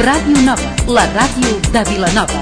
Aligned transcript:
Ràdio 0.00 0.40
Nova, 0.40 0.68
la 0.88 1.02
ràdio 1.12 1.50
de 1.74 1.80
Vilanova. 1.84 2.40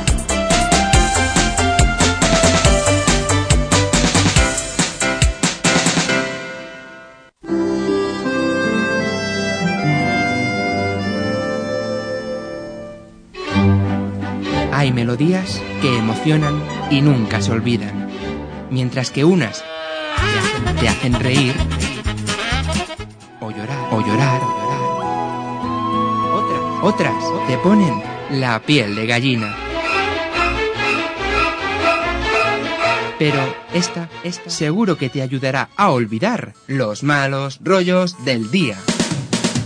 Hay 14.73 14.93
melodías 14.93 15.61
que 15.83 15.99
emocionan 15.99 16.63
y 16.93 17.01
nunca 17.01 17.43
se 17.43 17.51
olvidan, 17.51 18.09
mientras 18.71 19.11
que 19.11 19.25
unas 19.25 19.65
te 20.79 20.89
hacen 20.89 21.15
reír 21.19 21.57
o 23.41 23.51
llorar, 23.51 23.89
o 23.91 24.01
llorar, 24.01 24.58
Otras, 26.83 27.25
te 27.49 27.59
ponen 27.59 28.01
la 28.31 28.61
piel 28.61 28.95
de 28.95 29.07
gallina. 29.07 29.57
Pero 33.19 33.41
esta, 33.75 34.09
esta 34.23 34.49
seguro 34.49 34.97
que 34.97 35.09
te 35.09 35.21
ayudará 35.21 35.71
a 35.77 35.91
olvidar 35.91 36.55
los 36.69 37.03
malos 37.03 37.59
rollos 37.65 38.25
del 38.25 38.53
día. 38.53 38.77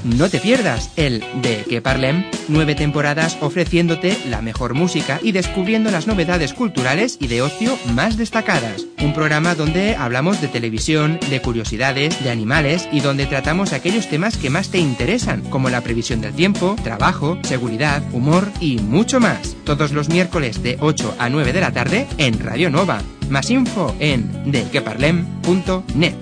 No 0.05 0.29
te 0.29 0.41
pierdas 0.41 0.91
el 0.97 1.23
De 1.42 1.65
Que 1.69 1.80
Parlem, 1.80 2.24
nueve 2.48 2.74
temporadas 2.74 3.38
ofreciéndote 3.41 4.19
la 4.29 4.43
mejor 4.43 4.74
música 4.74 5.20
y 5.23 5.30
descubriendo 5.30 5.93
las 5.93 6.09
novedades 6.09 6.55
culturales 6.55 7.19
y 7.20 7.29
de 7.29 7.41
ocio 7.41 7.79
más 7.95 8.16
destacadas. 8.16 8.84
Un 9.01 9.15
programa 9.15 9.55
donde 9.55 9.95
hablamos 9.95 10.41
de 10.41 10.48
televisión, 10.48 11.20
de 11.30 11.41
curiosidades, 11.41 12.23
de 12.24 12.30
animales 12.30 12.88
y 12.91 12.98
donde 12.98 13.27
tratamos 13.27 13.73
aquellos 13.73 14.09
temas 14.09 14.37
que 14.37 14.51
más 14.51 14.70
te 14.70 14.79
interesan, 14.79 15.41
como 15.43 15.70
la 15.70 15.83
previsión 15.83 16.21
del 16.21 16.34
tiempo, 16.34 16.74
trabajo, 16.82 17.38
seguridad, 17.45 18.02
humor 18.12 18.51
y 18.59 18.79
mucho 18.79 19.21
más. 19.21 19.55
Todos 19.65 19.93
los 19.93 20.09
miércoles 20.09 20.65
de 20.65 20.79
8 20.80 21.15
a 21.18 21.29
9 21.29 21.52
de 21.52 21.60
la 21.60 21.73
tarde 21.73 22.09
en 22.18 22.40
Radio 22.40 22.71
Nova. 22.71 23.01
Más 23.30 23.51
info 23.51 23.95
en 24.01 24.51
dequeparlem.net. 24.51 26.16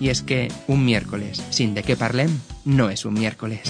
Y 0.00 0.08
es 0.08 0.22
que 0.22 0.50
un 0.66 0.84
miércoles 0.84 1.40
sin 1.50 1.74
de 1.74 1.84
qué 1.84 1.94
parlem 1.94 2.30
no 2.64 2.90
es 2.90 3.04
un 3.04 3.14
miércoles. 3.14 3.62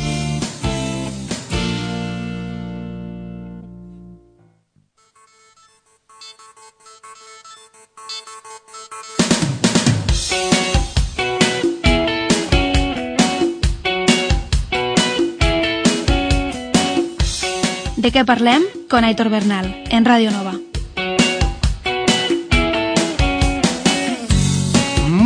De 18.01 18.09
què 18.09 18.25
parlem? 18.25 18.65
Con 18.89 19.05
Aitor 19.05 19.29
Bernal, 19.29 19.69
en 19.91 20.07
Radio 20.07 20.31
Nova. 20.31 20.70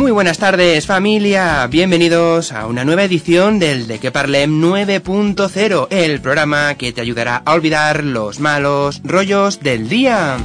Muy 0.05 0.11
buenas 0.11 0.37
tardes 0.37 0.85
familia, 0.85 1.65
bienvenidos 1.65 2.51
a 2.51 2.67
una 2.67 2.85
nueva 2.85 3.05
edición 3.05 3.57
del 3.57 3.87
De 3.87 3.97
Que 3.97 4.11
Parlem 4.11 4.61
9.0, 4.61 5.87
el 5.89 6.21
programa 6.21 6.75
que 6.75 6.93
te 6.93 7.01
ayudará 7.01 7.41
a 7.43 7.53
olvidar 7.53 8.03
los 8.03 8.39
malos 8.39 9.01
rollos 9.03 9.61
del 9.61 9.89
día. 9.89 10.37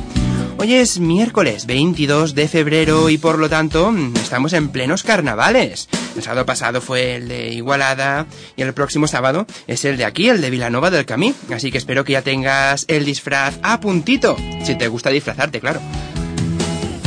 Hoy 0.56 0.72
es 0.72 0.98
miércoles 0.98 1.66
22 1.66 2.34
de 2.34 2.48
febrero 2.48 3.10
y 3.10 3.18
por 3.18 3.38
lo 3.38 3.50
tanto 3.50 3.92
estamos 4.14 4.54
en 4.54 4.70
plenos 4.70 5.02
carnavales. 5.02 5.90
El 6.16 6.22
sábado 6.22 6.46
pasado 6.46 6.80
fue 6.80 7.16
el 7.16 7.28
de 7.28 7.52
Igualada 7.52 8.24
y 8.56 8.62
el 8.62 8.72
próximo 8.72 9.08
sábado 9.08 9.46
es 9.66 9.84
el 9.84 9.98
de 9.98 10.06
aquí, 10.06 10.30
el 10.30 10.40
de 10.40 10.48
Vilanova 10.48 10.90
del 10.90 11.04
Camí. 11.04 11.34
Así 11.54 11.70
que 11.70 11.76
espero 11.76 12.02
que 12.02 12.14
ya 12.14 12.22
tengas 12.22 12.86
el 12.88 13.04
disfraz 13.04 13.58
a 13.62 13.78
puntito, 13.78 14.38
si 14.64 14.74
te 14.76 14.88
gusta 14.88 15.10
disfrazarte, 15.10 15.60
claro. 15.60 15.82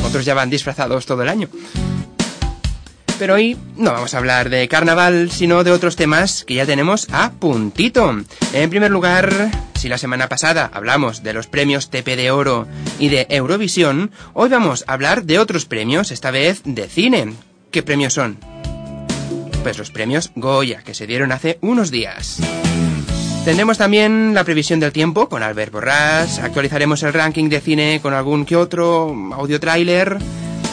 Otros 0.06 0.24
ya 0.24 0.36
van 0.36 0.52
disfrazados 0.52 1.08
todo 1.08 1.24
el 1.24 1.30
año. 1.30 1.50
Pero 3.24 3.36
hoy 3.36 3.56
no 3.78 3.94
vamos 3.94 4.14
a 4.14 4.18
hablar 4.18 4.50
de 4.50 4.68
carnaval, 4.68 5.32
sino 5.32 5.64
de 5.64 5.72
otros 5.72 5.96
temas 5.96 6.44
que 6.44 6.56
ya 6.56 6.66
tenemos 6.66 7.08
a 7.14 7.32
puntito. 7.32 8.14
En 8.52 8.70
primer 8.70 8.92
lugar, 8.92 9.50
si 9.76 9.88
la 9.88 9.98
semana 9.98 10.28
pasada 10.28 10.70
hablamos 10.74 11.24
de 11.24 11.32
los 11.32 11.48
premios 11.48 11.90
TP 11.90 12.18
de 12.18 12.32
Oro 12.32 12.68
y 13.00 13.08
de 13.08 13.26
Eurovisión, 13.30 14.12
hoy 14.34 14.50
vamos 14.50 14.84
a 14.88 14.92
hablar 14.92 15.24
de 15.24 15.40
otros 15.40 15.64
premios, 15.64 16.12
esta 16.12 16.32
vez 16.32 16.64
de 16.66 16.90
cine. 16.90 17.34
¿Qué 17.72 17.82
premios 17.82 18.12
son? 18.12 18.40
Pues 19.64 19.78
los 19.78 19.90
premios 19.90 20.32
Goya, 20.36 20.82
que 20.84 20.94
se 20.94 21.08
dieron 21.08 21.32
hace 21.32 21.60
unos 21.62 21.92
días. 21.92 22.42
Tendremos 23.46 23.78
también 23.78 24.34
la 24.34 24.44
previsión 24.44 24.82
del 24.82 24.92
tiempo 24.92 25.30
con 25.30 25.44
Albert 25.44 25.72
Borrás, 25.72 26.40
actualizaremos 26.40 27.02
el 27.04 27.14
ranking 27.14 27.48
de 27.48 27.62
cine 27.62 28.00
con 28.02 28.14
algún 28.14 28.46
que 28.46 28.58
otro 28.58 29.16
audio 29.34 29.62
tráiler 29.62 30.18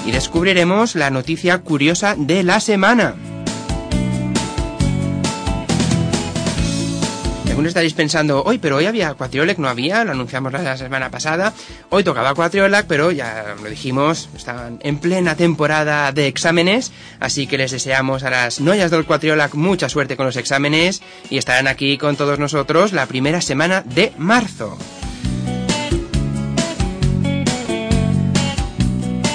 y 0.07 0.13
descubriremos 0.13 0.95
la 0.95 1.11
noticia 1.11 1.59
curiosa 1.59 2.15
de 2.17 2.43
la 2.43 2.61
semana. 2.61 3.15
Algunos 7.61 7.73
estaréis 7.73 7.93
pensando, 7.93 8.43
hoy, 8.43 8.57
pero 8.57 8.77
hoy 8.77 8.87
había 8.87 9.13
Quatriolac, 9.13 9.59
no 9.59 9.69
había, 9.69 10.03
lo 10.03 10.13
anunciamos 10.13 10.51
la 10.51 10.79
semana 10.79 11.11
pasada. 11.11 11.53
Hoy 11.91 12.03
tocaba 12.03 12.35
Quatriolac, 12.35 12.87
pero 12.87 13.13
ya 13.13 13.55
lo 13.63 13.69
dijimos, 13.69 14.31
estaban 14.35 14.79
en 14.83 14.97
plena 14.97 15.35
temporada 15.35 16.11
de 16.13 16.27
exámenes, 16.27 16.91
así 17.19 17.47
que 17.47 17.59
les 17.59 17.71
deseamos 17.71 18.23
a 18.23 18.31
las 18.31 18.63
noyas 18.63 18.91
del 18.91 19.05
Quatriolac 19.05 19.55
mucha 19.57 19.91
suerte 19.91 20.17
con 20.17 20.25
los 20.25 20.37
exámenes 20.37 21.03
y 21.29 21.37
estarán 21.37 21.67
aquí 21.67 21.99
con 21.99 22.17
todos 22.17 22.39
nosotros 22.39 22.95
la 22.95 23.05
primera 23.05 23.43
semana 23.43 23.83
de 23.83 24.15
marzo. 24.17 24.79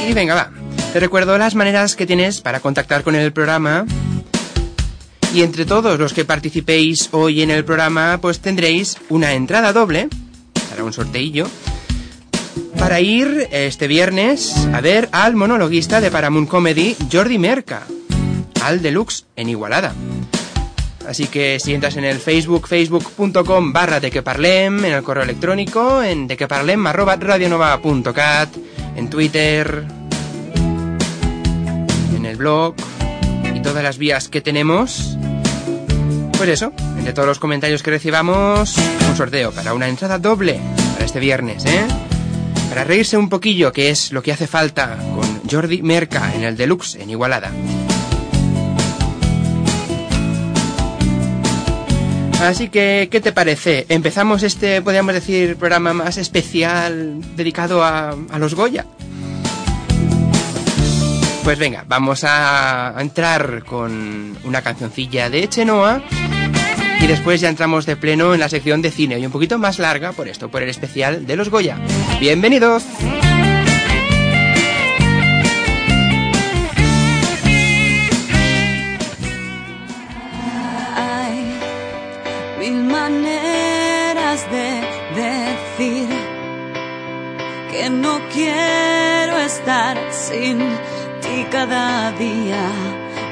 Y 0.07 0.13
venga, 0.13 0.35
va. 0.35 0.51
Te 0.93 0.99
recuerdo 0.99 1.38
las 1.38 1.55
maneras 1.55 1.95
que 1.95 2.05
tienes 2.05 2.41
para 2.41 2.59
contactar 2.59 3.03
con 3.03 3.16
el 3.16 3.33
programa. 3.33 3.85
Y 5.33 5.41
entre 5.41 5.66
todos 5.66 5.99
los 5.99 6.13
que 6.13 6.25
participéis 6.25 7.09
hoy 7.11 7.41
en 7.41 7.49
el 7.49 7.66
programa, 7.66 8.19
pues 8.21 8.39
tendréis 8.39 8.97
una 9.09 9.33
entrada 9.33 9.73
doble, 9.73 10.07
para 10.69 10.83
un 10.83 10.93
sorteillo, 10.93 11.47
para 12.77 13.01
ir 13.01 13.47
este 13.51 13.88
viernes 13.88 14.55
a 14.73 14.79
ver 14.79 15.09
al 15.11 15.35
monologuista 15.35 15.99
de 15.99 16.11
Paramount 16.11 16.47
Comedy, 16.47 16.95
Jordi 17.11 17.39
Merca, 17.39 17.81
al 18.63 18.81
Deluxe 18.81 19.25
en 19.35 19.49
Igualada. 19.49 19.93
Así 21.07 21.27
que 21.27 21.59
si 21.59 21.73
entras 21.73 21.97
en 21.97 22.05
el 22.05 22.19
Facebook, 22.19 22.67
facebook.com 22.67 23.73
barra 23.73 23.99
de 23.99 24.11
que 24.11 24.22
parlem, 24.22 24.85
en 24.85 24.93
el 24.93 25.03
correo 25.03 25.23
electrónico, 25.23 26.01
en 26.01 26.27
de 26.27 26.37
que 26.37 26.47
parlem 26.47 26.85
radionova.cat, 26.85 28.49
en 28.95 29.09
Twitter, 29.09 29.83
en 32.16 32.25
el 32.25 32.35
blog 32.35 32.75
y 33.53 33.59
todas 33.61 33.83
las 33.83 33.97
vías 33.97 34.29
que 34.29 34.41
tenemos. 34.41 35.17
Pues 36.38 36.50
eso, 36.50 36.73
entre 36.97 37.13
todos 37.13 37.28
los 37.28 37.39
comentarios 37.39 37.81
que 37.81 37.91
recibamos, 37.91 38.75
un 38.78 39.16
sorteo 39.16 39.51
para 39.51 39.73
una 39.73 39.88
entrada 39.88 40.19
doble 40.19 40.59
para 40.94 41.05
este 41.05 41.19
viernes, 41.19 41.66
¿eh? 41.66 41.85
Para 42.69 42.84
reírse 42.84 43.17
un 43.17 43.29
poquillo, 43.29 43.72
que 43.72 43.89
es 43.89 44.11
lo 44.11 44.22
que 44.22 44.31
hace 44.31 44.47
falta 44.47 44.97
con 45.16 45.41
Jordi 45.50 45.81
Merca 45.81 46.34
en 46.35 46.44
el 46.44 46.57
Deluxe 46.57 46.95
en 46.95 47.09
Igualada. 47.09 47.51
Así 52.41 52.69
que, 52.69 53.07
¿qué 53.12 53.22
te 53.22 53.31
parece? 53.31 53.85
Empezamos 53.90 54.44
este, 54.44 54.81
podríamos 54.81 55.13
decir, 55.13 55.56
programa 55.56 55.94
más 55.94 56.18
especial 56.18 57.22
dedicado 57.35 57.84
a, 57.84 58.09
a 58.09 58.40
los 58.40 58.53
Goya. 58.56 58.85
Pues 61.44 61.59
venga, 61.59 61.85
vamos 61.88 62.23
a 62.23 62.96
entrar 63.00 63.63
con 63.66 64.35
una 64.44 64.62
cancioncilla 64.62 65.29
de 65.29 65.47
Chenoa 65.47 66.02
y 66.99 67.08
después 67.08 67.40
ya 67.40 67.49
entramos 67.49 67.85
de 67.85 67.96
pleno 67.96 68.34
en 68.34 68.40
la 68.40 68.49
sección 68.49 68.82
de 68.82 68.90
cine 68.90 69.20
y 69.20 69.26
un 69.26 69.32
poquito 69.32 69.59
más 69.59 69.78
larga 69.78 70.11
por 70.11 70.28
esto, 70.28 70.49
por 70.49 70.64
el 70.64 70.70
especial 70.70 71.28
de 71.28 71.35
los 71.35 71.49
Goya. 71.49 71.78
¡Bienvenidos! 72.20 72.84
Cada 91.52 92.12
día 92.14 92.64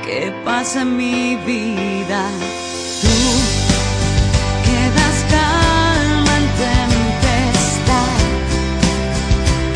que 0.05 0.33
pasa 0.43 0.81
en 0.81 0.97
mi 0.97 1.35
vida. 1.45 2.21
Tú 3.01 3.17
quedas 4.67 5.17
calma 5.35 6.33
en 6.41 6.47
tempestad, 6.65 8.15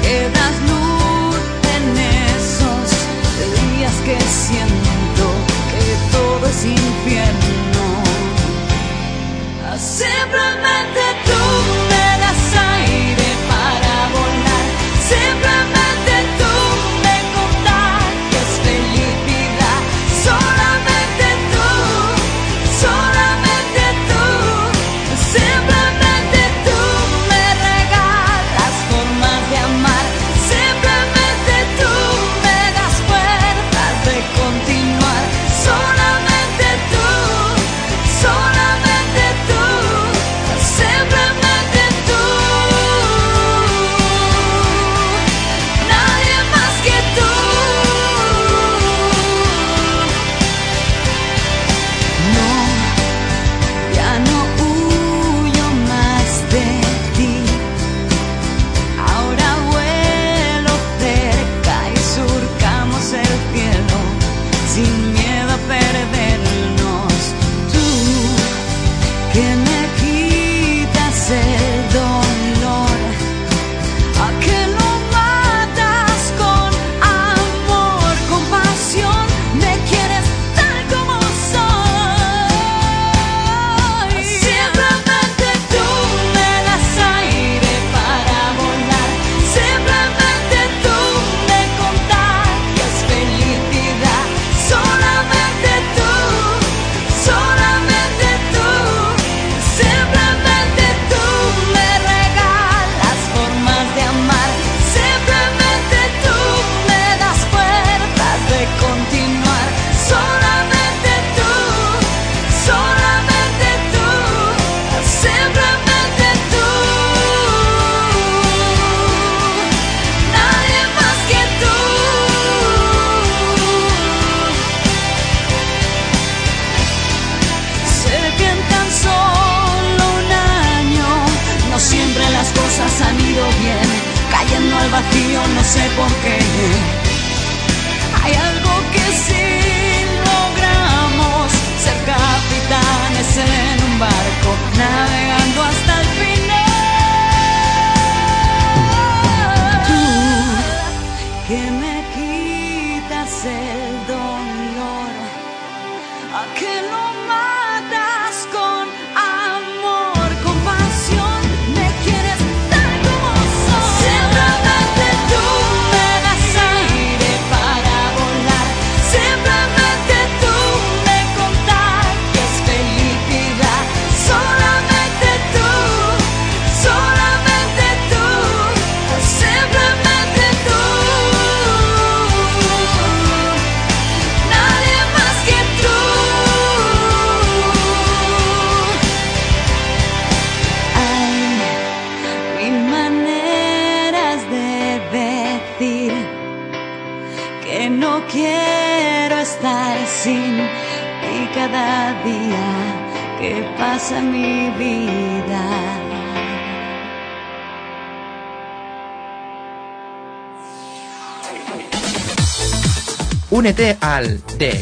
quedas 0.01 0.56
luz 0.69 1.39
en 1.75 1.86
esos 2.38 2.86
días 3.57 3.95
que 4.06 4.18
siento 4.45 5.25
que 5.72 5.86
todo 6.16 6.48
es 6.48 6.66
infierno. 6.66 7.86
Simplemente 9.78 11.01
tú. 11.25 11.37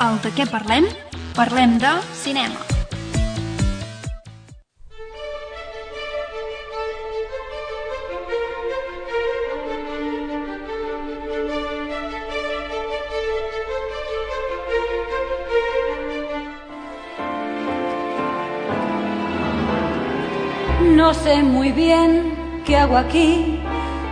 el 0.02 0.18
de 0.22 0.30
què 0.34 0.44
de 1.78 1.90
cinema. 2.22 2.60
No 20.96 21.14
sé 21.14 21.42
muy 21.42 21.72
bien 21.72 22.62
qué 22.64 22.76
hago 22.76 22.96
aquí, 22.96 23.60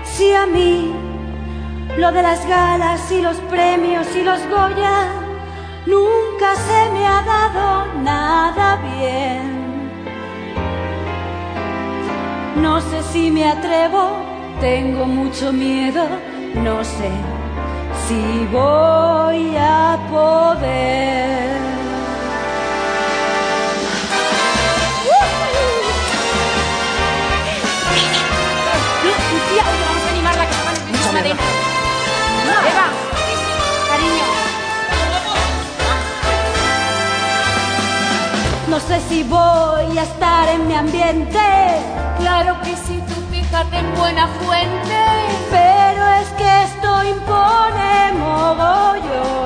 si 0.04 0.32
a 0.32 0.46
mí 0.46 0.92
lo 1.98 2.12
de 2.12 2.22
las 2.22 2.46
galas 2.46 3.10
y 3.10 3.20
los 3.20 3.36
premios 3.52 4.06
y 4.14 4.22
los 4.22 4.40
Goya 4.48 5.19
nunca 5.86 6.54
se 6.56 6.90
me 6.92 7.06
ha 7.06 7.22
dado 7.22 7.86
nada 8.02 8.76
bien. 8.76 9.60
No 12.56 12.80
sé 12.80 13.02
si 13.12 13.30
me 13.30 13.48
atrevo, 13.48 14.10
tengo 14.60 15.06
mucho 15.06 15.52
miedo, 15.52 16.04
no 16.54 16.84
sé 16.84 17.10
si 18.06 18.46
voy 18.52 19.56
a 19.56 19.98
poder. 20.10 21.60
Vamos 29.60 30.04
a 30.06 30.10
animarla 30.10 30.46
que 30.46 30.54
se 30.54 30.62
van 30.64 30.76
a 30.76 31.12
madera. 31.12 31.36
Eva, 32.70 32.86
cariño. 33.88 34.29
No 38.80 38.86
sé 38.96 39.00
si 39.10 39.22
voy 39.24 39.98
a 39.98 40.02
estar 40.02 40.48
en 40.48 40.66
mi 40.66 40.74
ambiente, 40.74 41.38
Claro 42.18 42.58
que 42.62 42.74
sí, 42.76 42.98
tú 43.06 43.14
fíjate 43.30 43.76
en 43.76 43.94
buena 43.94 44.26
fuente. 44.26 44.96
pero 45.50 46.08
es 46.20 46.28
que 46.38 46.62
esto 46.62 47.04
impone 47.04 48.12
mogollón. 48.18 49.39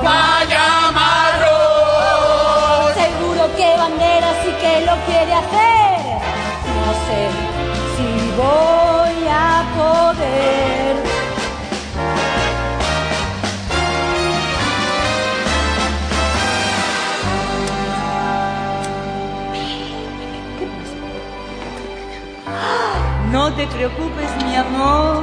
No 23.45 23.53
te 23.53 23.67
preocupes, 23.67 24.43
mi 24.43 24.55
amor. 24.55 25.21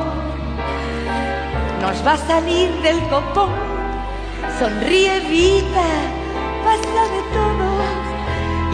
Nos 1.81 2.07
va 2.07 2.12
a 2.12 2.17
salir 2.17 2.71
del 2.81 3.00
copón. 3.09 3.50
Sonríe, 4.61 5.19
Vita, 5.29 5.88
pasa 6.64 7.02
de 7.14 7.23
todo. 7.35 7.67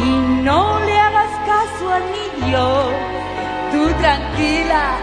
Y 0.05 0.11
no 0.45 0.79
le 0.81 0.99
hagas 0.99 1.33
caso 1.47 1.95
al 1.95 2.03
niño. 2.19 2.67
Tú 3.73 3.89
tranquila, 4.03 4.99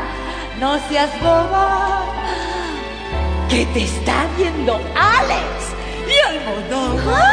no 0.59 0.77
seas 0.89 1.09
boba. 1.23 2.03
Que 3.49 3.65
te 3.73 3.83
está 3.85 4.27
viendo 4.37 4.75
Alex 4.93 5.73
y 6.07 6.17
Almodóvar. 6.29 7.25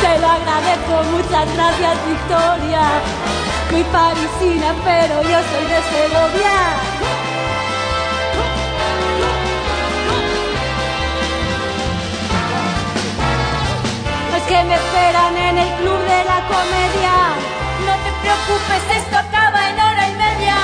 Te 0.00 0.18
lo 0.20 0.28
agradezco, 0.28 1.02
muchas 1.10 1.52
gracias, 1.56 1.96
Victoria. 2.06 3.07
Muy 3.70 3.82
parisina, 3.84 4.74
pero 4.82 5.22
yo 5.22 5.38
soy 5.50 5.64
de 5.72 5.80
Segovia. 5.92 6.56
Es 14.36 14.42
que 14.44 14.64
me 14.64 14.74
esperan 14.74 15.36
en 15.36 15.58
el 15.58 15.68
club 15.80 16.00
de 16.00 16.24
la 16.24 16.40
comedia. 16.48 17.14
No 17.86 17.94
te 18.04 18.10
preocupes, 18.22 18.96
esto 18.96 19.18
acaba 19.18 19.68
en 19.68 19.78
hora 19.78 20.08
y 20.08 20.14
media. 20.14 20.56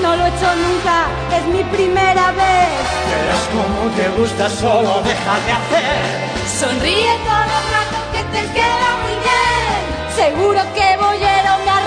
No 0.00 0.16
lo 0.16 0.24
he 0.26 0.28
hecho 0.28 0.54
nunca, 0.54 1.06
es 1.36 1.44
mi 1.46 1.64
primera 1.64 2.30
vez. 2.30 2.68
Verás 3.10 3.48
cómo 3.52 3.90
te 3.96 4.08
gusta, 4.20 4.48
solo 4.48 5.02
deja 5.02 5.34
de 5.46 5.52
hacer. 5.52 6.30
Sonríe 6.60 7.12
todo 7.24 7.54
el 7.58 7.66
rato 7.74 7.98
que 8.12 8.22
te 8.34 8.52
queda 8.52 8.88
muy 9.02 9.16
bien. 9.26 9.80
Seguro 10.14 10.60
que 10.74 10.96
bollero 10.96 11.52
me 11.64 11.79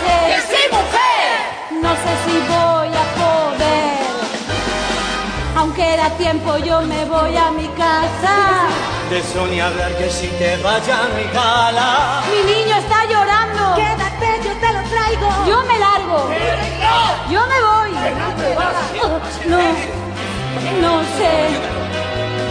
sé. 0.00 0.16
¡Que 0.30 0.38
sí, 0.50 0.62
mujer! 0.70 1.36
No 1.82 1.90
sé 2.02 2.12
si 2.24 2.36
voy 2.52 2.88
a 2.88 3.06
poder. 3.20 4.04
Aunque 5.56 5.96
da 5.96 6.10
tiempo, 6.10 6.56
yo 6.58 6.80
me 6.82 7.04
voy 7.04 7.36
a 7.36 7.50
mi 7.50 7.68
casa. 7.68 8.68
De 9.10 9.18
eso 9.18 9.46
ni 9.46 9.60
hablar 9.60 9.96
que 9.96 10.10
si 10.10 10.28
te 10.28 10.56
vaya 10.58 10.98
mi 11.16 11.24
gala. 11.32 12.22
Mi 12.30 12.40
niño 12.52 12.76
está 12.76 13.04
llorando. 13.04 13.76
Quédate, 13.76 14.28
yo 14.44 14.52
te 14.62 14.72
lo 14.72 14.82
traigo. 14.92 15.28
Yo 15.46 15.62
me 15.64 15.78
largo. 15.78 16.30
Yo 17.30 17.40
me 17.46 17.60
voy. 17.68 17.74
No, 19.46 19.58
no 20.80 21.02
sé. 21.18 21.83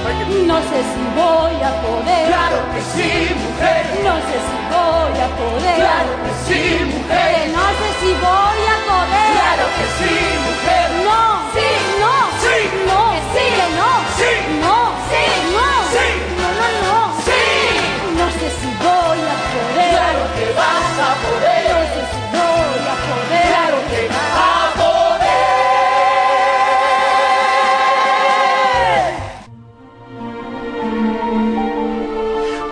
No 0.04 0.60
sé 0.60 0.84
si 0.84 1.04
voy 1.16 1.56
a 1.64 1.72
poder. 1.82 2.28
Claro 2.28 2.58
que 2.74 2.82
sí, 2.92 3.34
mujer. 3.34 3.86
No 4.04 4.16
sé 4.28 4.36
si 4.44 4.58
voy 4.68 5.16
a 5.16 5.28
poder. 5.40 5.76
Claro 5.80 6.12
que 6.24 6.32
sí, 6.44 6.84
mujer. 6.84 7.36
Que 7.36 7.48
no 7.56 7.66
sé 7.80 7.90
si 8.02 8.12
voy 8.20 8.62
a 8.68 8.78
poder. 8.84 9.32
Claro 9.40 9.66
que 9.78 9.86
sí, 9.98 10.14
mujer. 10.44 10.88
No. 11.08 11.24
Sí. 11.56 11.70
No. 12.04 12.16
Sí. 12.44 12.58
No. 12.86 13.12
Que 13.14 13.20
sí. 13.32 13.48
Que 13.56 13.64
no. 13.64 13.64
Sí. 13.64 13.80
No. 13.80 14.03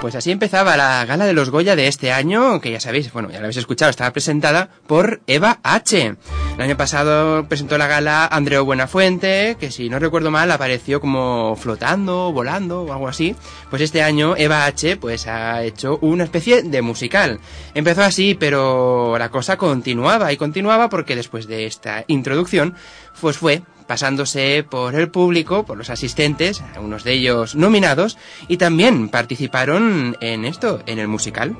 Pues 0.01 0.15
así 0.15 0.31
empezaba 0.31 0.77
la 0.77 1.05
gala 1.05 1.27
de 1.27 1.33
los 1.33 1.51
Goya 1.51 1.75
de 1.75 1.87
este 1.87 2.11
año, 2.11 2.59
que 2.59 2.71
ya 2.71 2.79
sabéis, 2.79 3.13
bueno, 3.13 3.29
ya 3.29 3.37
lo 3.37 3.45
habéis 3.45 3.57
escuchado, 3.57 3.91
estaba 3.91 4.11
presentada 4.11 4.69
por 4.87 5.21
Eva 5.27 5.59
H. 5.61 6.15
El 6.55 6.61
año 6.61 6.75
pasado 6.75 7.47
presentó 7.47 7.77
la 7.77 7.85
gala 7.85 8.25
Andreu 8.25 8.65
Buenafuente, 8.65 9.57
que 9.59 9.69
si 9.69 9.91
no 9.91 9.99
recuerdo 9.99 10.31
mal 10.31 10.49
apareció 10.49 10.99
como 10.99 11.55
flotando, 11.55 12.31
volando 12.33 12.81
o 12.81 12.91
algo 12.91 13.07
así. 13.07 13.35
Pues 13.69 13.83
este 13.83 14.01
año 14.01 14.35
Eva 14.35 14.65
H. 14.65 14.97
pues 14.97 15.27
ha 15.27 15.61
hecho 15.61 15.99
una 16.01 16.23
especie 16.23 16.63
de 16.63 16.81
musical. 16.81 17.39
Empezó 17.75 18.01
así, 18.01 18.33
pero 18.33 19.19
la 19.19 19.29
cosa 19.29 19.57
continuaba 19.57 20.33
y 20.33 20.37
continuaba 20.37 20.89
porque 20.89 21.15
después 21.15 21.45
de 21.45 21.67
esta 21.67 22.05
introducción, 22.07 22.73
pues 23.21 23.37
fue 23.37 23.61
pasándose 23.91 24.63
por 24.63 24.95
el 24.95 25.11
público, 25.11 25.65
por 25.65 25.77
los 25.77 25.89
asistentes, 25.89 26.63
algunos 26.77 27.03
de 27.03 27.11
ellos 27.11 27.55
nominados, 27.55 28.17
y 28.47 28.55
también 28.55 29.09
participaron 29.09 30.15
en 30.21 30.45
esto, 30.45 30.79
en 30.85 30.97
el 30.97 31.09
musical. 31.09 31.57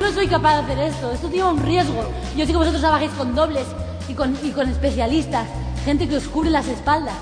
No 0.00 0.10
soy 0.10 0.26
capaz 0.26 0.54
de 0.54 0.72
hacer 0.72 0.78
esto, 0.88 1.12
esto 1.12 1.28
tiene 1.28 1.50
un 1.50 1.62
riesgo. 1.62 2.02
Yo 2.34 2.46
sé 2.46 2.52
que 2.52 2.56
vosotros 2.56 2.80
trabajéis 2.80 3.10
con 3.10 3.34
dobles 3.34 3.66
y 4.08 4.14
con, 4.14 4.38
y 4.42 4.48
con 4.52 4.70
especialistas, 4.70 5.46
gente 5.84 6.08
que 6.08 6.16
os 6.16 6.26
cubre 6.28 6.48
las 6.48 6.66
espaldas. 6.66 7.14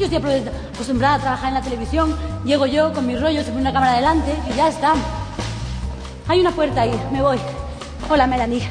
Yo 0.00 0.06
estoy 0.06 0.20
acostumbrada 0.74 1.14
a 1.14 1.20
trabajar 1.20 1.48
en 1.50 1.54
la 1.54 1.62
televisión, 1.62 2.16
llego 2.44 2.66
yo 2.66 2.92
con 2.92 3.06
mis 3.06 3.20
rollos, 3.20 3.44
se 3.44 3.52
pone 3.52 3.60
una 3.60 3.72
cámara 3.72 3.94
delante 3.94 4.34
y 4.52 4.56
ya 4.56 4.66
está. 4.66 4.94
Hay 6.26 6.40
una 6.40 6.50
puerta 6.50 6.80
ahí, 6.80 7.00
me 7.12 7.22
voy. 7.22 7.38
Hola, 8.10 8.26
Melanie. 8.26 8.68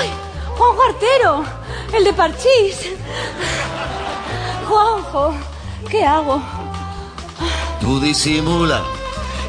¡Ay! 0.00 0.25
¡Juanjo 0.56 0.82
Artero! 0.82 1.44
¡El 1.92 2.04
de 2.04 2.12
Parchís! 2.12 2.90
Juanjo, 4.68 5.34
¿qué 5.90 6.04
hago? 6.04 6.40
Tú 7.80 8.00
disimula, 8.00 8.82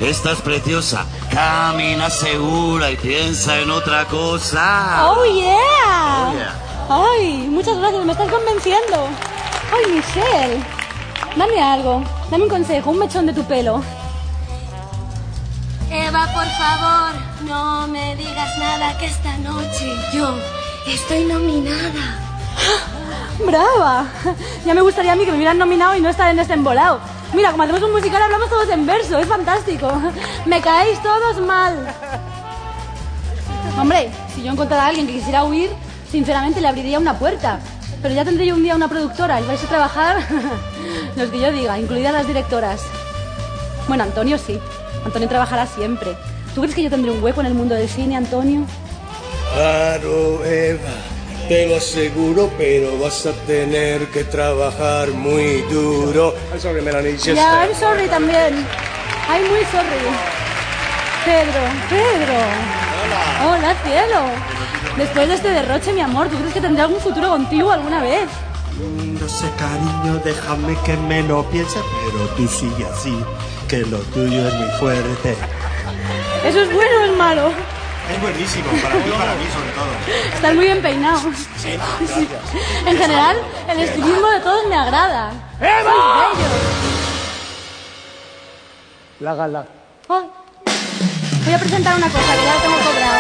estás 0.01 0.41
preciosa, 0.41 1.05
camina 1.31 2.09
segura 2.09 2.91
y 2.91 2.97
piensa 2.97 3.57
en 3.59 3.71
otra 3.71 4.05
cosa. 4.05 5.09
¡Oh, 5.09 5.25
yeah! 5.25 6.29
Oh, 6.29 6.33
yeah. 6.33 6.67
¡Ay, 6.89 7.47
muchas 7.49 7.77
gracias! 7.77 8.05
Me 8.05 8.11
estás 8.11 8.29
convenciendo. 8.29 9.07
¡Ay, 9.73 9.91
Michelle! 9.93 10.63
Dame 11.35 11.61
algo. 11.61 12.03
Dame 12.29 12.43
un 12.43 12.49
consejo, 12.49 12.91
un 12.91 12.99
mechón 12.99 13.25
de 13.25 13.33
tu 13.33 13.43
pelo. 13.43 13.81
Eva, 15.89 16.27
por 16.33 16.45
favor, 16.45 17.13
no 17.47 17.87
me 17.87 18.15
digas 18.17 18.57
nada 18.57 18.97
que 18.97 19.05
esta 19.05 19.37
noche 19.37 19.95
yo 20.13 20.35
estoy 20.93 21.25
nominada. 21.25 22.19
¡Brava! 23.45 24.05
Ya 24.65 24.73
me 24.73 24.81
gustaría 24.81 25.13
a 25.13 25.15
mí 25.15 25.25
que 25.25 25.31
me 25.31 25.37
hubieran 25.37 25.57
nominado 25.57 25.95
y 25.95 26.01
no 26.01 26.09
estar 26.09 26.29
en 26.31 26.39
este. 26.39 26.55
Mira, 27.33 27.51
como 27.51 27.63
hacemos 27.63 27.81
un 27.81 27.91
musical 27.91 28.21
hablamos 28.21 28.49
todos 28.49 28.69
en 28.69 28.85
verso, 28.85 29.17
es 29.19 29.27
fantástico. 29.27 29.91
Me 30.45 30.61
caéis 30.61 31.01
todos 31.01 31.39
mal. 31.45 31.93
Hombre, 33.79 34.09
si 34.33 34.43
yo 34.43 34.51
encontrara 34.51 34.85
a 34.85 34.87
alguien 34.87 35.07
que 35.07 35.13
quisiera 35.13 35.43
huir, 35.43 35.69
sinceramente 36.09 36.61
le 36.61 36.67
abriría 36.67 36.99
una 36.99 37.19
puerta. 37.19 37.59
Pero 38.01 38.13
ya 38.13 38.23
tendré 38.23 38.45
yo 38.45 38.55
un 38.55 38.63
día 38.63 38.75
una 38.75 38.87
productora 38.87 39.41
y 39.41 39.45
vais 39.45 39.63
a 39.63 39.67
trabajar 39.67 40.17
los 41.15 41.29
que 41.29 41.39
yo 41.39 41.51
diga, 41.51 41.77
incluidas 41.77 42.13
las 42.13 42.27
directoras. 42.27 42.81
Bueno, 43.87 44.03
Antonio 44.03 44.37
sí. 44.37 44.59
Antonio 45.05 45.27
trabajará 45.27 45.65
siempre. 45.67 46.17
¿Tú 46.55 46.61
crees 46.61 46.75
que 46.75 46.83
yo 46.83 46.89
tendré 46.89 47.11
un 47.11 47.23
hueco 47.23 47.41
en 47.41 47.47
el 47.47 47.53
mundo 47.53 47.75
del 47.75 47.89
cine, 47.89 48.15
Antonio? 48.15 48.65
Claro, 49.53 50.43
Eva, 50.45 50.93
te 51.47 51.67
lo 51.67 51.77
aseguro, 51.77 52.49
pero 52.57 52.97
vas 52.99 53.25
a 53.25 53.31
tener 53.45 54.07
que 54.07 54.23
trabajar 54.23 55.09
muy 55.09 55.61
duro. 55.63 56.33
I'm 56.51 56.59
sorry, 56.59 56.81
Melanie, 56.81 57.13
just, 57.13 57.27
Ya, 57.27 57.53
uh, 57.53 57.65
I'm 57.65 57.75
sorry 57.75 58.07
también. 58.07 58.53
I'm 59.29 59.47
muy 59.49 59.63
sorry. 59.71 60.37
Pedro, 61.25 61.61
Pedro. 61.89 62.37
Hola. 63.43 63.75
cielo. 63.83 64.21
Después 64.97 65.27
de 65.27 65.35
este 65.35 65.49
derroche, 65.49 65.93
mi 65.93 66.01
amor, 66.01 66.27
¿tú 66.29 66.37
crees 66.37 66.53
que 66.53 66.61
tendré 66.61 66.83
algún 66.83 66.99
futuro 66.99 67.29
contigo 67.29 67.71
alguna 67.71 68.01
vez? 68.01 68.27
No 69.19 69.27
sé, 69.27 69.45
cariño, 69.57 70.21
déjame 70.23 70.77
que 70.85 70.95
me 70.97 71.23
lo 71.23 71.43
piense, 71.49 71.79
pero 72.05 72.25
tú 72.35 72.47
sigue 72.47 72.85
así, 72.85 73.17
que 73.67 73.79
lo 73.79 73.97
tuyo 73.99 74.47
es 74.47 74.53
muy 74.53 74.69
fuerte. 74.79 75.35
¿Eso 76.45 76.61
es 76.61 76.73
bueno 76.73 77.01
o 77.01 77.05
es 77.05 77.17
malo? 77.17 77.76
Es 78.09 78.21
buenísimo, 78.21 78.69
para 78.81 78.95
mí, 78.95 79.11
para 79.11 79.33
mí 79.35 79.45
sobre 79.53 79.71
todo. 79.71 80.35
Estás 80.35 80.55
muy 80.55 80.65
bien 80.65 80.81
peinado. 80.81 81.19
Sí, 81.57 81.77
En 82.85 82.97
general, 82.97 83.37
el 83.69 83.79
estilismo 83.79 84.29
de 84.29 84.39
todos 84.39 84.67
me 84.67 84.75
agrada. 84.75 85.31
¡Eva! 85.59 86.31
La 89.19 89.33
gala. 89.35 89.65
Voy 90.07 91.53
a 91.53 91.59
presentar 91.59 91.95
una 91.95 92.07
cosa 92.07 92.33
que 92.35 92.43
ya 92.43 92.53
lo 92.53 92.61
tengo 92.61 92.77
cobrado. 92.77 93.19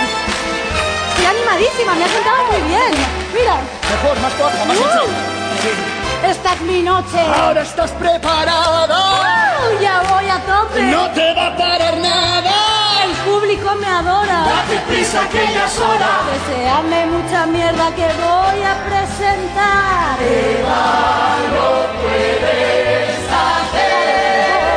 Estoy 1.09 1.25
animadísima, 1.25 1.93
me 1.95 2.03
ha 2.03 2.07
sentado 2.07 2.43
muy 2.51 2.61
bien. 2.67 2.91
Mira. 3.33 3.55
Mejor, 3.89 4.19
más 4.21 4.33
fuerte, 4.33 4.65
más 4.65 4.77
¡Uh! 4.77 6.29
Esta 6.29 6.53
es 6.53 6.61
mi 6.61 6.81
noche. 6.81 7.19
Ahora 7.19 7.61
estás 7.61 7.91
preparado. 7.91 8.93
¡Uh! 8.93 9.81
Ya 9.81 10.01
voy 10.09 10.29
a 10.29 10.39
tope. 10.45 10.81
No 10.83 11.09
te 11.11 11.33
va 11.33 11.47
a 11.47 11.57
parar 11.57 11.97
nada. 11.97 12.06
Público 13.47 13.75
me 13.75 13.87
adora. 13.87 14.43
Date 14.43 14.77
prisa 14.89 15.21
que 15.29 15.37
ya 15.53 15.67
es 15.67 15.79
hora. 15.79 16.11
Deseame 16.33 17.05
mucha 17.05 17.45
mierda 17.45 17.95
que 17.95 18.05
voy 18.19 18.61
a 18.61 18.75
presentar. 18.89 20.19
Eva, 20.19 21.37
lo 21.55 21.69
puedes 22.01 23.23
hacer. 23.47 24.67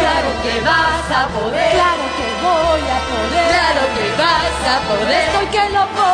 Claro 0.00 0.30
que 0.42 0.60
vas 0.60 1.08
a 1.20 1.28
poder. 1.28 1.70
Claro 1.70 2.06
que 2.18 2.28
voy 2.42 2.82
a 2.82 3.00
poder. 3.12 3.48
Claro 3.54 3.82
que 3.94 4.06
vas 4.20 4.58
a 4.74 4.78
poder. 4.88 5.28
Estoy 5.28 5.46
que 5.46 5.68
lo 5.72 5.86
voy 5.94 6.13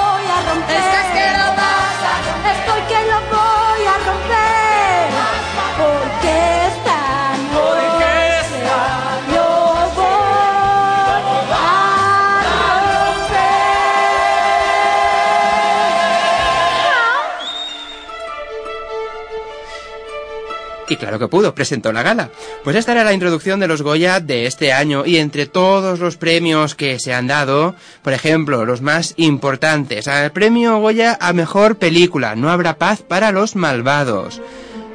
Y 20.91 20.97
claro 20.97 21.21
que 21.21 21.29
pudo, 21.29 21.55
presentó 21.55 21.93
la 21.93 22.03
gala. 22.03 22.31
Pues 22.65 22.75
esta 22.75 22.91
era 22.91 23.05
la 23.05 23.13
introducción 23.13 23.61
de 23.61 23.69
los 23.69 23.81
Goya 23.81 24.19
de 24.19 24.47
este 24.47 24.73
año 24.73 25.07
y 25.07 25.19
entre 25.19 25.47
todos 25.47 26.01
los 26.01 26.17
premios 26.17 26.75
que 26.75 26.99
se 26.99 27.15
han 27.15 27.29
dado, 27.29 27.77
por 28.03 28.13
ejemplo, 28.13 28.65
los 28.65 28.83
más 28.83 29.15
importantes, 29.17 30.09
al 30.09 30.33
premio 30.33 30.81
Goya 30.81 31.17
a 31.21 31.33
mejor 31.33 31.79
película, 31.79 32.35
No 32.35 32.51
habrá 32.51 32.77
paz 32.77 33.03
para 33.03 33.31
los 33.31 33.55
malvados. 33.55 34.43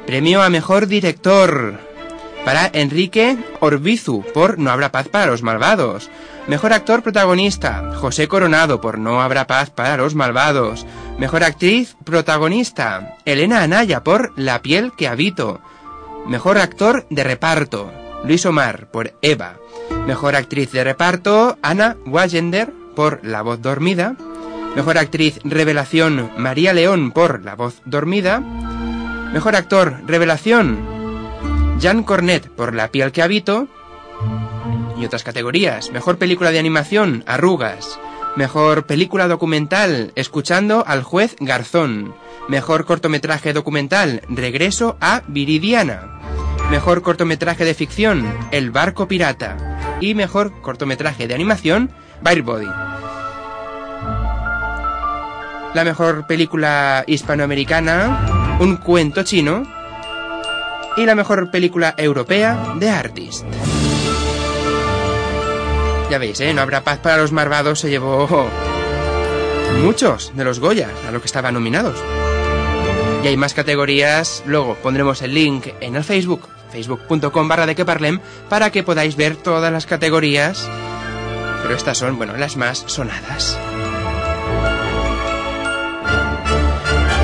Premio 0.06 0.42
a 0.42 0.50
mejor 0.50 0.86
director 0.86 1.80
para 2.44 2.70
Enrique 2.74 3.38
Orbizu 3.60 4.22
por 4.34 4.58
No 4.58 4.70
habrá 4.70 4.92
paz 4.92 5.08
para 5.08 5.24
los 5.24 5.42
malvados. 5.42 6.10
Mejor 6.46 6.74
actor 6.74 7.02
protagonista, 7.02 7.94
José 7.94 8.28
Coronado 8.28 8.82
por 8.82 8.98
No 8.98 9.22
habrá 9.22 9.46
paz 9.46 9.70
para 9.70 9.96
los 9.96 10.14
malvados. 10.14 10.84
Mejor 11.18 11.42
actriz 11.42 11.96
protagonista, 12.04 13.16
Elena 13.24 13.62
Anaya 13.62 14.04
por 14.04 14.34
La 14.36 14.60
piel 14.60 14.92
que 14.94 15.08
habito. 15.08 15.62
Mejor 16.28 16.58
actor 16.58 17.06
de 17.08 17.22
reparto, 17.22 17.92
Luis 18.24 18.44
Omar 18.46 18.90
por 18.90 19.14
Eva. 19.22 19.58
Mejor 20.08 20.34
actriz 20.34 20.72
de 20.72 20.82
reparto, 20.82 21.56
Ana 21.62 21.96
Wagender 22.04 22.72
por 22.96 23.20
La 23.22 23.42
voz 23.42 23.62
dormida. 23.62 24.16
Mejor 24.74 24.98
actriz 24.98 25.38
revelación, 25.44 26.32
María 26.36 26.72
León 26.72 27.12
por 27.12 27.44
La 27.44 27.54
voz 27.54 27.80
dormida. 27.84 28.40
Mejor 28.40 29.54
actor 29.54 30.00
revelación, 30.04 30.78
Jan 31.80 32.02
Cornet 32.02 32.48
por 32.50 32.74
La 32.74 32.88
piel 32.88 33.12
que 33.12 33.22
habito. 33.22 33.68
Y 34.98 35.04
otras 35.04 35.22
categorías. 35.22 35.92
Mejor 35.92 36.18
película 36.18 36.50
de 36.50 36.58
animación, 36.58 37.22
Arrugas. 37.26 38.00
Mejor 38.34 38.86
película 38.86 39.28
documental, 39.28 40.10
Escuchando 40.16 40.82
al 40.86 41.04
juez 41.04 41.36
Garzón. 41.38 42.14
Mejor 42.48 42.84
cortometraje 42.84 43.52
documental, 43.52 44.22
Regreso 44.28 44.96
a 45.00 45.22
Viridiana. 45.28 46.15
Mejor 46.70 47.02
cortometraje 47.02 47.64
de 47.64 47.74
ficción, 47.74 48.26
El 48.50 48.70
barco 48.70 49.06
pirata. 49.06 49.98
Y 50.00 50.14
mejor 50.14 50.60
cortometraje 50.62 51.28
de 51.28 51.34
animación, 51.34 51.90
Body. 52.20 52.66
La 55.74 55.84
mejor 55.84 56.26
película 56.26 57.04
hispanoamericana, 57.06 58.56
Un 58.58 58.78
cuento 58.78 59.22
chino. 59.22 59.62
Y 60.96 61.06
la 61.06 61.14
mejor 61.14 61.50
película 61.50 61.94
europea, 61.96 62.74
The 62.80 62.90
Artist. 62.90 63.44
Ya 66.10 66.18
veis, 66.18 66.40
¿eh? 66.40 66.52
No 66.52 66.62
habrá 66.62 66.82
paz 66.82 66.98
para 66.98 67.18
los 67.18 67.32
malvados 67.32 67.80
se 67.80 67.90
llevó 67.90 68.48
muchos 69.82 70.32
de 70.34 70.44
los 70.44 70.58
Goyas 70.58 70.90
a 71.06 71.10
los 71.12 71.20
que 71.20 71.26
estaban 71.26 71.54
nominados. 71.54 72.02
Y 73.22 73.28
hay 73.28 73.36
más 73.36 73.54
categorías, 73.54 74.42
luego 74.46 74.74
pondremos 74.76 75.22
el 75.22 75.34
link 75.34 75.66
en 75.80 75.96
el 75.96 76.04
Facebook, 76.04 76.48
facebook.com 76.76 77.48
barra 77.48 77.66
de 77.66 77.74
que 77.74 77.88
parlem, 77.88 78.20
para 78.48 78.70
que 78.70 78.84
podáis 78.84 79.16
ver 79.16 79.36
todas 79.36 79.72
las 79.72 79.86
categorías, 79.86 80.68
pero 81.62 81.74
estas 81.74 81.98
son, 81.98 82.18
bueno, 82.18 82.36
las 82.36 82.56
más 82.56 82.84
sonadas. 82.86 83.58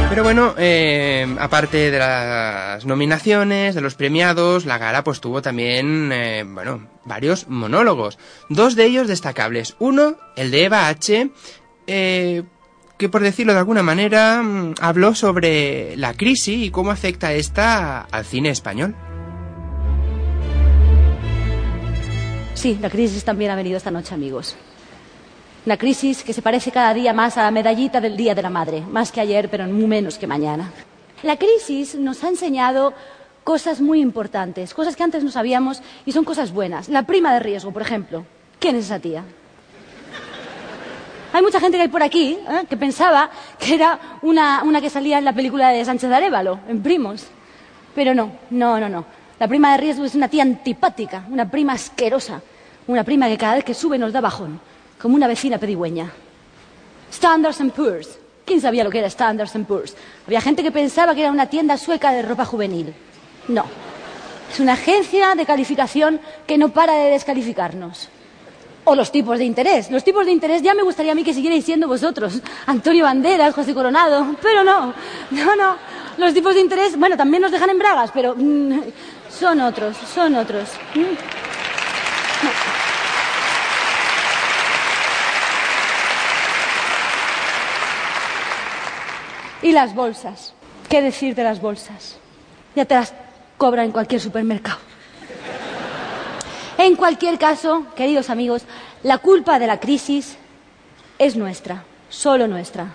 Pero 0.09 0.25
bueno, 0.25 0.55
eh, 0.59 1.27
aparte 1.39 1.91
de 1.91 1.99
las 1.99 2.85
nominaciones, 2.85 3.75
de 3.75 3.81
los 3.81 3.95
premiados, 3.95 4.67
la 4.67 4.77
gala 4.77 5.05
pues 5.05 5.21
tuvo 5.21 5.41
también, 5.41 6.11
eh, 6.13 6.45
bueno, 6.47 6.87
varios 7.05 7.49
monólogos. 7.49 8.19
Dos 8.51 8.77
de 8.77 8.85
ellos 8.85 9.09
destacables. 9.09 9.75
Uno, 9.79 10.17
el 10.37 10.51
de 10.51 10.65
Eva 10.65 10.89
H., 10.89 11.31
eh, 11.87 12.43
que 12.99 13.09
por 13.09 13.23
decirlo 13.23 13.55
de 13.55 13.61
alguna 13.61 13.83
manera 13.83 14.43
mm, 14.43 14.75
habló 14.81 15.15
sobre 15.15 15.97
la 15.97 16.15
crisis 16.15 16.67
y 16.67 16.71
cómo 16.71 16.91
afecta 16.91 17.33
esta 17.33 18.03
al 18.03 18.25
cine 18.27 18.51
español. 18.51 18.95
Sí, 22.63 22.79
la 22.81 22.91
crisis 22.91 23.25
también 23.25 23.51
ha 23.51 23.57
venido 23.57 23.77
esta 23.77 23.91
noche, 23.91 24.15
amigos. 24.15 24.55
Una 25.67 25.77
crisis 25.77 26.23
que 26.23 26.33
se 26.33 26.43
parece 26.43 26.71
cada 26.71 26.95
día 26.95 27.13
más 27.13 27.37
a 27.37 27.43
la 27.43 27.51
medallita 27.51 28.01
del 28.01 28.17
Día 28.17 28.37
de 28.37 28.43
la 28.43 28.51
Madre, 28.51 28.83
más 28.83 29.11
que 29.11 29.21
ayer, 29.21 29.49
pero 29.49 29.67
muy 29.67 29.87
menos 29.89 30.17
que 30.17 30.29
mañana. 30.29 30.71
La 31.25 31.37
crisis 31.37 31.97
nos 31.97 32.23
ha 32.23 32.29
enseñado 32.29 32.95
cosas 33.43 33.81
muy 33.81 34.01
importantes, 34.01 34.75
cosas 34.75 34.95
que 34.95 35.03
antes 35.03 35.25
no 35.25 35.33
sabíamos 35.33 35.83
y 36.07 36.13
son 36.13 36.23
cosas 36.25 36.53
buenas. 36.53 36.89
La 36.89 37.03
prima 37.03 37.35
de 37.35 37.41
riesgo, 37.41 37.73
por 37.73 37.83
ejemplo. 37.83 38.25
¿Quién 38.61 38.77
es 38.77 38.85
esa 38.85 39.01
tía? 39.01 39.25
Hay 41.33 41.43
mucha 41.43 41.59
gente 41.59 41.79
que 41.79 41.83
hay 41.83 41.89
por 41.89 42.05
aquí 42.05 42.39
¿eh? 42.49 42.65
que 42.71 42.77
pensaba 42.77 43.29
que 43.59 43.75
era 43.75 43.99
una, 44.23 44.63
una 44.63 44.81
que 44.81 44.89
salía 44.89 45.19
en 45.19 45.25
la 45.25 45.33
película 45.33 45.71
de 45.71 45.85
Sánchez 45.85 46.09
de 46.09 46.15
Arevalo, 46.15 46.61
en 46.69 46.81
Primos. 46.81 47.27
Pero 47.93 48.15
no, 48.15 48.31
no, 48.51 48.79
no, 48.79 48.89
no. 48.89 49.05
La 49.41 49.49
prima 49.49 49.73
de 49.73 49.79
riesgo 49.79 50.05
es 50.05 50.15
una 50.15 50.29
tía 50.29 50.45
antipática, 50.45 51.25
una 51.29 51.51
prima 51.51 51.73
asquerosa, 51.73 52.41
una 52.87 53.05
prima 53.05 53.29
que 53.29 53.39
cada 53.39 53.55
vez 53.55 53.65
que 53.65 53.75
sube 53.75 53.99
nos 53.99 54.13
da 54.13 54.21
bajón 54.21 54.61
como 55.03 55.17
una 55.17 55.27
vecina 55.27 55.59
pedigüeña. 55.59 56.13
Standards 57.13 57.61
and 57.61 57.73
Poor's. 57.73 58.19
¿Quién 58.45 58.61
sabía 58.61 58.85
lo 58.85 58.91
que 58.91 59.01
era 59.01 59.11
Standards 59.11 59.55
and 59.57 59.67
Poor's? 59.67 59.97
Había 60.27 60.41
gente 60.41 60.63
que 60.63 60.71
pensaba 60.71 61.15
que 61.15 61.23
era 61.23 61.31
una 61.33 61.47
tienda 61.47 61.77
sueca 61.77 62.13
de 62.13 62.23
ropa 62.23 62.45
juvenil. 62.45 62.95
No. 63.49 63.65
Es 64.51 64.61
una 64.61 64.75
agencia 64.75 65.35
de 65.35 65.45
calificación 65.45 66.21
que 66.47 66.57
no 66.57 66.69
para 66.69 66.95
de 66.95 67.11
descalificarnos. 67.11 68.09
O 68.85 68.95
los 68.95 69.11
tipos 69.11 69.39
de 69.39 69.45
interés. 69.45 69.91
Los 69.91 70.05
tipos 70.05 70.25
de 70.25 70.33
interés 70.33 70.63
ya 70.63 70.75
me 70.75 70.83
gustaría 70.83 71.13
a 71.13 71.15
mí 71.15 71.25
que 71.25 71.35
siguierais 71.35 71.65
siendo 71.65 71.89
vosotros. 71.89 72.41
Antonio 72.67 73.05
Banderas, 73.05 73.55
José 73.55 73.75
Coronado. 73.75 74.37
Pero 74.41 74.63
no, 74.63 74.95
no, 75.31 75.57
no. 75.57 75.77
Los 76.19 76.33
tipos 76.33 76.55
de 76.55 76.61
interés, 76.61 76.97
bueno, 76.97 77.17
también 77.17 77.43
nos 77.43 77.51
dejan 77.51 77.71
en 77.71 77.79
bragas, 77.79 78.11
pero 78.13 78.35
mm, 78.37 78.81
son 79.31 79.61
otros, 79.61 79.97
son 80.15 80.35
otros. 80.37 80.69
Mm. 80.95 81.52
Y 89.63 89.73
las 89.73 89.95
bolsas. 89.95 90.55
¿Qué 90.89 91.01
decir 91.01 91.35
de 91.35 91.45
las 91.45 91.61
bolsas? 91.61 92.19
Ya 92.75 92.85
te 92.85 92.95
las 92.95 93.15
cobran 93.57 93.87
en 93.87 93.93
cualquier 93.93 94.21
supermercado. 94.21 94.79
En 96.79 96.97
cualquier 96.97 97.39
caso, 97.39 97.87
queridos 97.95 98.29
amigos, 98.29 98.65
la 99.03 99.19
culpa 99.19 99.59
de 99.59 99.67
la 99.67 99.79
crisis 99.79 100.37
es 101.19 101.37
nuestra, 101.37 101.85
solo 102.09 102.49
nuestra. 102.49 102.89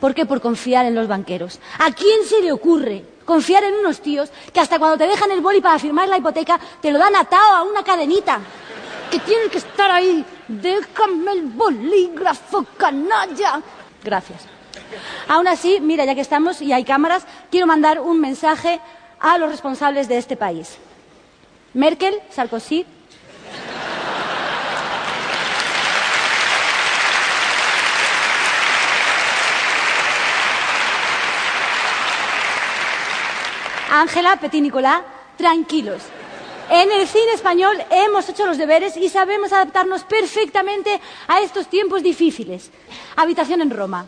¿Por 0.00 0.14
qué? 0.14 0.26
Por 0.26 0.40
confiar 0.40 0.86
en 0.86 0.94
los 0.94 1.08
banqueros. 1.08 1.58
¿A 1.78 1.90
quién 1.90 2.24
se 2.24 2.40
le 2.40 2.52
ocurre 2.52 3.04
confiar 3.24 3.64
en 3.64 3.74
unos 3.74 4.00
tíos 4.00 4.30
que 4.52 4.60
hasta 4.60 4.78
cuando 4.78 4.96
te 4.96 5.08
dejan 5.08 5.32
el 5.32 5.40
boli 5.40 5.60
para 5.60 5.78
firmar 5.78 6.08
la 6.08 6.18
hipoteca 6.18 6.60
te 6.80 6.92
lo 6.92 6.98
dan 6.98 7.16
atado 7.16 7.56
a 7.56 7.62
una 7.64 7.82
cadenita? 7.82 8.38
Que 9.10 9.18
tienen 9.20 9.50
que 9.50 9.58
estar 9.58 9.90
ahí. 9.90 10.24
Déjame 10.46 11.32
el 11.32 11.42
bolígrafo, 11.42 12.64
canalla. 12.76 13.60
Gracias. 14.04 14.55
Aún 15.28 15.48
así, 15.48 15.80
mira, 15.80 16.04
ya 16.04 16.14
que 16.14 16.20
estamos 16.20 16.62
y 16.62 16.72
hay 16.72 16.84
cámaras, 16.84 17.26
quiero 17.50 17.66
mandar 17.66 18.00
un 18.00 18.20
mensaje 18.20 18.80
a 19.18 19.38
los 19.38 19.50
responsables 19.50 20.08
de 20.08 20.18
este 20.18 20.36
país. 20.36 20.78
Merkel, 21.74 22.14
Sarkozy. 22.30 22.86
Ángela, 33.90 34.36
Petit 34.36 34.62
Nicolás, 34.62 35.02
tranquilos. 35.36 36.02
En 36.68 36.90
el 36.90 37.06
cine 37.06 37.32
español 37.32 37.76
hemos 37.90 38.28
hecho 38.28 38.44
los 38.44 38.58
deberes 38.58 38.96
y 38.96 39.08
sabemos 39.08 39.52
adaptarnos 39.52 40.02
perfectamente 40.04 41.00
a 41.28 41.40
estos 41.40 41.68
tiempos 41.68 42.02
difíciles. 42.02 42.70
Habitación 43.14 43.62
en 43.62 43.70
Roma, 43.70 44.06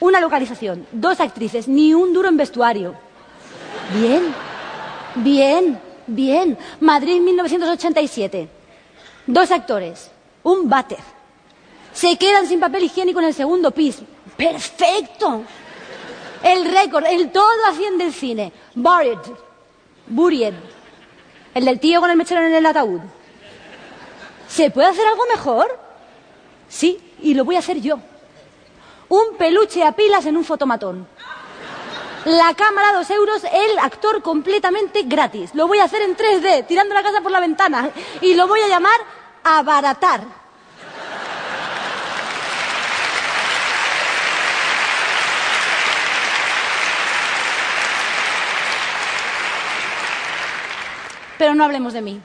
una 0.00 0.20
localización, 0.20 0.86
dos 0.92 1.20
actrices, 1.20 1.68
ni 1.68 1.94
un 1.94 2.12
duro 2.12 2.28
en 2.28 2.36
vestuario. 2.36 2.94
Bien, 3.94 4.34
bien, 5.16 5.80
bien. 6.06 6.58
Madrid 6.80 7.20
1987. 7.20 8.48
Dos 9.26 9.50
actores, 9.50 10.10
un 10.42 10.68
váter. 10.68 10.98
Se 11.92 12.16
quedan 12.16 12.46
sin 12.46 12.60
papel 12.60 12.84
higiénico 12.84 13.20
en 13.20 13.26
el 13.26 13.34
segundo 13.34 13.70
piso. 13.70 14.04
¡Perfecto! 14.36 15.42
El 16.42 16.70
récord, 16.70 17.06
el 17.06 17.30
todo 17.32 17.66
haciendo 17.68 18.04
el 18.04 18.12
cine. 18.12 18.52
Buried. 18.74 19.18
Buried. 20.06 20.54
El 21.54 21.64
del 21.64 21.80
tío 21.80 22.00
con 22.00 22.10
el 22.10 22.16
mechero 22.16 22.44
en 22.44 22.54
el 22.54 22.66
ataúd. 22.66 23.00
¿Se 24.46 24.70
puede 24.70 24.88
hacer 24.88 25.06
algo 25.06 25.24
mejor? 25.34 25.66
Sí, 26.68 27.00
y 27.22 27.34
lo 27.34 27.44
voy 27.44 27.56
a 27.56 27.60
hacer 27.60 27.80
yo 27.80 27.98
un 29.08 29.36
peluche 29.36 29.84
a 29.84 29.92
pilas 29.92 30.26
en 30.26 30.36
un 30.36 30.44
fotomatón. 30.44 31.06
La 32.26 32.54
cámara, 32.54 32.92
dos 32.92 33.08
euros, 33.10 33.44
el 33.44 33.78
actor 33.78 34.20
completamente 34.20 35.02
gratis. 35.04 35.54
Lo 35.54 35.68
voy 35.68 35.78
a 35.78 35.84
hacer 35.84 36.02
en 36.02 36.16
3D, 36.16 36.66
tirando 36.66 36.92
la 36.92 37.04
casa 37.04 37.20
por 37.20 37.30
la 37.30 37.38
ventana. 37.38 37.90
Y 38.20 38.34
lo 38.34 38.48
voy 38.48 38.60
a 38.62 38.68
llamar 38.68 38.98
abaratar. 39.44 40.22
Pero 51.38 51.54
no 51.54 51.64
hablemos 51.64 51.92
de 51.92 52.02
mí. 52.02 52.20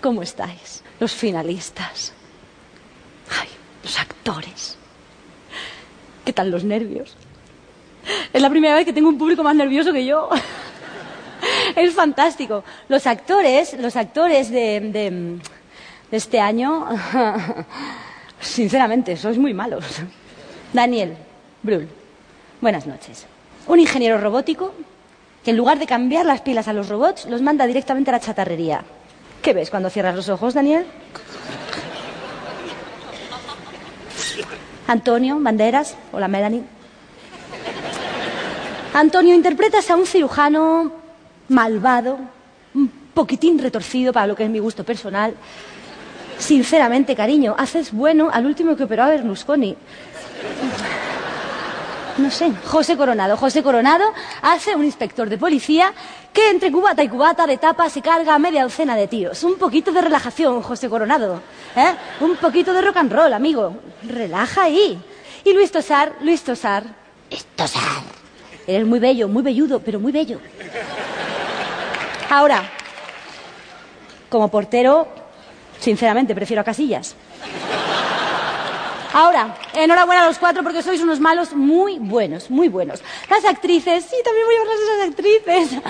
¿Cómo 0.00 0.22
estáis? 0.22 0.84
Los 1.00 1.12
finalistas. 1.12 2.12
Ay, 3.40 3.48
los 3.82 3.98
actores. 3.98 4.77
¿Qué 6.28 6.34
tal 6.34 6.50
los 6.50 6.62
nervios? 6.62 7.16
Es 8.34 8.42
la 8.42 8.50
primera 8.50 8.74
vez 8.74 8.84
que 8.84 8.92
tengo 8.92 9.08
un 9.08 9.16
público 9.16 9.42
más 9.42 9.56
nervioso 9.56 9.94
que 9.94 10.04
yo. 10.04 10.28
Es 11.74 11.94
fantástico. 11.94 12.64
Los 12.90 13.06
actores, 13.06 13.72
los 13.78 13.96
actores 13.96 14.50
de, 14.50 15.38
este 16.10 16.38
año, 16.38 16.86
sinceramente, 18.40 19.16
sois 19.16 19.38
muy 19.38 19.54
malos. 19.54 19.86
Daniel 20.74 21.16
Brühl, 21.62 21.88
buenas 22.60 22.86
noches. 22.86 23.24
Un 23.66 23.80
ingeniero 23.80 24.20
robótico 24.20 24.74
que 25.42 25.52
en 25.52 25.56
lugar 25.56 25.78
de 25.78 25.86
cambiar 25.86 26.26
las 26.26 26.42
pilas 26.42 26.68
a 26.68 26.74
los 26.74 26.90
robots, 26.90 27.24
los 27.24 27.40
manda 27.40 27.66
directamente 27.66 28.10
a 28.10 28.12
la 28.12 28.20
chatarrería. 28.20 28.84
¿Qué 29.40 29.54
ves 29.54 29.70
cuando 29.70 29.88
cierras 29.88 30.14
los 30.14 30.28
ojos, 30.28 30.52
Daniel? 30.52 30.84
Antonio 34.88 35.38
Banderas, 35.38 35.96
hola 36.12 36.28
Melanie. 36.28 36.62
Antonio, 38.94 39.34
interpretas 39.34 39.90
a 39.90 39.96
un 39.96 40.06
cirujano 40.06 40.90
malvado, 41.48 42.18
un 42.72 42.88
poquitín 43.12 43.58
retorcido 43.58 44.14
para 44.14 44.26
lo 44.26 44.34
que 44.34 44.44
es 44.44 44.50
mi 44.50 44.60
gusto 44.60 44.84
personal. 44.84 45.34
Sinceramente, 46.38 47.14
cariño, 47.14 47.54
haces 47.58 47.92
bueno 47.92 48.30
al 48.32 48.46
último 48.46 48.76
que 48.76 48.84
operó 48.84 49.02
a 49.02 49.10
Berlusconi. 49.10 49.76
No 52.18 52.30
sé, 52.30 52.52
José 52.66 52.96
Coronado. 52.96 53.36
José 53.36 53.62
Coronado 53.62 54.12
hace 54.42 54.74
un 54.74 54.84
inspector 54.84 55.28
de 55.28 55.38
policía 55.38 55.92
que 56.32 56.50
entre 56.50 56.70
cubata 56.70 57.02
y 57.02 57.08
cubata 57.08 57.46
de 57.46 57.56
tapa 57.56 57.88
se 57.88 58.02
carga 58.02 58.34
a 58.34 58.38
media 58.38 58.62
docena 58.62 58.96
de 58.96 59.06
tíos. 59.06 59.42
Un 59.44 59.56
poquito 59.56 59.92
de 59.92 60.00
relajación, 60.00 60.62
José 60.62 60.88
Coronado. 60.88 61.40
¿eh? 61.76 61.94
Un 62.20 62.36
poquito 62.36 62.72
de 62.72 62.82
rock 62.82 62.96
and 62.98 63.12
roll, 63.12 63.32
amigo. 63.32 63.76
Relaja 64.02 64.64
ahí. 64.64 65.00
Y 65.44 65.52
Luis 65.52 65.70
Tosar, 65.70 66.16
Luis 66.20 66.42
Tosar. 66.42 66.84
Es 67.30 67.44
Tosar. 67.56 68.02
Eres 68.66 68.86
muy 68.86 68.98
bello, 68.98 69.28
muy 69.28 69.42
velludo, 69.42 69.80
pero 69.80 69.98
muy 69.98 70.12
bello. 70.12 70.40
Ahora, 72.30 72.62
como 74.28 74.48
portero, 74.48 75.08
sinceramente 75.80 76.34
prefiero 76.34 76.60
a 76.60 76.64
Casillas. 76.64 77.14
Ahora, 79.18 79.56
enhorabuena 79.74 80.22
a 80.22 80.26
los 80.28 80.38
cuatro 80.38 80.62
porque 80.62 80.80
sois 80.80 81.02
unos 81.02 81.18
malos 81.18 81.52
muy 81.52 81.98
buenos, 81.98 82.48
muy 82.50 82.68
buenos. 82.68 83.02
Las 83.28 83.44
actrices, 83.44 84.04
sí, 84.04 84.14
también 84.22 84.46
voy 84.46 84.54
a 84.54 84.60
hablar 84.60 84.76
de 84.78 84.96
las 84.96 85.08
actrices. 85.08 85.82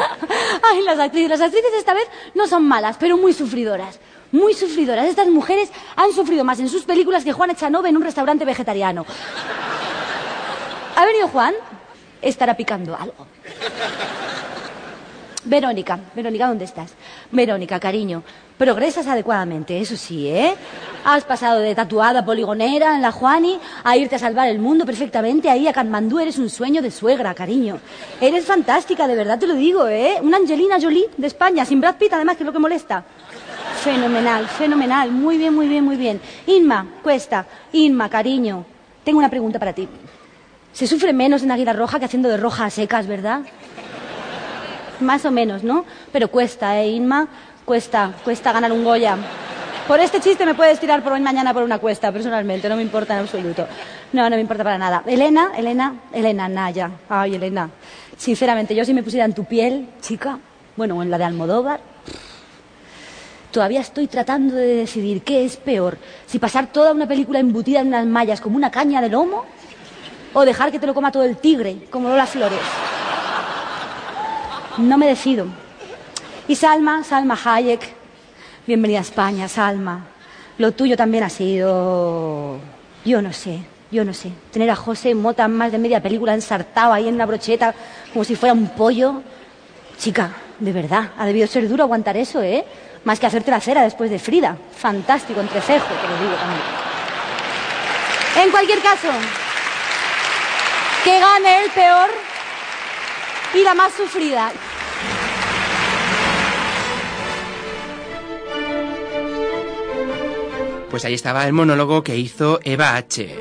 Ay, 0.62 0.80
las 0.80 0.98
actrices, 0.98 1.28
las 1.28 1.42
actrices 1.42 1.70
esta 1.76 1.92
vez 1.92 2.08
no 2.34 2.46
son 2.46 2.66
malas, 2.66 2.96
pero 2.98 3.18
muy 3.18 3.34
sufridoras. 3.34 4.00
Muy 4.32 4.54
sufridoras. 4.54 5.06
Estas 5.06 5.28
mujeres 5.28 5.70
han 5.94 6.10
sufrido 6.14 6.42
más 6.42 6.58
en 6.60 6.70
sus 6.70 6.84
películas 6.84 7.22
que 7.22 7.34
Juan 7.34 7.50
Echanove 7.50 7.90
en 7.90 7.98
un 7.98 8.02
restaurante 8.02 8.46
vegetariano. 8.46 9.04
¿Ha 10.96 11.04
venido 11.04 11.28
Juan? 11.28 11.52
Estará 12.22 12.56
picando 12.56 12.96
algo. 12.96 13.26
Verónica, 15.48 15.98
Verónica, 16.14 16.46
¿dónde 16.46 16.66
estás? 16.66 16.92
Verónica, 17.32 17.80
cariño, 17.80 18.22
progresas 18.58 19.06
adecuadamente, 19.06 19.80
eso 19.80 19.96
sí, 19.96 20.28
¿eh? 20.28 20.54
Has 21.04 21.24
pasado 21.24 21.60
de 21.60 21.74
tatuada 21.74 22.22
poligonera 22.22 22.94
en 22.94 23.00
la 23.00 23.12
Juani 23.12 23.58
a 23.82 23.96
irte 23.96 24.16
a 24.16 24.18
salvar 24.18 24.48
el 24.48 24.58
mundo 24.58 24.84
perfectamente 24.84 25.48
ahí 25.48 25.66
a 25.66 25.72
Katmandú. 25.72 26.18
Eres 26.18 26.36
un 26.36 26.50
sueño 26.50 26.82
de 26.82 26.90
suegra, 26.90 27.32
cariño. 27.34 27.78
Eres 28.20 28.44
fantástica, 28.44 29.08
de 29.08 29.14
verdad 29.14 29.38
te 29.38 29.46
lo 29.46 29.54
digo, 29.54 29.88
¿eh? 29.88 30.18
Una 30.20 30.36
Angelina 30.36 30.76
Jolie 30.78 31.08
de 31.16 31.26
España, 31.26 31.64
sin 31.64 31.80
Brad 31.80 31.96
Pitt, 31.96 32.12
además, 32.12 32.36
que 32.36 32.42
es 32.42 32.46
lo 32.46 32.52
que 32.52 32.58
molesta. 32.58 33.04
Fenomenal, 33.82 34.46
fenomenal. 34.48 35.10
Muy 35.10 35.38
bien, 35.38 35.54
muy 35.54 35.66
bien, 35.66 35.84
muy 35.84 35.96
bien. 35.96 36.20
Inma, 36.46 36.86
Cuesta, 37.02 37.46
Inma, 37.72 38.10
cariño, 38.10 38.66
tengo 39.02 39.18
una 39.18 39.30
pregunta 39.30 39.58
para 39.58 39.72
ti. 39.72 39.88
Se 40.72 40.86
sufre 40.86 41.14
menos 41.14 41.42
en 41.42 41.50
Águila 41.50 41.72
Roja 41.72 41.98
que 41.98 42.04
haciendo 42.04 42.28
de 42.28 42.36
roja 42.36 42.66
a 42.66 42.70
secas, 42.70 43.06
¿verdad? 43.06 43.40
Más 45.00 45.24
o 45.24 45.30
menos, 45.30 45.62
¿no? 45.62 45.84
Pero 46.12 46.28
cuesta, 46.28 46.78
¿eh, 46.80 46.88
Inma? 46.88 47.28
Cuesta, 47.64 48.12
cuesta 48.24 48.52
ganar 48.52 48.72
un 48.72 48.84
Goya. 48.84 49.16
Por 49.86 50.00
este 50.00 50.20
chiste 50.20 50.44
me 50.44 50.54
puedes 50.54 50.78
tirar 50.78 51.02
por 51.02 51.12
hoy 51.12 51.20
mañana 51.20 51.54
por 51.54 51.62
una 51.62 51.78
cuesta, 51.78 52.12
personalmente, 52.12 52.68
no 52.68 52.76
me 52.76 52.82
importa 52.82 53.14
en 53.14 53.20
absoluto. 53.20 53.66
No, 54.12 54.28
no 54.28 54.36
me 54.36 54.42
importa 54.42 54.62
para 54.62 54.76
nada. 54.76 55.02
Elena, 55.06 55.52
Elena, 55.56 55.94
Elena 56.12 56.48
Naya. 56.48 56.90
Ay, 57.08 57.36
Elena. 57.36 57.70
Sinceramente, 58.16 58.74
yo 58.74 58.84
si 58.84 58.92
me 58.92 59.02
pusiera 59.02 59.24
en 59.24 59.32
tu 59.32 59.44
piel, 59.44 59.88
chica, 60.00 60.38
bueno, 60.76 61.02
en 61.02 61.10
la 61.10 61.16
de 61.16 61.24
Almodóvar, 61.24 61.80
todavía 63.50 63.80
estoy 63.80 64.08
tratando 64.08 64.54
de 64.54 64.74
decidir 64.76 65.22
qué 65.22 65.44
es 65.44 65.56
peor. 65.56 65.96
Si 66.26 66.38
pasar 66.38 66.66
toda 66.66 66.92
una 66.92 67.08
película 67.08 67.38
embutida 67.38 67.80
en 67.80 67.88
unas 67.88 68.06
mallas 68.06 68.40
como 68.40 68.56
una 68.56 68.70
caña 68.70 69.00
de 69.00 69.08
lomo, 69.08 69.44
o 70.34 70.44
dejar 70.44 70.70
que 70.70 70.78
te 70.78 70.86
lo 70.86 70.94
coma 70.94 71.12
todo 71.12 71.24
el 71.24 71.36
tigre, 71.38 71.86
como 71.90 72.08
Lola 72.08 72.26
Flores. 72.26 72.58
No 74.78 74.96
me 74.96 75.08
decido. 75.08 75.46
Y 76.46 76.54
Salma, 76.54 77.02
Salma 77.02 77.36
Hayek, 77.44 77.80
bienvenida 78.64 78.98
a 78.98 79.02
España, 79.02 79.48
Salma. 79.48 80.04
Lo 80.56 80.70
tuyo 80.70 80.96
también 80.96 81.24
ha 81.24 81.28
sido... 81.28 82.58
Yo 83.04 83.20
no 83.20 83.32
sé, 83.32 83.58
yo 83.90 84.04
no 84.04 84.14
sé. 84.14 84.30
Tener 84.52 84.70
a 84.70 84.76
José 84.76 85.16
Mota 85.16 85.48
más 85.48 85.72
de 85.72 85.78
media 85.78 86.00
película 86.00 86.32
ensartado 86.32 86.92
ahí 86.92 87.08
en 87.08 87.16
una 87.16 87.26
brocheta 87.26 87.74
como 88.12 88.24
si 88.24 88.36
fuera 88.36 88.52
un 88.52 88.68
pollo. 88.68 89.22
Chica, 89.98 90.30
de 90.60 90.72
verdad, 90.72 91.10
ha 91.18 91.26
debido 91.26 91.48
ser 91.48 91.68
duro 91.68 91.82
aguantar 91.82 92.16
eso, 92.16 92.40
¿eh? 92.40 92.64
Más 93.02 93.18
que 93.18 93.26
hacerte 93.26 93.50
la 93.50 93.60
cera 93.60 93.82
después 93.82 94.10
de 94.10 94.20
Frida. 94.20 94.56
Fantástico, 94.76 95.40
entrecejo, 95.40 95.86
te 95.86 96.08
lo 96.08 96.18
digo 96.18 96.36
también. 96.36 96.62
En 98.44 98.50
cualquier 98.52 98.78
caso, 98.78 99.08
que 101.02 101.18
gane 101.18 101.64
el 101.64 101.70
peor 101.72 102.10
y 103.54 103.62
la 103.62 103.74
más 103.74 103.92
sufrida. 103.92 104.52
Pues 110.98 111.04
ahí 111.04 111.14
estaba 111.14 111.46
el 111.46 111.52
monólogo 111.52 112.02
que 112.02 112.16
hizo 112.16 112.58
Eva 112.64 112.96
H. 112.96 113.32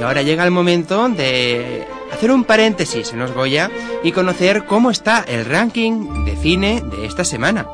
Y 0.00 0.02
ahora 0.02 0.22
llega 0.22 0.42
el 0.42 0.50
momento 0.50 1.06
de 1.10 1.86
hacer 2.10 2.30
un 2.30 2.44
paréntesis 2.44 3.12
en 3.12 3.18
los 3.18 3.32
Goya 3.32 3.70
y 4.02 4.12
conocer 4.12 4.64
cómo 4.64 4.90
está 4.90 5.22
el 5.28 5.44
ranking 5.44 6.24
de 6.24 6.34
cine 6.34 6.80
de 6.80 7.04
esta 7.04 7.26
semana. 7.26 7.66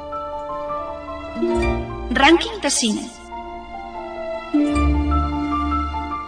Ranking 2.10 2.60
de 2.60 2.70
cine. 2.70 3.11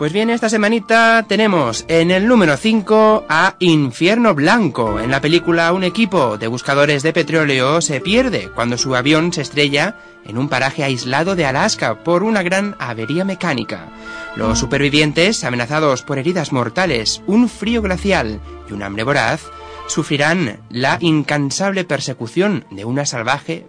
Pues 0.05 0.13
bien, 0.13 0.29
esta 0.29 0.51
semanita 0.51 1.25
tenemos 1.27 1.87
en 1.89 2.11
el 2.11 2.29
número 2.29 2.59
5 2.59 3.25
a 3.27 3.57
Infierno 3.59 4.35
Blanco. 4.35 5.01
En 5.01 5.11
la 5.11 5.23
película 5.23 5.73
un 5.73 5.83
equipo 5.83 6.37
de 6.37 6.47
buscadores 6.47 7.03
de 7.03 7.15
petróleo 7.15 7.81
se 7.81 8.03
pierde 8.03 8.51
cuando 8.55 8.77
su 8.77 8.95
avión 8.95 9.33
se 9.33 9.41
estrella 9.41 9.97
en 10.27 10.37
un 10.37 10.51
paraje 10.51 10.85
aislado 10.85 11.37
de 11.37 11.47
Alaska 11.47 12.05
por 12.05 12.23
una 12.23 12.43
gran 12.43 12.77
avería 12.79 13.25
mecánica. 13.25 13.89
Los 14.37 14.59
supervivientes, 14.59 15.43
amenazados 15.43 16.03
por 16.03 16.19
heridas 16.19 16.53
mortales, 16.53 17.23
un 17.27 17.49
frío 17.49 17.81
glacial 17.81 18.43
y 18.69 18.75
un 18.75 18.83
hambre 18.83 19.05
voraz, 19.05 19.47
sufrirán 19.87 20.59
la 20.69 20.99
incansable 21.01 21.85
persecución 21.85 22.67
de 22.71 22.85
una 22.85 23.07
salvaje 23.07 23.67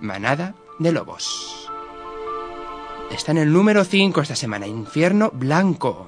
manada 0.00 0.54
de 0.78 0.92
lobos. 0.92 1.57
Está 3.10 3.32
en 3.32 3.38
el 3.38 3.52
número 3.52 3.84
5 3.84 4.20
esta 4.20 4.36
semana, 4.36 4.66
Infierno 4.66 5.30
Blanco. 5.32 6.06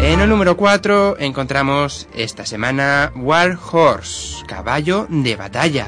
En 0.00 0.20
el 0.20 0.28
número 0.28 0.56
4 0.56 1.16
encontramos 1.18 2.08
esta 2.14 2.44
semana 2.44 3.12
War 3.14 3.56
Horse, 3.70 4.44
caballo 4.46 5.06
de 5.08 5.36
batalla. 5.36 5.86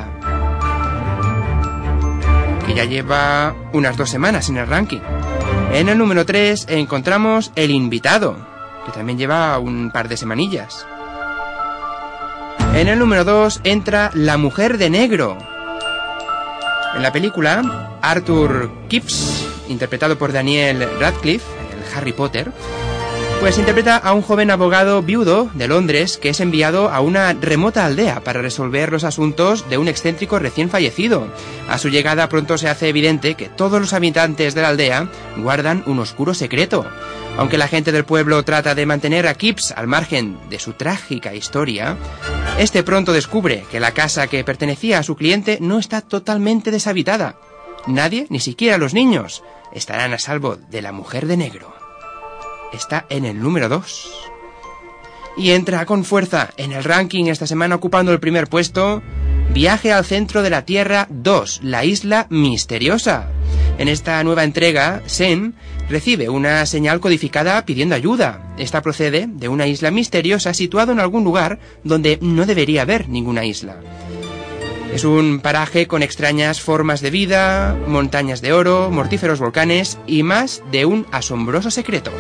Que 2.66 2.74
ya 2.74 2.84
lleva 2.84 3.54
unas 3.72 3.96
dos 3.96 4.10
semanas 4.10 4.48
en 4.48 4.58
el 4.58 4.66
ranking. 4.66 5.00
En 5.72 5.88
el 5.88 5.98
número 5.98 6.24
3 6.24 6.66
encontramos 6.68 7.52
El 7.56 7.70
Invitado, 7.70 8.36
que 8.86 8.92
también 8.92 9.18
lleva 9.18 9.58
un 9.58 9.90
par 9.90 10.08
de 10.08 10.16
semanillas. 10.16 10.86
En 12.74 12.88
el 12.88 12.98
número 12.98 13.24
2 13.24 13.62
entra 13.64 14.10
La 14.14 14.38
Mujer 14.38 14.78
de 14.78 14.88
Negro. 14.88 15.36
En 16.94 17.02
la 17.02 17.12
película, 17.12 17.98
Arthur 18.02 18.70
Kipps 18.88 19.51
interpretado 19.72 20.18
por 20.18 20.32
Daniel 20.32 20.88
Radcliffe, 21.00 21.44
el 21.72 21.96
Harry 21.96 22.12
Potter, 22.12 22.52
pues 23.42 23.58
interpreta 23.58 23.96
a 23.96 24.12
un 24.12 24.22
joven 24.22 24.52
abogado 24.52 25.02
viudo 25.02 25.50
de 25.54 25.66
Londres 25.66 26.16
que 26.16 26.28
es 26.28 26.38
enviado 26.38 26.90
a 26.90 27.00
una 27.00 27.32
remota 27.32 27.84
aldea 27.84 28.20
para 28.22 28.40
resolver 28.40 28.92
los 28.92 29.02
asuntos 29.02 29.68
de 29.68 29.78
un 29.78 29.88
excéntrico 29.88 30.38
recién 30.38 30.70
fallecido. 30.70 31.26
A 31.68 31.76
su 31.78 31.88
llegada 31.88 32.28
pronto 32.28 32.56
se 32.56 32.68
hace 32.68 32.88
evidente 32.88 33.34
que 33.34 33.48
todos 33.48 33.80
los 33.80 33.94
habitantes 33.94 34.54
de 34.54 34.62
la 34.62 34.68
aldea 34.68 35.08
guardan 35.38 35.82
un 35.86 35.98
oscuro 35.98 36.34
secreto. 36.34 36.86
Aunque 37.36 37.58
la 37.58 37.66
gente 37.66 37.90
del 37.90 38.04
pueblo 38.04 38.44
trata 38.44 38.76
de 38.76 38.86
mantener 38.86 39.26
a 39.26 39.34
Kips 39.34 39.72
al 39.72 39.88
margen 39.88 40.38
de 40.48 40.60
su 40.60 40.74
trágica 40.74 41.34
historia, 41.34 41.96
este 42.60 42.84
pronto 42.84 43.12
descubre 43.12 43.64
que 43.72 43.80
la 43.80 43.90
casa 43.90 44.28
que 44.28 44.44
pertenecía 44.44 45.00
a 45.00 45.02
su 45.02 45.16
cliente 45.16 45.58
no 45.60 45.80
está 45.80 46.00
totalmente 46.00 46.70
deshabitada. 46.70 47.34
Nadie, 47.88 48.26
ni 48.30 48.38
siquiera 48.38 48.78
los 48.78 48.94
niños, 48.94 49.42
estarán 49.74 50.12
a 50.12 50.18
salvo 50.18 50.56
de 50.56 50.82
la 50.82 50.92
mujer 50.92 51.26
de 51.26 51.36
negro. 51.36 51.74
Está 52.72 53.06
en 53.08 53.24
el 53.24 53.40
número 53.40 53.68
2. 53.68 54.30
Y 55.36 55.50
entra 55.52 55.86
con 55.86 56.04
fuerza 56.04 56.50
en 56.56 56.72
el 56.72 56.84
ranking 56.84 57.26
esta 57.26 57.46
semana 57.46 57.74
ocupando 57.74 58.12
el 58.12 58.20
primer 58.20 58.48
puesto. 58.48 59.02
Viaje 59.52 59.92
al 59.92 60.04
centro 60.04 60.42
de 60.42 60.50
la 60.50 60.64
Tierra 60.64 61.06
2, 61.10 61.60
la 61.62 61.84
isla 61.84 62.26
misteriosa. 62.30 63.28
En 63.78 63.88
esta 63.88 64.22
nueva 64.24 64.44
entrega, 64.44 65.02
Sen 65.06 65.54
recibe 65.88 66.28
una 66.28 66.64
señal 66.66 67.00
codificada 67.00 67.64
pidiendo 67.64 67.94
ayuda. 67.94 68.54
Esta 68.56 68.82
procede 68.82 69.26
de 69.28 69.48
una 69.48 69.66
isla 69.66 69.90
misteriosa 69.90 70.54
situada 70.54 70.92
en 70.92 71.00
algún 71.00 71.24
lugar 71.24 71.58
donde 71.84 72.18
no 72.22 72.46
debería 72.46 72.82
haber 72.82 73.08
ninguna 73.08 73.44
isla. 73.44 73.76
Es 74.92 75.04
un 75.04 75.40
paraje 75.40 75.86
con 75.86 76.02
extrañas 76.02 76.60
formas 76.60 77.00
de 77.00 77.10
vida, 77.10 77.74
montañas 77.86 78.42
de 78.42 78.52
oro, 78.52 78.90
mortíferos 78.90 79.40
volcanes 79.40 79.98
y 80.06 80.22
más 80.22 80.62
de 80.70 80.84
un 80.84 81.06
asombroso 81.10 81.70
secreto. 81.70 82.12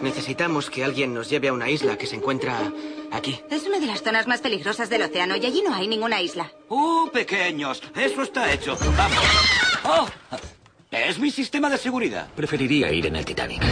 Necesitamos 0.00 0.70
que 0.70 0.84
alguien 0.84 1.12
nos 1.12 1.28
lleve 1.28 1.48
a 1.48 1.52
una 1.52 1.68
isla 1.68 1.98
que 1.98 2.06
se 2.06 2.14
encuentra 2.14 2.72
Aquí. 3.10 3.40
Es 3.50 3.64
una 3.64 3.80
de 3.80 3.86
las 3.86 4.02
zonas 4.02 4.26
más 4.26 4.40
peligrosas 4.40 4.90
del 4.90 5.02
océano 5.02 5.36
y 5.36 5.46
allí 5.46 5.62
no 5.66 5.74
hay 5.74 5.88
ninguna 5.88 6.20
isla. 6.20 6.52
¡Uh, 6.68 7.08
pequeños! 7.10 7.82
Eso 7.96 8.22
está 8.22 8.52
hecho. 8.52 8.76
¡Vamos! 8.96 9.24
¡Oh! 9.84 10.08
Es 10.90 11.18
mi 11.18 11.30
sistema 11.30 11.68
de 11.68 11.76
seguridad. 11.76 12.28
Preferiría 12.34 12.90
ir 12.90 13.04
en 13.04 13.16
el 13.16 13.24
Titanic. 13.26 13.62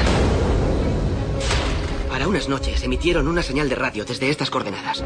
Para 2.11 2.29
unas 2.29 2.47
noches 2.47 2.83
emitieron 2.83 3.27
una 3.27 3.43
señal 3.43 3.71
de 3.71 3.75
radio 3.75 4.05
desde 4.05 4.29
estas 4.29 4.51
coordenadas. 4.51 5.03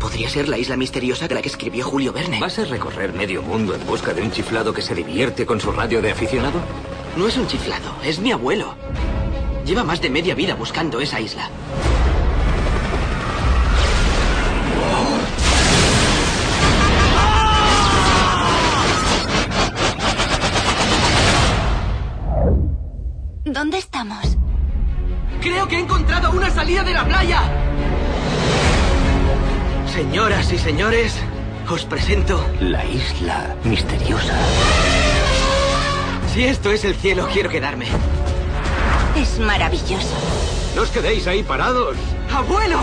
¿Podría 0.00 0.28
ser 0.28 0.48
la 0.48 0.58
isla 0.58 0.76
misteriosa 0.76 1.28
de 1.28 1.36
la 1.36 1.42
que 1.42 1.48
escribió 1.48 1.84
Julio 1.84 2.12
Verne? 2.12 2.40
¿Vas 2.40 2.58
a 2.58 2.64
recorrer 2.64 3.12
medio 3.12 3.40
mundo 3.40 3.72
en 3.72 3.86
busca 3.86 4.12
de 4.12 4.22
un 4.22 4.32
chiflado 4.32 4.74
que 4.74 4.82
se 4.82 4.96
divierte 4.96 5.46
con 5.46 5.60
su 5.60 5.70
radio 5.70 6.02
de 6.02 6.10
aficionado? 6.10 6.60
No 7.16 7.28
es 7.28 7.36
un 7.36 7.46
chiflado, 7.46 7.94
es 8.02 8.18
mi 8.18 8.32
abuelo. 8.32 8.74
Lleva 9.64 9.84
más 9.84 10.02
de 10.02 10.10
media 10.10 10.34
vida 10.34 10.56
buscando 10.56 11.00
esa 11.00 11.20
isla. 11.20 11.50
Señoras 30.12 30.52
y 30.52 30.58
señores, 30.58 31.14
os 31.70 31.86
presento... 31.86 32.46
La 32.60 32.84
isla 32.84 33.56
misteriosa. 33.64 34.34
Si 36.34 36.44
esto 36.44 36.70
es 36.70 36.84
el 36.84 36.94
cielo, 36.94 37.30
quiero 37.32 37.48
quedarme. 37.48 37.86
Es 39.16 39.38
maravilloso. 39.38 40.14
No 40.76 40.82
os 40.82 40.90
quedéis 40.90 41.26
ahí 41.26 41.42
parados. 41.42 41.96
¡Abuelo! 42.30 42.80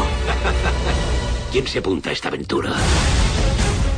¿Quién 1.51 1.67
se 1.67 1.77
apunta 1.77 2.09
a 2.09 2.13
esta 2.13 2.29
aventura? 2.29 2.73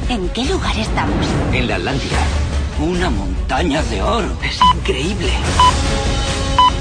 ¿En 0.10 0.28
qué 0.32 0.44
lugar 0.44 0.78
estamos? 0.78 1.26
En 1.54 1.70
la 1.70 1.78
Atlántida. 1.78 2.20
Una 2.82 3.10
montaña 3.10 3.82
de 3.84 4.02
oro. 4.02 4.38
Es 4.44 4.60
increíble. 4.76 5.32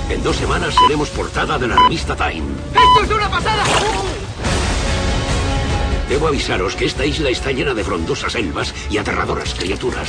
En 0.09 0.21
dos 0.25 0.35
semanas 0.35 0.75
seremos 0.75 1.11
portada 1.11 1.57
de 1.61 1.69
la 1.69 1.77
revista 1.77 2.17
Time. 2.17 2.43
¡Esto 2.75 3.05
es 3.05 3.11
una 3.13 3.31
pasada! 3.31 3.63
Debo 6.11 6.27
avisaros 6.27 6.75
que 6.75 6.87
esta 6.87 7.07
isla 7.07 7.31
está 7.31 7.53
llena 7.53 7.73
de 7.73 7.85
frondosas 7.85 8.33
selvas 8.33 8.75
y 8.90 8.99
aterradoras 8.99 9.55
criaturas. 9.55 10.09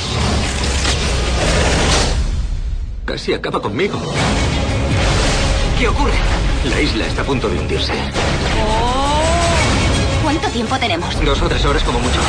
Casi 3.04 3.32
acaba 3.32 3.62
conmigo. 3.62 4.00
¿Qué 5.78 5.86
ocurre? 5.86 6.18
La 6.68 6.80
isla 6.80 7.06
está 7.06 7.22
a 7.22 7.24
punto 7.24 7.48
de 7.48 7.56
hundirse. 7.56 7.92
¿Cuánto 10.24 10.48
tiempo 10.48 10.76
tenemos? 10.78 11.24
Dos 11.24 11.40
o 11.40 11.48
tres 11.48 11.64
horas 11.64 11.84
como 11.84 12.00
mucho. 12.00 12.20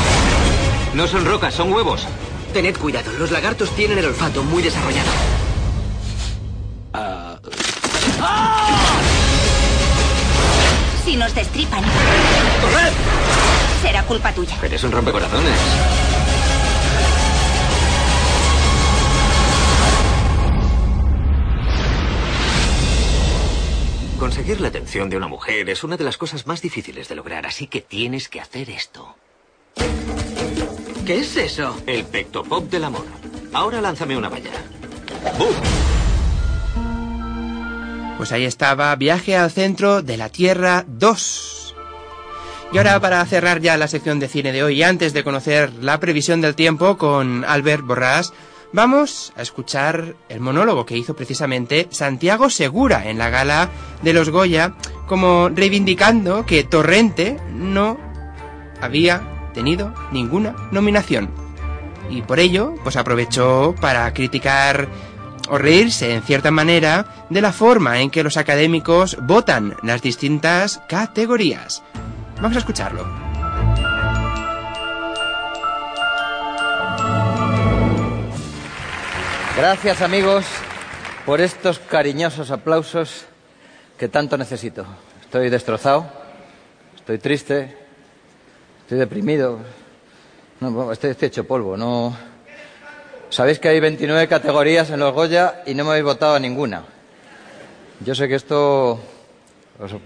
No 0.93 1.07
son 1.07 1.25
rocas, 1.25 1.55
son 1.55 1.73
huevos. 1.73 2.05
Tened 2.53 2.77
cuidado, 2.77 3.11
los 3.17 3.31
lagartos 3.31 3.71
tienen 3.71 3.97
el 3.97 4.05
olfato 4.05 4.43
muy 4.43 4.61
desarrollado. 4.61 5.09
Si 11.03 11.15
nos 11.15 11.33
destripan. 11.33 11.83
¡Corred! 12.61 13.22
Será 13.83 14.01
culpa 14.03 14.31
tuya. 14.31 14.57
Eres 14.63 14.81
un 14.85 14.93
rompecorazones. 14.93 15.59
Conseguir 24.17 24.61
la 24.61 24.69
atención 24.69 25.09
de 25.09 25.17
una 25.17 25.27
mujer 25.27 25.69
es 25.69 25.83
una 25.83 25.97
de 25.97 26.05
las 26.05 26.17
cosas 26.17 26.47
más 26.47 26.61
difíciles 26.61 27.09
de 27.09 27.15
lograr, 27.15 27.45
así 27.45 27.67
que 27.67 27.81
tienes 27.81 28.29
que 28.29 28.39
hacer 28.39 28.69
esto. 28.69 29.17
¿Qué 31.05 31.19
es 31.19 31.35
eso? 31.35 31.75
El 31.85 32.05
pectopop 32.05 32.71
del 32.71 32.85
amor. 32.85 33.05
Ahora 33.51 33.81
lánzame 33.81 34.15
una 34.15 34.29
valla. 34.29 34.51
¡Bum! 35.37 35.53
Pues 38.15 38.31
ahí 38.31 38.45
estaba 38.45 38.95
Viaje 38.95 39.35
al 39.35 39.51
centro 39.51 40.01
de 40.01 40.15
la 40.15 40.29
Tierra 40.29 40.85
2. 40.87 41.62
Y 42.73 42.77
ahora 42.79 42.99
para 42.99 43.23
cerrar 43.27 43.61
ya 43.61 43.77
la 43.77 43.87
sección 43.87 44.19
de 44.19 44.27
cine 44.27 44.51
de 44.51 44.63
hoy, 44.63 44.81
antes 44.81 45.13
de 45.13 45.23
conocer 45.23 45.71
la 45.79 45.99
previsión 45.99 46.41
del 46.41 46.55
tiempo 46.55 46.97
con 46.97 47.45
Albert 47.45 47.85
Borrás, 47.85 48.33
vamos 48.71 49.31
a 49.37 49.43
escuchar 49.43 50.15
el 50.27 50.39
monólogo 50.39 50.83
que 50.83 50.97
hizo 50.97 51.15
precisamente 51.15 51.87
Santiago 51.91 52.49
Segura 52.49 53.07
en 53.07 53.19
la 53.19 53.29
gala 53.29 53.69
de 54.01 54.13
los 54.13 54.31
Goya, 54.31 54.73
como 55.05 55.49
reivindicando 55.49 56.47
que 56.47 56.63
Torrente 56.63 57.37
no 57.53 57.99
había 58.81 59.51
tenido 59.53 59.93
ninguna 60.11 60.55
nominación. 60.71 61.29
Y 62.09 62.23
por 62.23 62.39
ello, 62.39 62.73
pues 62.81 62.97
aprovechó 62.97 63.75
para 63.79 64.11
criticar 64.15 64.87
o 65.47 65.59
reírse 65.59 66.15
en 66.15 66.23
cierta 66.23 66.49
manera 66.49 67.27
de 67.29 67.41
la 67.41 67.53
forma 67.53 68.01
en 68.01 68.09
que 68.09 68.23
los 68.23 68.35
académicos 68.35 69.15
votan 69.21 69.75
las 69.83 70.01
distintas 70.01 70.81
categorías. 70.89 71.83
Vamos 72.43 72.57
a 72.57 72.59
escucharlo. 72.59 73.05
Gracias 79.55 80.01
amigos 80.01 80.45
por 81.25 81.39
estos 81.39 81.79
cariñosos 81.79 82.51
aplausos 82.51 83.23
que 83.97 84.09
tanto 84.09 84.37
necesito. 84.37 84.85
Estoy 85.21 85.49
destrozado, 85.49 86.05
estoy 86.97 87.17
triste, 87.17 87.77
estoy 88.81 88.97
deprimido, 88.97 89.59
no, 90.59 90.91
estoy, 90.91 91.11
estoy 91.11 91.29
hecho 91.29 91.47
polvo. 91.47 91.77
No, 91.77 92.13
Sabéis 93.29 93.57
que 93.57 93.69
hay 93.69 93.79
29 93.79 94.27
categorías 94.27 94.89
en 94.89 94.99
los 94.99 95.13
Goya 95.13 95.63
y 95.65 95.75
no 95.75 95.85
me 95.85 95.91
habéis 95.91 96.03
votado 96.03 96.35
a 96.35 96.39
ninguna. 96.39 96.83
Yo 98.01 98.13
sé 98.13 98.27
que 98.27 98.35
esto 98.35 98.99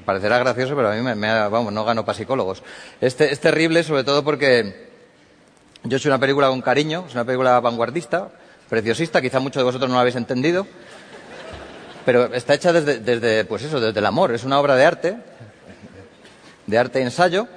parecerá 0.05 0.39
gracioso, 0.39 0.75
pero 0.75 0.89
a 0.89 0.95
mí 0.95 1.01
me, 1.01 1.15
vamos, 1.49 1.73
no 1.73 1.83
gano 1.85 2.05
para 2.05 2.17
psicólogos. 2.17 2.63
Este, 3.01 3.31
es 3.31 3.39
terrible, 3.39 3.83
sobre 3.83 4.03
todo 4.03 4.23
porque 4.23 4.87
yo 5.83 5.97
he 5.97 5.99
hecho 5.99 6.09
una 6.09 6.19
película 6.19 6.47
con 6.47 6.61
cariño, 6.61 7.05
es 7.07 7.13
una 7.13 7.25
película 7.25 7.59
vanguardista, 7.59 8.29
preciosista, 8.69 9.21
quizá 9.21 9.39
muchos 9.39 9.59
de 9.61 9.65
vosotros 9.65 9.89
no 9.89 9.95
la 9.95 10.01
habéis 10.01 10.15
entendido, 10.15 10.67
pero 12.05 12.33
está 12.33 12.53
hecha 12.53 12.71
desde, 12.71 12.99
desde, 12.99 13.45
pues 13.45 13.63
eso, 13.63 13.79
desde 13.79 13.99
el 13.99 14.05
amor. 14.05 14.33
Es 14.33 14.43
una 14.43 14.59
obra 14.59 14.75
de 14.75 14.85
arte, 14.85 15.17
de 16.65 16.77
arte 16.77 16.99
y 16.99 17.03
ensayo, 17.03 17.47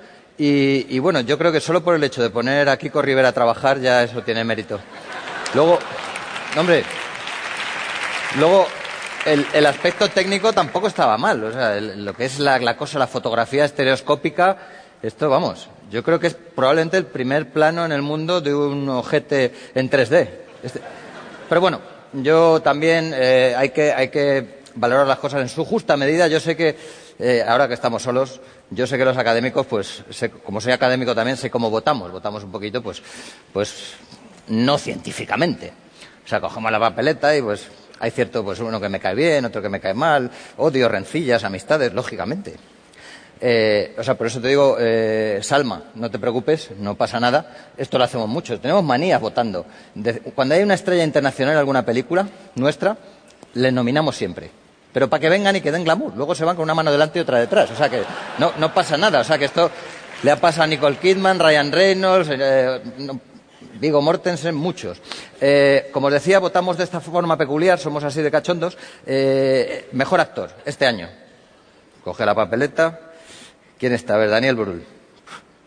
y, 0.42 0.98
bueno, 1.00 1.20
yo 1.20 1.36
creo 1.36 1.52
que 1.52 1.60
solo 1.60 1.84
por 1.84 1.94
el 1.94 2.02
hecho 2.02 2.22
de 2.22 2.30
poner 2.30 2.70
a 2.70 2.78
Kiko 2.78 3.02
Rivera 3.02 3.28
a 3.28 3.32
trabajar 3.32 3.78
ya 3.78 4.02
eso 4.02 4.22
tiene 4.22 4.42
mérito. 4.42 4.80
Luego, 5.52 5.78
hombre, 6.56 6.82
luego 8.38 8.66
el, 9.26 9.66
aspecto 9.66 10.08
técnico 10.08 10.52
tampoco 10.52 10.86
estaba 10.86 11.16
mal. 11.18 11.42
O 11.44 11.52
sea, 11.52 11.76
el- 11.76 12.04
lo 12.04 12.14
que 12.14 12.24
es 12.24 12.38
la, 12.38 12.58
la 12.58 12.76
cosa, 12.76 12.98
la 12.98 13.06
fotografía 13.06 13.64
estereoscópica, 13.64 14.56
esto, 15.02 15.28
vamos, 15.30 15.68
yo 15.90 16.02
creo 16.02 16.18
que 16.20 16.28
es 16.28 16.34
probablemente 16.34 16.96
el 16.96 17.06
primer 17.06 17.50
plano 17.50 17.84
en 17.84 17.92
el 17.92 18.02
mundo 18.02 18.40
de 18.40 18.54
un 18.54 18.88
ojete 18.88 19.52
en 19.74 19.90
3D. 19.90 20.28
Este- 20.62 20.80
pero 21.48 21.60
bueno, 21.60 21.80
yo 22.12 22.60
también 22.62 23.12
eh, 23.14 23.54
hay, 23.56 23.70
que, 23.70 23.92
hay 23.92 24.08
que 24.08 24.60
valorar 24.74 25.06
las 25.06 25.18
cosas 25.18 25.40
en 25.40 25.48
su 25.48 25.64
justa 25.64 25.96
medida. 25.96 26.28
Yo 26.28 26.38
sé 26.40 26.56
que, 26.56 26.76
eh, 27.18 27.44
ahora 27.46 27.66
que 27.68 27.74
estamos 27.74 28.02
solos, 28.02 28.40
yo 28.70 28.86
sé 28.86 28.96
que 28.98 29.04
los 29.04 29.16
académicos, 29.16 29.66
pues, 29.66 30.04
sé- 30.10 30.30
como 30.30 30.60
soy 30.60 30.72
académico 30.72 31.14
también, 31.14 31.36
sé 31.36 31.50
cómo 31.50 31.70
votamos. 31.70 32.10
Votamos 32.12 32.44
un 32.44 32.52
poquito, 32.52 32.82
pues, 32.82 33.02
pues 33.52 33.94
no 34.48 34.78
científicamente. 34.78 35.72
O 36.24 36.28
sea, 36.28 36.40
cogemos 36.40 36.70
la 36.70 36.78
papeleta 36.78 37.36
y 37.36 37.42
pues 37.42 37.66
hay 38.00 38.10
cierto, 38.10 38.42
pues 38.42 38.58
uno 38.60 38.80
que 38.80 38.88
me 38.88 38.98
cae 38.98 39.14
bien, 39.14 39.44
otro 39.44 39.60
que 39.60 39.68
me 39.68 39.78
cae 39.78 39.94
mal, 39.94 40.30
odio, 40.56 40.88
rencillas, 40.88 41.44
amistades, 41.44 41.92
lógicamente. 41.92 42.56
Eh, 43.42 43.94
o 43.98 44.02
sea, 44.02 44.16
por 44.16 44.26
eso 44.26 44.40
te 44.40 44.48
digo, 44.48 44.76
eh, 44.78 45.40
Salma, 45.42 45.84
no 45.94 46.10
te 46.10 46.18
preocupes, 46.18 46.70
no 46.78 46.94
pasa 46.94 47.20
nada. 47.20 47.70
Esto 47.76 47.98
lo 47.98 48.04
hacemos 48.04 48.28
mucho. 48.28 48.58
Tenemos 48.58 48.82
manías 48.82 49.20
votando. 49.20 49.66
Cuando 50.34 50.54
hay 50.54 50.62
una 50.62 50.74
estrella 50.74 51.04
internacional 51.04 51.54
en 51.54 51.58
alguna 51.58 51.84
película 51.84 52.26
nuestra, 52.54 52.96
le 53.54 53.72
nominamos 53.72 54.16
siempre. 54.16 54.50
Pero 54.92 55.08
para 55.08 55.20
que 55.20 55.28
vengan 55.28 55.56
y 55.56 55.60
que 55.60 55.72
den 55.72 55.84
glamour. 55.84 56.14
Luego 56.16 56.34
se 56.34 56.44
van 56.44 56.56
con 56.56 56.64
una 56.64 56.74
mano 56.74 56.90
delante 56.92 57.18
y 57.18 57.22
otra 57.22 57.38
detrás. 57.38 57.70
O 57.70 57.76
sea 57.76 57.88
que 57.88 58.02
no, 58.38 58.74
pasa 58.74 58.96
nada. 58.96 59.20
O 59.20 59.24
sea 59.24 59.38
que 59.38 59.44
esto 59.46 59.70
le 60.22 60.30
ha 60.30 60.36
pasado 60.36 60.64
a 60.64 60.66
Nicole 60.66 60.96
Kidman, 60.96 61.38
Ryan 61.38 61.72
Reynolds, 61.72 62.28
eh, 62.30 62.80
Viggo 63.80 64.02
Mortensen, 64.02 64.54
muchos. 64.54 65.00
Eh, 65.40 65.88
como 65.92 66.08
os 66.08 66.12
decía, 66.12 66.38
votamos 66.38 66.76
de 66.76 66.84
esta 66.84 67.00
forma 67.00 67.36
peculiar, 67.36 67.78
somos 67.78 68.04
así 68.04 68.20
de 68.20 68.30
cachondos. 68.30 68.76
Eh, 69.06 69.88
mejor 69.92 70.20
actor, 70.20 70.50
este 70.66 70.86
año. 70.86 71.08
Coge 72.04 72.26
la 72.26 72.34
papeleta. 72.34 73.00
¿Quién 73.78 73.94
está? 73.94 74.14
A 74.14 74.18
ver, 74.18 74.30
Daniel 74.30 74.56
Brühl. 74.56 74.84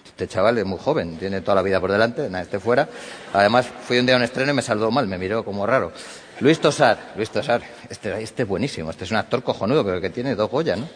Este 0.05 0.27
chaval 0.27 0.59
es 0.59 0.65
muy 0.65 0.77
joven, 0.77 1.17
tiene 1.17 1.41
toda 1.41 1.55
la 1.55 1.63
vida 1.63 1.81
por 1.81 1.91
delante, 1.91 2.29
nada, 2.29 2.43
este 2.43 2.59
fuera. 2.59 2.87
Además, 3.33 3.67
fui 3.87 3.97
un 3.97 4.05
día 4.05 4.13
a 4.13 4.19
un 4.19 4.23
estreno 4.23 4.51
y 4.51 4.53
me 4.53 4.61
saludó 4.61 4.91
mal, 4.91 5.07
me 5.07 5.17
miró 5.17 5.43
como 5.43 5.65
raro. 5.65 5.91
Luis 6.39 6.59
Tosar, 6.59 7.13
Luis 7.15 7.31
Tosar, 7.31 7.63
este, 7.89 8.21
este 8.21 8.43
es 8.43 8.47
buenísimo, 8.47 8.91
este 8.91 9.05
es 9.05 9.11
un 9.11 9.17
actor 9.17 9.41
cojonudo, 9.41 9.83
pero 9.83 9.99
que 9.99 10.11
tiene 10.11 10.35
dos 10.35 10.51
Goya, 10.51 10.75
¿no? 10.75 10.87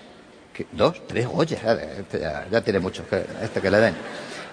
¿Dos? 0.71 1.01
¿Tres 1.07 1.25
Goya? 1.27 1.59
Ya, 1.63 1.73
este 1.73 2.19
ya, 2.19 2.47
ya 2.51 2.61
tiene 2.61 2.79
muchos, 2.79 3.07
que, 3.07 3.25
este 3.41 3.59
que 3.59 3.71
le 3.71 3.79
den. 3.79 3.95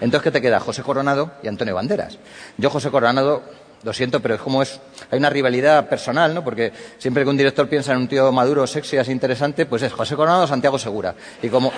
Entonces, 0.01 0.23
¿qué 0.23 0.31
te 0.31 0.41
queda? 0.41 0.59
José 0.59 0.83
Coronado 0.83 1.31
y 1.41 1.47
Antonio 1.47 1.75
Banderas. 1.75 2.17
Yo, 2.57 2.69
José 2.69 2.91
Coronado, 2.91 3.43
lo 3.83 3.93
siento, 3.93 4.19
pero 4.19 4.35
es 4.35 4.41
como 4.41 4.61
es. 4.61 4.79
Hay 5.11 5.19
una 5.19 5.29
rivalidad 5.29 5.87
personal, 5.87 6.33
¿no? 6.33 6.43
Porque 6.43 6.73
siempre 6.97 7.23
que 7.23 7.29
un 7.29 7.37
director 7.37 7.69
piensa 7.69 7.93
en 7.93 7.99
un 7.99 8.07
tío 8.07 8.31
maduro, 8.31 8.65
sexy, 8.65 8.97
así 8.97 9.11
interesante, 9.11 9.65
pues 9.65 9.83
es 9.83 9.93
José 9.93 10.15
Coronado 10.15 10.47
Santiago 10.47 10.79
Segura. 10.79 11.13
Y 11.41 11.49
como. 11.49 11.71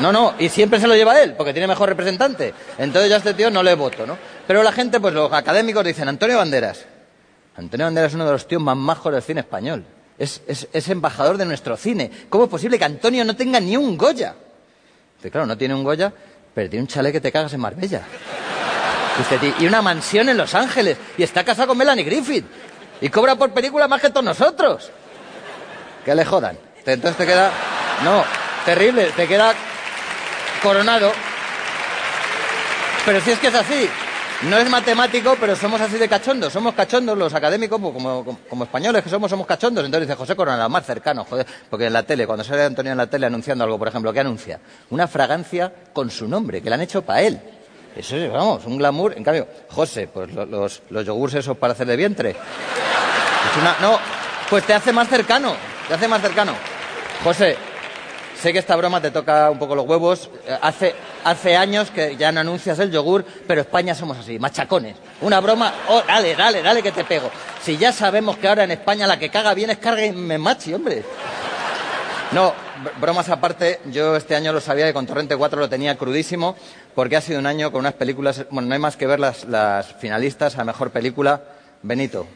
No, 0.00 0.12
no, 0.12 0.34
y 0.38 0.48
siempre 0.48 0.78
se 0.78 0.86
lo 0.86 0.94
lleva 0.94 1.20
él, 1.20 1.34
porque 1.34 1.52
tiene 1.52 1.66
mejor 1.66 1.88
representante. 1.88 2.54
Entonces 2.78 3.10
yo 3.10 3.16
a 3.16 3.18
este 3.18 3.34
tío 3.34 3.50
no 3.50 3.62
le 3.62 3.74
voto, 3.74 4.06
¿no? 4.06 4.16
Pero 4.46 4.62
la 4.62 4.72
gente, 4.72 5.00
pues 5.00 5.12
los 5.12 5.32
académicos 5.32 5.84
dicen, 5.84 6.08
Antonio 6.08 6.38
Banderas. 6.38 6.86
Antonio 7.56 7.86
Banderas 7.86 8.12
es 8.12 8.14
uno 8.14 8.24
de 8.24 8.32
los 8.32 8.46
tíos 8.46 8.62
más 8.62 8.76
majos 8.76 9.12
del 9.12 9.22
cine 9.22 9.40
español. 9.40 9.84
Es, 10.16 10.40
es, 10.46 10.88
embajador 10.88 11.36
de 11.36 11.44
nuestro 11.44 11.76
cine. 11.76 12.10
¿Cómo 12.28 12.44
es 12.44 12.50
posible 12.50 12.78
que 12.78 12.84
Antonio 12.84 13.24
no 13.24 13.36
tenga 13.36 13.60
ni 13.60 13.76
un 13.76 13.98
Goya? 13.98 14.34
Claro, 15.20 15.46
no 15.46 15.58
tiene 15.58 15.74
un 15.74 15.84
Goya, 15.84 16.12
tiene 16.66 16.82
un 16.82 16.88
chalet 16.88 17.12
que 17.12 17.20
te 17.20 17.30
cagas 17.30 17.52
en 17.52 17.60
Marbella. 17.60 18.02
Y 19.58 19.66
una 19.66 19.82
mansión 19.82 20.28
en 20.28 20.36
Los 20.36 20.54
Ángeles. 20.54 20.96
Y 21.16 21.22
está 21.22 21.44
casado 21.44 21.68
con 21.68 21.78
Melanie 21.78 22.04
Griffith. 22.04 22.44
Y 23.00 23.08
cobra 23.08 23.36
por 23.36 23.50
película 23.50 23.86
más 23.86 24.00
que 24.00 24.10
todos 24.10 24.24
nosotros. 24.24 24.90
Que 26.04 26.14
le 26.14 26.24
jodan. 26.24 26.58
Entonces 26.84 27.16
te 27.16 27.26
queda... 27.26 27.50
No, 28.02 28.24
terrible. 28.64 29.12
Te 29.16 29.26
queda 29.26 29.54
coronado. 30.62 31.12
Pero 33.04 33.20
si 33.20 33.30
es 33.32 33.38
que 33.38 33.48
es 33.48 33.54
así. 33.54 33.88
No 34.42 34.56
es 34.56 34.70
matemático, 34.70 35.36
pero 35.40 35.56
somos 35.56 35.80
así 35.80 35.98
de 35.98 36.08
cachondos. 36.08 36.52
Somos 36.52 36.72
cachondos 36.74 37.18
los 37.18 37.34
académicos, 37.34 37.80
pues 37.80 37.92
como, 37.92 38.38
como, 38.48 38.64
españoles 38.64 39.02
que 39.02 39.10
somos, 39.10 39.28
somos 39.28 39.46
cachondos. 39.48 39.84
Entonces 39.84 40.06
dice 40.06 40.16
José 40.16 40.36
Coronado, 40.36 40.68
más 40.68 40.86
cercano, 40.86 41.24
joder. 41.24 41.44
Porque 41.68 41.86
en 41.86 41.92
la 41.92 42.04
tele, 42.04 42.24
cuando 42.24 42.44
sale 42.44 42.62
Antonio 42.62 42.92
en 42.92 42.98
la 42.98 43.08
tele 43.08 43.26
anunciando 43.26 43.64
algo, 43.64 43.76
por 43.78 43.88
ejemplo, 43.88 44.12
¿qué 44.12 44.20
anuncia? 44.20 44.60
Una 44.90 45.08
fragancia 45.08 45.72
con 45.92 46.08
su 46.10 46.28
nombre, 46.28 46.62
que 46.62 46.70
la 46.70 46.76
han 46.76 46.82
hecho 46.82 47.02
para 47.02 47.22
él. 47.22 47.40
Eso 47.96 48.16
es, 48.16 48.30
vamos, 48.30 48.64
un 48.64 48.78
glamour. 48.78 49.14
En 49.16 49.24
cambio, 49.24 49.48
José, 49.70 50.06
pues 50.06 50.32
lo- 50.32 50.46
los, 50.46 50.82
los 50.90 51.04
yogures 51.04 51.34
esos 51.34 51.56
para 51.56 51.72
hacer 51.72 51.88
de 51.88 51.96
vientre. 51.96 52.30
Es 52.30 53.56
una, 53.60 53.74
no, 53.80 53.98
pues 54.48 54.62
te 54.64 54.72
hace 54.72 54.92
más 54.92 55.08
cercano, 55.08 55.54
te 55.88 55.94
hace 55.94 56.06
más 56.06 56.22
cercano. 56.22 56.52
José, 57.24 57.56
sé 58.40 58.52
que 58.52 58.58
esta 58.58 58.76
broma 58.76 59.00
te 59.00 59.10
toca 59.10 59.50
un 59.50 59.58
poco 59.58 59.74
los 59.74 59.86
huevos. 59.86 60.30
Eh, 60.46 60.94
Hace, 61.24 61.56
años 61.56 61.90
que 61.90 62.16
ya 62.16 62.32
no 62.32 62.40
anuncias 62.40 62.78
el 62.78 62.90
yogur, 62.90 63.24
pero 63.46 63.60
España 63.60 63.94
somos 63.94 64.16
así, 64.18 64.38
machacones. 64.38 64.96
Una 65.20 65.40
broma, 65.40 65.72
oh, 65.88 66.02
dale, 66.06 66.34
dale, 66.34 66.62
dale 66.62 66.82
que 66.82 66.92
te 66.92 67.04
pego. 67.04 67.30
Si 67.62 67.76
ya 67.76 67.92
sabemos 67.92 68.38
que 68.38 68.48
ahora 68.48 68.64
en 68.64 68.70
España 68.70 69.06
la 69.06 69.18
que 69.18 69.28
caga 69.30 69.52
bien 69.54 69.70
es 69.70 69.78
cargue 69.78 70.12
machi, 70.12 70.72
hombre. 70.74 71.04
No, 72.32 72.52
br- 72.84 73.00
bromas 73.00 73.28
aparte, 73.30 73.80
yo 73.86 74.14
este 74.16 74.36
año 74.36 74.52
lo 74.52 74.60
sabía 74.60 74.86
que 74.86 74.92
con 74.92 75.06
Torrente 75.06 75.36
4 75.36 75.58
lo 75.58 75.68
tenía 75.68 75.96
crudísimo, 75.96 76.56
porque 76.94 77.16
ha 77.16 77.20
sido 77.20 77.38
un 77.38 77.46
año 77.46 77.72
con 77.72 77.80
unas 77.80 77.94
películas, 77.94 78.44
bueno, 78.50 78.68
no 78.68 78.74
hay 78.74 78.80
más 78.80 78.96
que 78.96 79.06
ver 79.06 79.18
las, 79.18 79.44
las 79.44 79.86
finalistas 79.94 80.58
a 80.58 80.64
mejor 80.64 80.90
película. 80.90 81.42
Benito, 81.82 82.26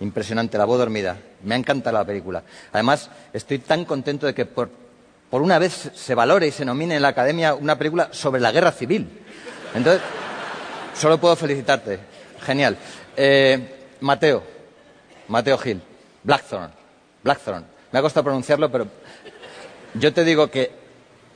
impresionante, 0.00 0.56
La 0.58 0.64
voz 0.66 0.78
dormida. 0.78 1.16
Me 1.42 1.54
ha 1.54 1.58
encantado 1.58 1.98
la 1.98 2.04
película. 2.04 2.42
Además, 2.72 3.10
estoy 3.32 3.58
tan 3.58 3.84
contento 3.84 4.26
de 4.26 4.34
que 4.34 4.46
por, 4.46 4.70
por 5.34 5.42
una 5.42 5.58
vez 5.58 5.90
se 5.92 6.14
valore 6.14 6.46
y 6.46 6.52
se 6.52 6.64
nomine 6.64 6.94
en 6.94 7.02
la 7.02 7.08
Academia 7.08 7.56
una 7.56 7.76
película 7.76 8.08
sobre 8.12 8.40
la 8.40 8.52
guerra 8.52 8.70
civil. 8.70 9.24
Entonces, 9.74 10.00
solo 10.94 11.18
puedo 11.18 11.34
felicitarte. 11.34 11.98
Genial. 12.40 12.76
Eh, 13.16 13.96
Mateo, 13.98 14.44
Mateo 15.26 15.58
Gil, 15.58 15.82
Blackthorn, 16.22 16.70
Blackthorn. 17.24 17.66
Me 17.90 17.98
ha 17.98 18.02
costado 18.02 18.22
pronunciarlo, 18.22 18.70
pero 18.70 18.86
yo 19.94 20.12
te 20.12 20.22
digo 20.22 20.52
que 20.52 20.70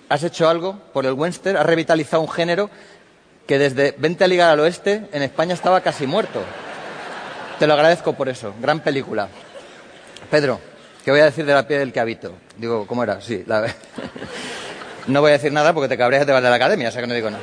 has 0.08 0.22
hecho 0.22 0.48
algo 0.48 0.78
por 0.92 1.04
el 1.04 1.14
Western, 1.14 1.56
has 1.56 1.66
revitalizado 1.66 2.22
un 2.22 2.30
género 2.30 2.70
que 3.48 3.58
desde 3.58 3.96
Vente 3.98 4.22
a 4.22 4.28
ligar 4.28 4.50
al 4.50 4.60
oeste 4.60 5.08
en 5.10 5.24
España 5.24 5.54
estaba 5.54 5.80
casi 5.80 6.06
muerto. 6.06 6.40
Te 7.58 7.66
lo 7.66 7.74
agradezco 7.74 8.12
por 8.12 8.28
eso. 8.28 8.54
Gran 8.60 8.78
película. 8.78 9.28
Pedro, 10.30 10.60
¿qué 11.08 11.12
voy 11.12 11.20
a 11.22 11.24
decir 11.24 11.46
de 11.46 11.54
la 11.54 11.66
piel 11.66 11.80
del 11.80 11.90
que 11.90 12.00
habito? 12.00 12.34
Digo, 12.58 12.86
¿cómo 12.86 13.02
era? 13.02 13.18
Sí, 13.22 13.42
la... 13.46 13.64
No 15.06 15.22
voy 15.22 15.30
a 15.30 15.32
decir 15.38 15.50
nada 15.50 15.72
porque 15.72 15.88
te 15.88 15.96
cabreas 15.96 16.24
y 16.24 16.26
te 16.26 16.32
vas 16.32 16.42
de 16.42 16.50
la 16.50 16.56
academia, 16.56 16.90
o 16.90 16.92
sea 16.92 17.00
que 17.00 17.06
no 17.06 17.14
digo 17.14 17.30
nada. 17.30 17.42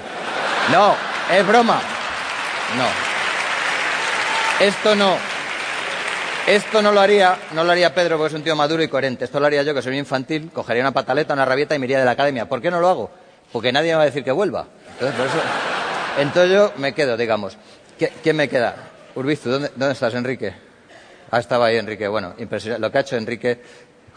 No, 0.72 0.93
es 1.36 1.47
broma. 1.47 1.82
No. 2.78 2.86
Esto 4.63 4.95
no. 4.95 5.18
Esto 6.45 6.84
no 6.84 6.91
lo 6.91 7.01
haría, 7.01 7.39
no 7.53 7.63
lo 7.63 7.72
haría 7.72 7.91
Pedro 7.95 8.20
porque 8.20 8.28
es 8.28 8.34
un 8.36 8.43
tío 8.43 8.55
maduro 8.55 8.84
y 8.84 8.88
coherente. 8.88 9.26
Esto 9.26 9.39
lo 9.39 9.47
haría 9.47 9.63
yo, 9.63 9.74
que 9.74 9.82
soy 9.82 9.93
un 9.93 9.97
infantil, 9.97 10.51
cogería 10.53 10.84
una 10.84 10.91
pataleta, 10.91 11.34
una 11.34 11.43
rabieta 11.43 11.74
y 11.74 11.80
me 11.80 11.88
iría 11.88 11.97
de 11.97 12.05
la 12.05 12.11
academia. 12.11 12.47
¿Por 12.47 12.61
qué 12.61 12.70
no 12.70 12.80
lo 12.80 12.88
hago? 12.88 13.09
Porque 13.51 13.72
nadie 13.72 13.93
me 13.93 13.95
va 13.95 14.01
a 14.03 14.05
decir 14.05 14.24
que 14.24 14.32
vuelva. 14.32 14.68
Entonces, 14.93 15.18
por 15.18 15.26
eso... 15.26 15.38
Entonces 16.20 16.51
yo 16.51 16.72
me 16.78 16.93
quedo, 16.93 17.18
digamos. 17.18 17.57
¿Qué- 17.97 18.13
¿Quién 18.22 18.36
me 18.36 18.47
queda? 18.47 18.76
Urbizu, 19.16 19.49
¿dónde, 19.49 19.72
dónde 19.76 19.93
estás, 19.93 20.13
Enrique? 20.13 20.53
Ah, 21.32 21.39
estaba 21.39 21.67
ahí, 21.67 21.78
Enrique. 21.78 22.07
Bueno, 22.07 22.36
impresionante. 22.38 22.82
Lo 22.82 22.91
que 22.91 22.97
ha 22.97 23.01
hecho 23.01 23.17
Enrique, 23.17 23.61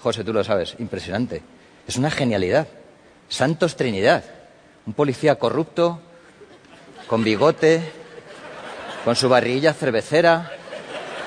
José, 0.00 0.24
tú 0.24 0.32
lo 0.32 0.44
sabes, 0.44 0.74
impresionante. 0.78 1.42
Es 1.86 1.96
una 1.96 2.10
genialidad. 2.10 2.66
Santos 3.28 3.76
Trinidad. 3.76 4.24
Un 4.86 4.94
policía 4.94 5.38
corrupto, 5.38 6.00
con 7.06 7.24
bigote, 7.24 7.82
con 9.04 9.16
su 9.16 9.28
barriguilla 9.28 9.74
cervecera, 9.74 10.50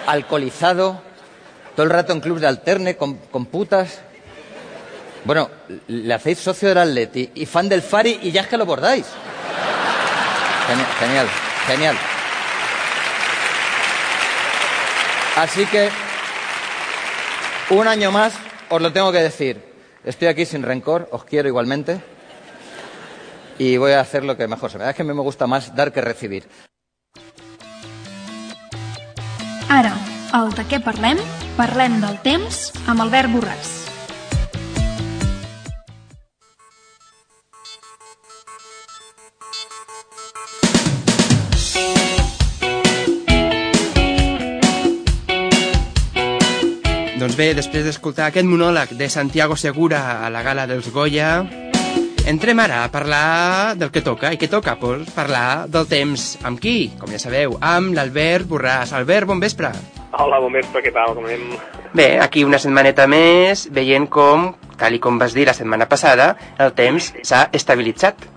alcoholizado, 0.08 1.02
todo 1.76 1.84
el 1.84 1.92
rato 1.92 2.14
en 2.14 2.22
clubs 2.22 2.42
de 2.42 2.48
alterne, 2.48 2.98
con, 2.98 3.18
con 3.18 3.46
putas. 3.46 4.02
Bueno, 5.24 5.50
le 5.88 6.14
hacéis 6.14 6.40
socio 6.40 6.70
del 6.70 6.80
Atleti 6.80 7.32
y 7.36 7.46
fan 7.46 7.70
del 7.70 7.82
Fari 7.82 8.20
y 8.24 8.32
ya 8.32 8.42
es 8.42 8.48
que 8.48 8.58
lo 8.58 8.66
bordáis. 8.66 9.06
Genial, 10.68 10.88
genial, 11.00 11.28
genial. 11.68 11.98
Así 15.36 15.66
que, 15.66 15.90
un 17.70 17.88
año 17.88 18.12
más, 18.12 18.34
os 18.70 18.82
lo 18.82 18.92
tengo 18.92 19.12
que 19.12 19.20
decir. 19.20 19.64
Estoy 20.04 20.28
aquí 20.28 20.46
sin 20.46 20.64
rencor, 20.64 21.08
os 21.12 21.24
quiero 21.24 21.48
igualmente. 21.48 22.02
Y 23.58 23.78
voy 23.78 23.94
a 23.94 24.02
hacer 24.02 24.24
lo 24.24 24.36
que 24.36 24.48
mejor 24.48 24.72
se 24.72 24.78
me 24.78 24.84
da. 24.84 24.90
Es 24.90 24.96
que 24.96 25.04
a 25.04 25.06
mí 25.06 25.14
me 25.14 25.22
gusta 25.22 25.48
más 25.48 25.76
dar 25.76 25.94
que 25.94 26.02
recibir. 26.02 26.50
Ara, 29.70 29.94
el 30.36 30.50
de 30.58 30.66
què 30.68 30.82
parlem? 30.84 31.22
Parlem 31.56 32.02
del 32.04 32.18
temps 32.26 32.72
amb 32.92 33.06
Albert. 33.06 33.81
Doncs 47.32 47.40
bé, 47.40 47.54
després 47.56 47.86
d'escoltar 47.88 48.26
aquest 48.28 48.44
monòleg 48.44 48.90
de 49.00 49.08
Santiago 49.08 49.56
Segura 49.56 50.02
a 50.26 50.28
la 50.28 50.42
gala 50.44 50.66
dels 50.68 50.90
Goya, 50.92 51.30
entrem 52.28 52.60
ara 52.60 52.82
a 52.84 52.90
parlar 52.92 53.78
del 53.80 53.88
que 53.88 54.02
toca. 54.04 54.34
I 54.36 54.40
què 54.42 54.50
toca? 54.52 54.74
Pues 54.82 55.08
parlar 55.16 55.70
del 55.72 55.88
temps. 55.88 56.26
Amb 56.44 56.60
qui? 56.60 56.90
Com 57.00 57.14
ja 57.16 57.22
sabeu, 57.24 57.56
amb 57.64 57.96
l'Albert 57.96 58.50
Borràs. 58.52 58.92
Albert, 59.00 59.30
bon 59.32 59.40
vespre. 59.40 59.72
Hola, 60.12 60.42
bon 60.44 60.60
vespre, 60.60 60.84
què 60.84 60.92
tal? 60.92 61.16
Com 61.16 61.30
anem? 61.30 61.56
Bé, 61.96 62.10
aquí 62.20 62.44
una 62.44 62.60
setmaneta 62.60 63.08
més, 63.08 63.64
veient 63.72 64.12
com, 64.12 64.50
tal 64.76 65.00
i 65.00 65.00
com 65.00 65.16
vas 65.24 65.32
dir 65.32 65.48
la 65.48 65.56
setmana 65.56 65.88
passada, 65.88 66.34
el 66.60 66.76
temps 66.76 67.14
s'ha 67.24 67.46
estabilitzat. 67.56 68.28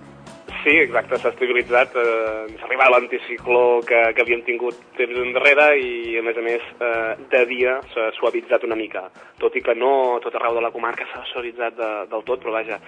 Sí, 0.65 0.71
exacte, 0.81 1.19
s'ha 1.21 1.29
estabilitzat. 1.29 1.91
Eh, 2.01 2.55
s'ha 2.57 2.65
arribat 2.65 2.89
l'anticicló 2.89 3.83
que, 3.85 3.99
que 4.17 4.23
havíem 4.23 4.39
tingut 4.47 4.79
temps 4.97 5.19
endarrere 5.21 5.67
i, 5.77 6.15
a 6.17 6.23
més 6.25 6.39
a 6.41 6.45
més, 6.47 6.63
eh, 6.81 7.11
de 7.29 7.41
dia 7.51 7.75
s'ha 7.91 8.07
suavitzat 8.17 8.65
una 8.65 8.77
mica. 8.79 9.03
Tot 9.37 9.53
i 9.53 9.61
que 9.61 9.75
no 9.77 10.17
tot 10.23 10.33
arreu 10.39 10.57
de 10.57 10.63
la 10.65 10.71
comarca 10.73 11.05
s'ha 11.11 11.21
suavitzat 11.35 11.77
de, 11.77 11.89
del 12.09 12.25
tot, 12.25 12.41
però 12.41 12.55
vaja, 12.55 12.79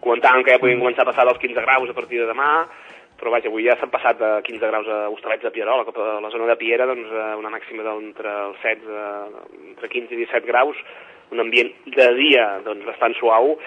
comentàvem 0.00 0.46
que 0.46 0.54
ja 0.56 0.62
podíem 0.62 0.80
començar 0.80 1.04
a 1.04 1.10
passar 1.10 1.28
dels 1.28 1.42
15 1.42 1.66
graus 1.66 1.92
a 1.92 1.98
partir 2.00 2.22
de 2.22 2.30
demà, 2.30 2.48
però 3.20 3.34
vaja, 3.36 3.52
avui 3.52 3.68
ja 3.68 3.76
s'han 3.76 3.92
passat 3.92 4.24
de 4.24 4.32
15 4.48 4.72
graus 4.72 4.88
a 4.88 4.98
Hostalets 5.12 5.44
de 5.44 5.52
Pierola, 5.52 5.84
a 5.84 6.18
la 6.24 6.32
zona 6.32 6.48
de 6.48 6.56
Piera, 6.56 6.88
doncs 6.88 7.12
eh, 7.12 7.28
una 7.42 7.52
màxima 7.52 7.84
d'entre 7.84 8.38
els 8.46 8.64
16, 8.64 9.44
entre 9.74 9.92
15 9.98 10.16
i 10.16 10.24
17 10.24 10.48
graus, 10.48 10.80
un 11.30 11.40
ambient 11.40 11.72
de 11.86 12.08
dia 12.14 12.60
doncs, 12.64 12.84
bastant 12.86 13.14
suau, 13.18 13.58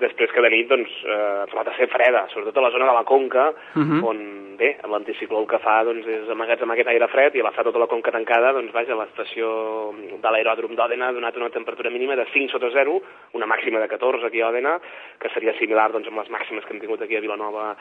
després 0.00 0.32
que 0.32 0.40
de 0.40 0.50
nit 0.50 0.68
doncs, 0.68 0.90
eh, 1.04 1.16
ha 1.42 1.46
tornat 1.50 1.68
a 1.68 1.76
ser 1.76 1.88
freda, 1.92 2.26
sobretot 2.32 2.56
a 2.56 2.66
la 2.66 2.70
zona 2.70 2.86
de 2.86 2.94
la 2.96 3.04
Conca, 3.04 3.52
Mhm. 3.74 4.04
on 4.04 4.40
bé, 4.60 4.76
l'anticicló 4.84 5.40
el 5.40 5.46
que 5.48 5.58
fa 5.58 5.82
doncs, 5.84 6.06
és 6.06 6.28
amagatzemar 6.28 6.74
aquest 6.76 6.90
aire 6.92 7.08
fred 7.08 7.36
i 7.36 7.40
a 7.40 7.50
tota 7.64 7.78
la 7.78 7.86
Conca 7.86 8.12
tancada, 8.12 8.52
doncs 8.52 8.72
vaja, 8.72 8.94
l'estació 8.94 9.92
de 10.20 10.30
l'aeròdrom 10.30 10.74
d'Òdena 10.76 11.08
ha 11.08 11.12
donat 11.16 11.36
una 11.36 11.48
temperatura 11.48 11.90
mínima 11.90 12.14
de 12.14 12.26
5 12.32 12.50
sota 12.52 12.68
0, 12.70 13.00
una 13.32 13.46
màxima 13.46 13.80
de 13.80 13.88
14 13.88 14.26
aquí 14.26 14.40
a 14.40 14.50
Òdena, 14.50 14.78
que 15.18 15.30
seria 15.30 15.56
similar 15.58 15.90
doncs, 15.92 16.08
amb 16.08 16.18
les 16.18 16.28
màximes 16.28 16.64
que 16.66 16.74
hem 16.74 16.80
tingut 16.80 17.00
aquí 17.02 17.16
a 17.16 17.20
Vilanova 17.20 17.74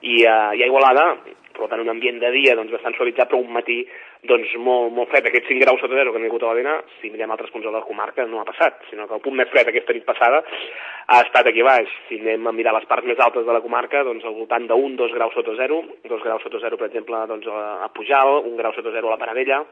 i 0.00 0.24
a, 0.24 0.54
i 0.54 0.62
a 0.62 0.66
Igualada, 0.66 1.18
per 1.52 1.68
tant 1.68 1.80
un 1.80 1.90
ambient 1.90 2.18
de 2.18 2.30
dia 2.32 2.56
doncs, 2.56 2.72
bastant 2.72 2.96
suavitzat, 2.96 3.28
però 3.28 3.38
un 3.38 3.52
matí 3.52 3.86
doncs, 4.24 4.56
molt, 4.56 4.92
molt 4.92 5.10
fred. 5.10 5.26
Aquests 5.26 5.48
5 5.48 5.60
graus 5.60 5.80
sota 5.80 5.94
zero 5.94 6.12
que 6.12 6.18
han 6.18 6.24
hagut 6.30 6.42
a 6.42 6.46
l'Òdena, 6.46 6.80
si 7.00 7.10
mirem 7.10 7.30
altres 7.30 7.50
punts 7.50 7.66
de 7.66 7.72
la 7.72 7.84
comarca, 7.84 8.24
no 8.26 8.40
ha 8.40 8.48
passat, 8.48 8.80
sinó 8.90 9.08
que 9.08 9.14
el 9.18 9.22
punt 9.24 9.36
més 9.38 9.50
fred 9.52 9.68
aquesta 9.68 9.94
nit 9.96 10.06
passada 10.08 10.42
ha 10.42 11.20
estat 11.24 11.48
aquí 11.50 11.64
baix. 11.66 11.90
Si 12.08 12.20
anem 12.20 12.46
a 12.48 12.54
mirar 12.56 12.74
les 12.76 12.86
parts 12.90 13.06
més 13.08 13.20
altes 13.20 13.46
de 13.46 13.54
la 13.54 13.62
comarca, 13.64 14.04
doncs 14.06 14.24
al 14.24 14.36
voltant 14.38 14.68
d'un, 14.70 14.96
dos 14.96 15.12
graus 15.16 15.34
sota 15.36 15.54
zero, 15.58 15.82
dos 16.08 16.22
graus 16.22 16.42
sota 16.46 16.62
zero, 16.62 16.78
per 16.80 16.88
exemple, 16.90 17.20
doncs, 17.30 17.48
a 17.48 17.90
Pujal, 17.94 18.42
un 18.46 18.56
grau 18.60 18.74
sota 18.76 18.94
zero 18.94 19.10
a 19.10 19.16
la 19.16 19.20
Paradella, 19.20 19.62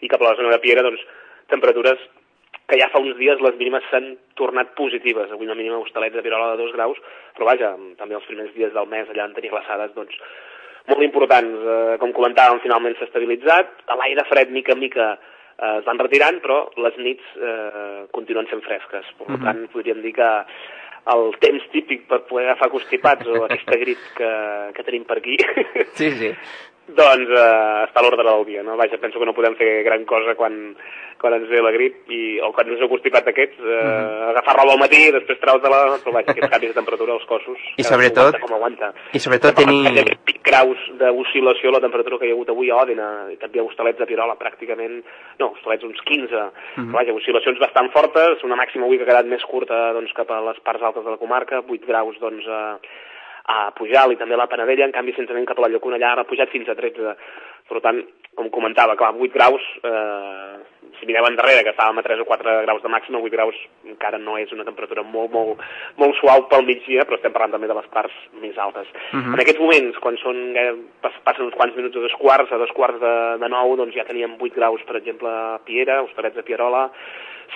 i 0.00 0.10
cap 0.12 0.22
a 0.22 0.30
la 0.30 0.36
zona 0.38 0.52
de 0.54 0.62
Piera, 0.64 0.84
doncs, 0.86 1.02
temperatures 1.52 2.02
que 2.66 2.78
ja 2.80 2.88
fa 2.90 2.98
uns 2.98 3.14
dies 3.18 3.38
les 3.42 3.54
mínimes 3.60 3.84
s'han 3.90 4.16
tornat 4.38 4.74
positives. 4.78 5.30
Avui 5.30 5.46
una 5.46 5.54
mínima 5.54 5.78
hostalets 5.78 6.16
de 6.16 6.24
Virola 6.24 6.52
de 6.52 6.64
2 6.64 6.74
graus, 6.74 6.98
però 7.36 7.46
vaja, 7.46 7.70
també 8.00 8.18
els 8.18 8.26
primers 8.26 8.50
dies 8.56 8.74
del 8.74 8.88
mes 8.90 9.08
allà 9.12 9.28
en 9.28 9.36
tenir 9.36 9.52
glaçades, 9.52 9.94
doncs, 9.94 10.18
molt 10.90 11.02
importants. 11.06 11.62
Eh, 11.62 11.96
com 12.02 12.14
comentàvem, 12.16 12.60
finalment 12.64 12.96
s'ha 12.98 13.06
estabilitzat. 13.06 13.70
L'aire 14.00 14.26
fred, 14.30 14.50
mica 14.54 14.74
en 14.74 14.82
mica, 14.82 15.08
eh, 15.58 15.78
es 15.78 15.84
van 15.84 15.98
retirant, 15.98 16.40
però 16.44 16.62
les 16.76 16.96
nits 16.98 17.36
eh, 17.36 18.06
continuen 18.12 18.48
sent 18.50 18.62
fresques. 18.62 19.06
Per 19.18 19.28
mm 19.28 19.34
-hmm. 19.34 19.44
tant, 19.44 19.68
podríem 19.72 20.02
dir 20.02 20.12
que 20.12 20.30
el 21.14 21.34
temps 21.42 21.66
típic 21.72 22.06
per 22.10 22.24
poder 22.26 22.48
agafar 22.48 22.70
constipats 22.70 23.26
o 23.30 23.44
aquesta 23.44 23.78
grip 23.78 24.00
que, 24.16 24.30
que 24.74 24.86
tenim 24.86 25.04
per 25.06 25.20
aquí 25.20 25.36
sí, 25.98 26.10
sí. 26.18 26.30
doncs 26.86 27.30
eh, 27.30 27.84
està 27.86 28.00
a 28.00 28.04
l'ordre 28.04 28.26
del 28.26 28.44
dia, 28.46 28.62
no? 28.66 28.76
Vaja, 28.78 28.98
penso 29.02 29.18
que 29.18 29.26
no 29.26 29.34
podem 29.34 29.56
fer 29.58 29.82
gran 29.86 30.04
cosa 30.06 30.34
quan, 30.38 30.74
quan 31.18 31.34
ens 31.34 31.48
ve 31.50 31.62
la 31.62 31.72
grip 31.74 32.10
i, 32.14 32.38
o 32.42 32.52
quan 32.54 32.70
ens 32.70 32.82
heu 32.82 32.90
constipat 32.90 33.26
aquests, 33.32 33.58
eh, 33.58 33.80
-huh. 33.82 34.30
agafar 34.30 34.56
roba 34.58 34.72
al 34.74 34.82
matí, 34.82 35.00
després 35.10 35.40
treu-te-la, 35.42 35.80
però 36.04 36.12
vaja, 36.12 36.30
aquests 36.30 36.50
canvis 36.50 36.70
de 36.70 36.78
temperatura 36.78 37.12
als 37.14 37.26
cossos. 37.26 37.58
I 37.76 37.82
sobretot, 37.82 38.38
com 38.40 38.54
aguanta. 38.54 38.92
I 39.12 39.18
sobretot 39.18 39.54
tenir... 39.54 40.18
20 40.46 40.50
graus 40.50 40.78
d'oscil·lació 41.00 41.72
la 41.72 41.80
temperatura 41.82 42.18
que 42.18 42.28
hi 42.28 42.30
ha 42.30 42.36
hagut 42.36 42.50
avui 42.52 42.70
a 42.70 42.78
Òdena, 42.78 43.08
i 43.32 43.36
també 43.40 43.60
a 43.60 43.64
Hostalets 43.66 43.98
de 43.98 44.06
Pirola, 44.06 44.36
pràcticament, 44.38 45.00
no, 45.40 45.50
Hostalets 45.56 45.84
uns 45.84 46.00
15, 46.06 46.34
uh 46.34 46.50
-huh. 46.50 46.86
però 46.86 46.98
vaja, 47.00 47.12
oscil·lacions 47.12 47.58
bastant 47.58 47.90
fortes, 47.90 48.44
una 48.44 48.56
màxima 48.56 48.84
avui 48.84 48.98
que 48.98 49.04
ha 49.04 49.10
quedat 49.10 49.26
més 49.26 49.44
curta 49.44 49.92
doncs, 49.92 50.12
cap 50.12 50.30
a 50.30 50.40
les 50.40 50.58
parts 50.60 50.82
altes 50.82 51.04
de 51.04 51.10
la 51.10 51.18
comarca, 51.18 51.62
8 51.66 51.86
graus 51.86 52.18
doncs, 52.20 52.46
a, 52.46 52.78
a 53.46 53.70
Pujal 53.72 54.12
i 54.12 54.16
també 54.16 54.34
a 54.34 54.38
la 54.38 54.46
Panadella, 54.46 54.84
en 54.84 54.92
canvi, 54.92 55.12
sense 55.14 55.44
cap 55.46 55.58
a 55.58 55.62
la 55.62 55.68
Llacuna, 55.68 55.96
allà 55.96 56.20
ha 56.20 56.24
pujat 56.24 56.50
fins 56.50 56.68
a 56.68 56.74
13. 56.74 57.16
Per 57.66 57.80
tant, 57.82 58.02
com 58.36 58.50
comentava, 58.52 58.94
clar, 59.00 59.14
8 59.16 59.32
graus, 59.32 59.62
eh, 59.82 60.56
si 61.00 61.06
mireu 61.08 61.26
endarrere, 61.26 61.62
que 61.64 61.72
estàvem 61.72 61.98
a 61.98 62.04
3 62.04 62.20
o 62.20 62.26
4 62.28 62.62
graus 62.66 62.82
de 62.82 62.90
màxima, 62.92 63.18
8 63.18 63.32
graus 63.32 63.56
encara 63.88 64.18
no 64.20 64.36
és 64.38 64.52
una 64.52 64.64
temperatura 64.64 65.02
molt, 65.02 65.32
molt, 65.32 65.62
molt 65.96 66.16
suau 66.20 66.44
pel 66.50 66.66
migdia, 66.68 67.06
però 67.08 67.16
estem 67.16 67.32
parlant 67.32 67.56
també 67.56 67.70
de 67.70 67.76
les 67.78 67.88
parts 67.92 68.16
més 68.42 68.56
altes. 68.58 68.88
Uh 69.12 69.18
-huh. 69.18 69.34
En 69.34 69.40
aquests 69.40 69.60
moments, 69.60 69.98
quan 69.98 70.16
són, 70.18 70.36
eh, 70.56 70.74
passen 71.24 71.46
uns 71.46 71.54
quants 71.54 71.76
minuts 71.76 71.96
a 71.96 72.00
dos 72.00 72.16
quarts, 72.20 72.52
a 72.52 72.58
dos 72.58 72.72
quarts 72.72 73.00
de, 73.00 73.14
de 73.40 73.48
nou, 73.48 73.76
doncs 73.76 73.94
ja 73.94 74.04
teníem 74.04 74.36
8 74.38 74.54
graus, 74.54 74.82
per 74.82 74.96
exemple, 74.96 75.28
a 75.28 75.58
Piera, 75.64 76.02
Hostalets 76.02 76.36
de 76.36 76.42
Pierola, 76.42 76.90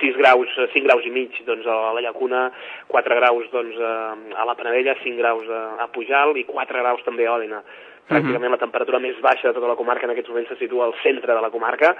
6 0.00 0.16
graus, 0.16 0.48
5 0.72 0.84
graus 0.86 1.04
i 1.04 1.10
mig 1.10 1.30
doncs, 1.44 1.66
a 1.66 1.92
la 1.92 2.00
Llacuna, 2.00 2.52
4 2.86 3.14
graus 3.14 3.50
doncs, 3.50 3.76
a 3.80 4.44
la 4.44 4.54
Panadella, 4.54 4.94
5 5.02 5.16
graus 5.16 5.48
a, 5.48 5.82
a 5.82 5.86
Pujal 5.88 6.36
i 6.36 6.44
4 6.44 6.78
graus 6.78 7.02
també 7.04 7.26
a 7.26 7.32
Òdena 7.32 7.62
pràcticament 8.10 8.54
la 8.54 8.60
temperatura 8.60 9.00
més 9.02 9.18
baixa 9.24 9.48
de 9.48 9.56
tota 9.56 9.70
la 9.70 9.78
comarca 9.78 10.06
en 10.06 10.14
aquests 10.14 10.32
moments 10.32 10.52
se 10.52 10.58
situa 10.60 10.88
al 10.88 10.96
centre 11.02 11.34
de 11.34 11.40
la 11.44 11.50
comarca, 11.54 11.94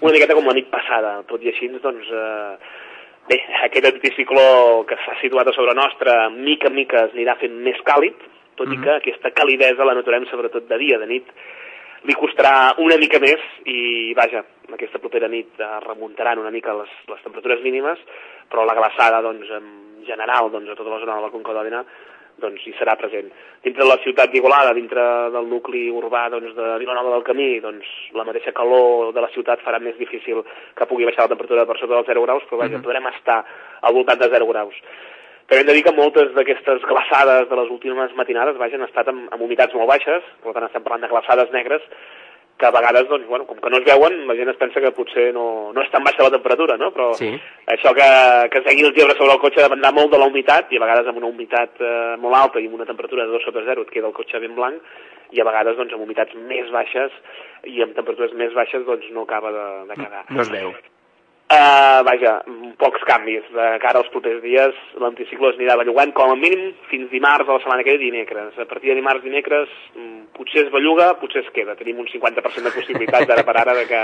una 0.00 0.14
miqueta 0.16 0.36
com 0.38 0.48
la 0.48 0.56
nit 0.56 0.70
passada, 0.72 1.20
tot 1.28 1.44
i 1.44 1.52
així, 1.52 1.70
doncs, 1.76 2.10
eh, 2.10 2.90
bé, 3.30 3.40
aquest 3.68 3.88
anticicló 3.92 4.44
que 4.88 4.98
s'ha 5.04 5.16
situat 5.22 5.48
a 5.48 5.56
sobre 5.56 5.76
nostra, 5.78 6.28
mica 6.34 6.70
en 6.70 6.78
mica 6.80 7.06
es 7.06 7.16
anirà 7.16 7.36
fent 7.40 7.56
més 7.68 7.80
càlid, 7.86 8.16
tot 8.56 8.66
uh 8.66 8.72
-huh. 8.72 8.80
i 8.80 8.84
que 8.84 8.96
aquesta 8.96 9.30
calidesa 9.30 9.84
la 9.84 9.94
notarem 9.94 10.26
sobretot 10.26 10.68
de 10.68 10.78
dia, 10.78 10.98
de 10.98 11.06
nit, 11.06 11.26
li 12.08 12.14
costarà 12.16 12.74
una 12.80 12.96
mica 12.96 13.18
més 13.20 13.40
i, 13.68 14.14
vaja, 14.16 14.44
aquesta 14.72 14.98
propera 14.98 15.28
nit 15.28 15.58
eh, 15.58 15.80
remuntaran 15.86 16.38
una 16.38 16.50
mica 16.50 16.72
les, 16.74 16.88
les 17.08 17.22
temperatures 17.22 17.60
mínimes, 17.62 17.98
però 18.48 18.64
la 18.64 18.74
glaçada, 18.74 19.20
doncs, 19.20 19.50
en 19.50 20.04
general, 20.06 20.50
doncs, 20.50 20.70
a 20.70 20.74
tota 20.78 20.90
la 20.90 21.00
zona 21.02 21.16
de 21.16 21.26
la 21.26 21.30
Conca 21.30 21.52
d'Òdena, 21.52 21.84
doncs 22.42 22.64
hi 22.66 22.72
serà 22.78 22.96
present. 23.00 23.28
Dintre 23.64 23.84
de 23.84 23.88
la 23.88 23.98
ciutat 24.04 24.32
d'Igualada, 24.32 24.74
dintre 24.76 25.04
del 25.34 25.46
nucli 25.50 25.86
urbà 25.90 26.26
doncs, 26.32 26.54
de 26.56 26.72
Vilanova 26.82 27.14
del 27.14 27.26
Camí, 27.26 27.50
doncs 27.60 27.86
la 28.16 28.26
mateixa 28.28 28.54
calor 28.56 29.12
de 29.16 29.24
la 29.24 29.30
ciutat 29.34 29.62
farà 29.64 29.78
més 29.78 29.98
difícil 30.00 30.42
que 30.74 30.88
pugui 30.90 31.08
baixar 31.08 31.28
la 31.28 31.34
temperatura 31.34 31.66
per 31.68 31.78
sota 31.78 31.94
dels 31.94 32.10
0 32.12 32.26
graus, 32.26 32.44
però 32.48 32.62
vaja, 32.64 32.76
-huh. 32.78 32.84
podrem 32.84 33.06
estar 33.14 33.44
al 33.80 33.94
voltant 33.94 34.20
de 34.20 34.28
0 34.28 34.46
graus. 34.46 34.76
També 35.50 35.60
hem 35.62 35.66
de 35.66 35.74
dir 35.74 35.82
que 35.82 35.92
moltes 35.92 36.28
d'aquestes 36.34 36.82
glaçades 36.86 37.48
de 37.50 37.56
les 37.56 37.70
últimes 37.74 38.12
matinades 38.14 38.56
vaja, 38.56 38.76
han 38.76 38.86
estat 38.86 39.08
amb, 39.08 39.32
amb 39.32 39.42
humitats 39.42 39.74
molt 39.74 39.88
baixes, 39.88 40.22
per 40.44 40.52
tant 40.52 40.64
estem 40.64 40.82
parlant 40.84 41.02
de 41.02 41.08
glaçades 41.08 41.50
negres, 41.50 41.82
que 42.60 42.68
a 42.68 42.74
vegades, 42.74 43.08
doncs, 43.08 43.26
bueno, 43.26 43.46
com 43.48 43.58
que 43.58 43.70
no 43.72 43.78
es 43.80 43.86
veuen, 43.86 44.18
la 44.28 44.36
gent 44.36 44.52
es 44.52 44.58
pensa 44.60 44.82
que 44.84 44.92
potser 44.92 45.30
no, 45.32 45.44
no 45.72 45.82
és 45.82 45.88
tan 45.92 46.04
baixa 46.04 46.26
la 46.26 46.34
temperatura, 46.34 46.76
no? 46.80 46.90
Però 46.92 47.08
sí. 47.16 47.30
això 47.72 47.94
que, 47.96 48.10
que 48.52 48.62
segui 48.66 48.84
el 48.84 48.92
llebre 48.92 49.16
sobre 49.16 49.32
el 49.34 49.42
cotxe 49.42 49.64
dependrà 49.64 49.94
molt 49.96 50.12
de 50.12 50.20
la 50.20 50.28
humitat, 50.28 50.68
i 50.68 50.78
a 50.78 50.84
vegades 50.84 51.08
amb 51.08 51.22
una 51.22 51.32
humitat 51.32 51.80
eh, 51.80 52.14
molt 52.20 52.36
alta 52.42 52.60
i 52.60 52.68
amb 52.68 52.76
una 52.78 52.88
temperatura 52.90 53.24
de 53.24 53.34
2 53.38 53.48
sota 53.48 53.64
0 53.66 53.88
et 53.88 53.96
queda 53.96 54.12
el 54.12 54.16
cotxe 54.20 54.44
ben 54.44 54.54
blanc, 54.58 54.84
i 55.32 55.40
a 55.40 55.48
vegades 55.48 55.80
doncs, 55.80 55.96
amb 55.96 56.04
humitats 56.04 56.36
més 56.52 56.70
baixes 56.74 57.16
i 57.64 57.80
amb 57.84 57.96
temperatures 57.96 58.36
més 58.36 58.52
baixes 58.56 58.84
doncs, 58.86 59.08
no 59.16 59.24
acaba 59.24 59.54
de, 59.56 59.68
de 59.90 60.00
quedar. 60.04 60.26
No 60.28 60.44
es 60.44 60.52
veu. 60.52 60.74
Uh, 61.50 62.04
vaja, 62.06 62.36
pocs 62.78 63.02
canvis. 63.08 63.42
De 63.50 63.64
cara 63.82 63.98
als 63.98 64.10
propers 64.14 64.38
dies, 64.44 64.76
l'anticicló 65.02 65.48
es 65.50 65.56
anirà 65.58 65.74
bellugant 65.80 66.12
com 66.14 66.30
a 66.30 66.36
mínim 66.38 66.68
fins 66.86 67.08
dimarts 67.10 67.48
de 67.48 67.50
la 67.56 67.62
setmana 67.64 67.82
que 67.82 67.96
ve 67.96 67.98
dimecres. 68.04 68.54
A 68.54 68.68
partir 68.70 68.92
de 68.92 69.00
dimarts, 69.00 69.24
dimecres, 69.24 69.72
mm, 69.96 70.30
potser 70.36 70.62
es 70.62 70.70
belluga, 70.70 71.08
potser 71.18 71.42
es 71.42 71.50
queda. 71.50 71.74
Tenim 71.74 71.98
un 71.98 72.06
50% 72.06 72.70
de 72.70 72.76
possibilitats 72.76 73.26
d'ara 73.26 73.42
per 73.42 73.56
ara 73.58 73.74
de 73.74 73.84
que 73.88 73.98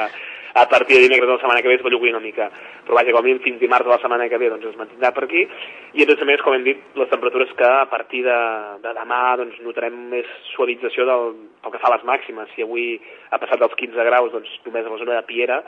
a 0.57 0.66
partir 0.66 0.97
de 0.97 1.03
dimecres 1.03 1.28
de 1.28 1.34
la 1.34 1.38
setmana 1.38 1.62
que 1.62 1.68
ve 1.68 1.74
es 1.76 1.84
bellugui 1.84 2.11
una 2.11 2.18
mica. 2.18 2.51
Però 2.84 2.99
vaja, 2.99 3.12
com 3.12 3.20
a 3.20 3.22
mínim 3.22 3.38
fins 3.44 3.61
dimarts 3.61 3.86
de 3.86 3.92
la 3.94 4.01
setmana 4.03 4.28
que 4.28 4.38
ve 4.38 4.51
doncs 4.51 4.66
es 4.66 4.76
mantindrà 4.76 5.12
per 5.14 5.24
aquí. 5.24 5.47
I 5.94 6.03
a 6.03 6.07
més 6.07 6.20
a 6.20 6.24
més, 6.24 6.42
com 6.42 6.55
hem 6.55 6.64
dit, 6.64 6.80
les 6.97 7.12
temperatures 7.14 7.53
que 7.55 7.68
a 7.68 7.86
partir 7.86 8.24
de, 8.24 8.38
de 8.82 8.92
demà 8.99 9.36
doncs, 9.38 9.61
notarem 9.62 9.94
més 10.11 10.26
suavització 10.57 11.07
del, 11.07 11.36
pel 11.62 11.76
que 11.76 11.78
fa 11.78 11.92
a 11.92 11.94
les 11.94 12.09
màximes. 12.11 12.51
Si 12.57 12.66
avui 12.66 12.97
ha 13.30 13.38
passat 13.38 13.62
dels 13.62 13.78
15 13.78 14.09
graus, 14.11 14.32
doncs 14.32 14.51
només 14.66 14.82
a 14.82 14.90
la 14.90 14.99
zona 14.99 15.20
de 15.20 15.26
Piera, 15.30 15.62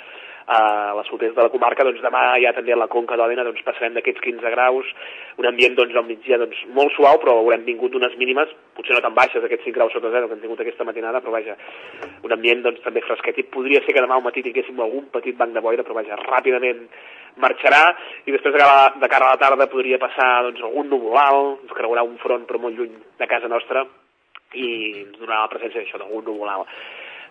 a 0.49 0.95
les 0.97 1.09
fronteres 1.11 1.35
de 1.37 1.45
la 1.45 1.53
comarca, 1.53 1.85
doncs 1.85 2.01
demà 2.01 2.23
ja 2.41 2.55
també 2.57 2.73
a 2.73 2.79
la 2.81 2.89
Conca 2.89 3.19
d'Òdena 3.21 3.45
doncs 3.45 3.65
passarem 3.67 3.93
d'aquests 3.97 4.23
15 4.25 4.53
graus, 4.55 4.89
un 5.37 5.49
ambient 5.51 5.77
doncs 5.77 5.97
al 5.97 6.07
migdia 6.09 6.39
doncs 6.41 6.63
molt 6.77 6.95
suau, 6.97 7.21
però 7.21 7.35
haurem 7.37 7.67
vingut 7.67 7.97
unes 7.99 8.17
mínimes, 8.17 8.55
potser 8.79 8.97
no 8.97 9.03
tan 9.05 9.17
baixes, 9.19 9.45
aquests 9.45 9.69
5 9.69 9.77
graus 9.77 9.93
sota 9.93 10.13
zero 10.15 10.29
que 10.29 10.39
hem 10.39 10.41
tingut 10.45 10.63
aquesta 10.65 10.87
matinada, 10.89 11.21
però 11.21 11.37
vaja, 11.37 11.59
un 12.25 12.33
ambient 12.33 12.65
doncs 12.65 12.81
també 12.87 13.05
fresquet 13.05 13.43
i 13.43 13.45
podria 13.53 13.83
ser 13.85 13.93
que 13.93 14.05
demà 14.05 14.17
al 14.17 14.25
matí 14.25 14.43
tinguéssim 14.47 14.81
algun 14.81 15.11
petit 15.13 15.37
banc 15.37 15.53
de 15.53 15.65
boira, 15.65 15.85
però 15.85 16.01
vaja, 16.01 16.17
ràpidament 16.25 16.87
marxarà 17.45 17.83
i 18.25 18.33
després 18.33 18.55
de 18.55 18.63
cara, 18.63 18.95
de 18.97 19.11
cara 19.13 19.29
a 19.29 19.35
la 19.37 19.43
tarda 19.43 19.69
podria 19.69 20.01
passar 20.01 20.31
doncs, 20.49 20.65
algun 20.65 20.89
nuvolal, 20.95 21.59
ens 21.63 21.77
creurà 21.77 22.07
un 22.07 22.17
front 22.23 22.49
però 22.49 22.63
molt 22.63 22.79
lluny 22.79 22.97
de 23.21 23.29
casa 23.31 23.53
nostra 23.53 23.85
i 24.57 24.69
ens 25.05 25.21
donarà 25.21 25.45
la 25.45 25.53
presència 25.53 25.83
d'això, 25.83 26.01
d'algun 26.01 26.25
nuvolal. 26.25 26.65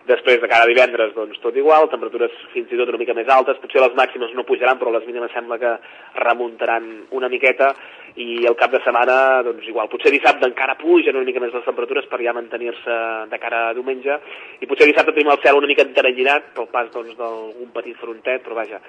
Després, 0.08 0.40
de 0.40 0.48
cara 0.48 0.64
a 0.64 0.70
divendres, 0.70 1.12
doncs 1.12 1.40
tot 1.42 1.56
igual, 1.60 1.90
temperatures 1.92 2.32
fins 2.54 2.70
i 2.72 2.78
tot 2.80 2.88
una 2.88 3.00
mica 3.00 3.16
més 3.16 3.28
altes, 3.28 3.58
potser 3.60 3.82
les 3.82 3.96
màximes 3.98 4.32
no 4.36 4.46
pujaran, 4.48 4.78
però 4.80 4.92
les 4.94 5.04
mínimes 5.04 5.34
sembla 5.36 5.58
que 5.60 5.74
remuntaran 6.16 6.86
una 7.18 7.28
miqueta, 7.28 7.74
i 8.16 8.46
el 8.48 8.56
cap 8.58 8.72
de 8.72 8.80
setmana, 8.82 9.42
doncs 9.46 9.68
igual, 9.68 9.90
potser 9.92 10.10
dissabte 10.14 10.48
encara 10.48 10.78
pugen 10.80 11.18
una 11.20 11.28
mica 11.28 11.42
més 11.44 11.52
les 11.54 11.66
temperatures 11.66 12.08
per 12.10 12.22
ja 12.24 12.34
mantenir-se 12.34 12.96
de 13.30 13.40
cara 13.42 13.66
a 13.68 13.74
diumenge, 13.76 14.16
i 14.64 14.70
potser 14.70 14.88
dissabte 14.88 15.12
tenim 15.12 15.30
el 15.34 15.42
cel 15.44 15.60
una 15.60 15.68
mica 15.70 15.84
enteranyinat 15.86 16.54
pel 16.56 16.70
pas 16.72 16.88
doncs, 16.94 17.14
d'algun 17.18 17.70
petit 17.76 18.00
frontet, 18.00 18.42
però 18.46 18.56
vaja, 18.58 18.80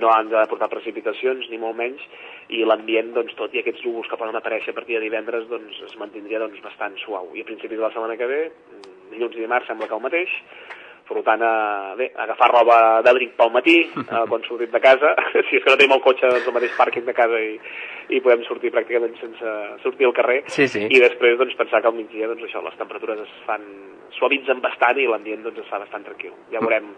no 0.00 0.08
han 0.08 0.32
de 0.32 0.46
portar 0.48 0.70
precipitacions, 0.72 1.50
ni 1.52 1.60
molt 1.60 1.76
menys, 1.76 2.00
i 2.48 2.64
l'ambient, 2.64 3.12
doncs, 3.18 3.36
tot 3.36 3.52
i 3.52 3.60
aquests 3.60 3.84
núvols 3.84 4.08
que 4.08 4.18
poden 4.18 4.40
aparèixer 4.40 4.72
a 4.72 4.78
partir 4.80 4.96
de 4.96 5.04
divendres, 5.04 5.44
doncs, 5.52 5.84
es 5.84 5.94
mantindria 6.00 6.40
doncs, 6.42 6.64
bastant 6.64 6.96
suau. 7.04 7.28
I 7.36 7.44
a 7.44 7.48
principis 7.48 7.76
de 7.76 7.84
la 7.84 7.92
setmana 7.92 8.16
que 8.16 8.30
ve, 8.30 8.42
dilluns 9.12 9.36
i 9.36 9.44
dimarts 9.44 9.68
sembla 9.70 9.88
que 9.88 9.98
el 9.98 10.04
mateix, 10.04 10.36
per 11.08 11.22
tant, 11.26 11.42
eh, 11.44 11.94
bé, 11.98 12.08
agafar 12.24 12.48
roba 12.52 12.76
d'abric 13.04 13.34
pel 13.36 13.50
matí, 13.54 13.76
eh, 13.84 14.22
quan 14.30 14.44
sortim 14.46 14.70
de 14.72 14.80
casa, 14.80 15.14
si 15.48 15.58
és 15.58 15.64
que 15.64 15.70
no 15.70 15.78
tenim 15.80 15.96
el 15.98 16.04
cotxe 16.04 16.30
doncs, 16.30 16.46
al 16.48 16.56
mateix 16.56 16.76
pàrquing 16.78 17.08
de 17.08 17.16
casa 17.16 17.40
i, 17.42 17.56
i 18.16 18.22
podem 18.24 18.46
sortir 18.48 18.72
pràcticament 18.74 19.18
sense 19.20 19.56
sortir 19.84 20.08
al 20.08 20.16
carrer, 20.16 20.42
sí, 20.52 20.68
sí. 20.70 20.86
i 20.88 21.02
després 21.02 21.36
doncs, 21.40 21.58
pensar 21.58 21.82
que 21.82 21.92
al 21.92 21.98
migdia 21.98 22.30
doncs, 22.30 22.46
això, 22.48 22.64
les 22.64 22.78
temperatures 22.80 23.26
es 23.26 23.34
fan 23.48 23.66
suavitzen 24.18 24.64
bastant 24.64 25.00
i 25.00 25.10
l'ambient 25.10 25.44
doncs, 25.44 25.64
es 25.64 25.70
fa 25.70 25.82
bastant 25.82 26.08
tranquil. 26.08 26.34
Ja 26.54 26.64
veurem 26.64 26.94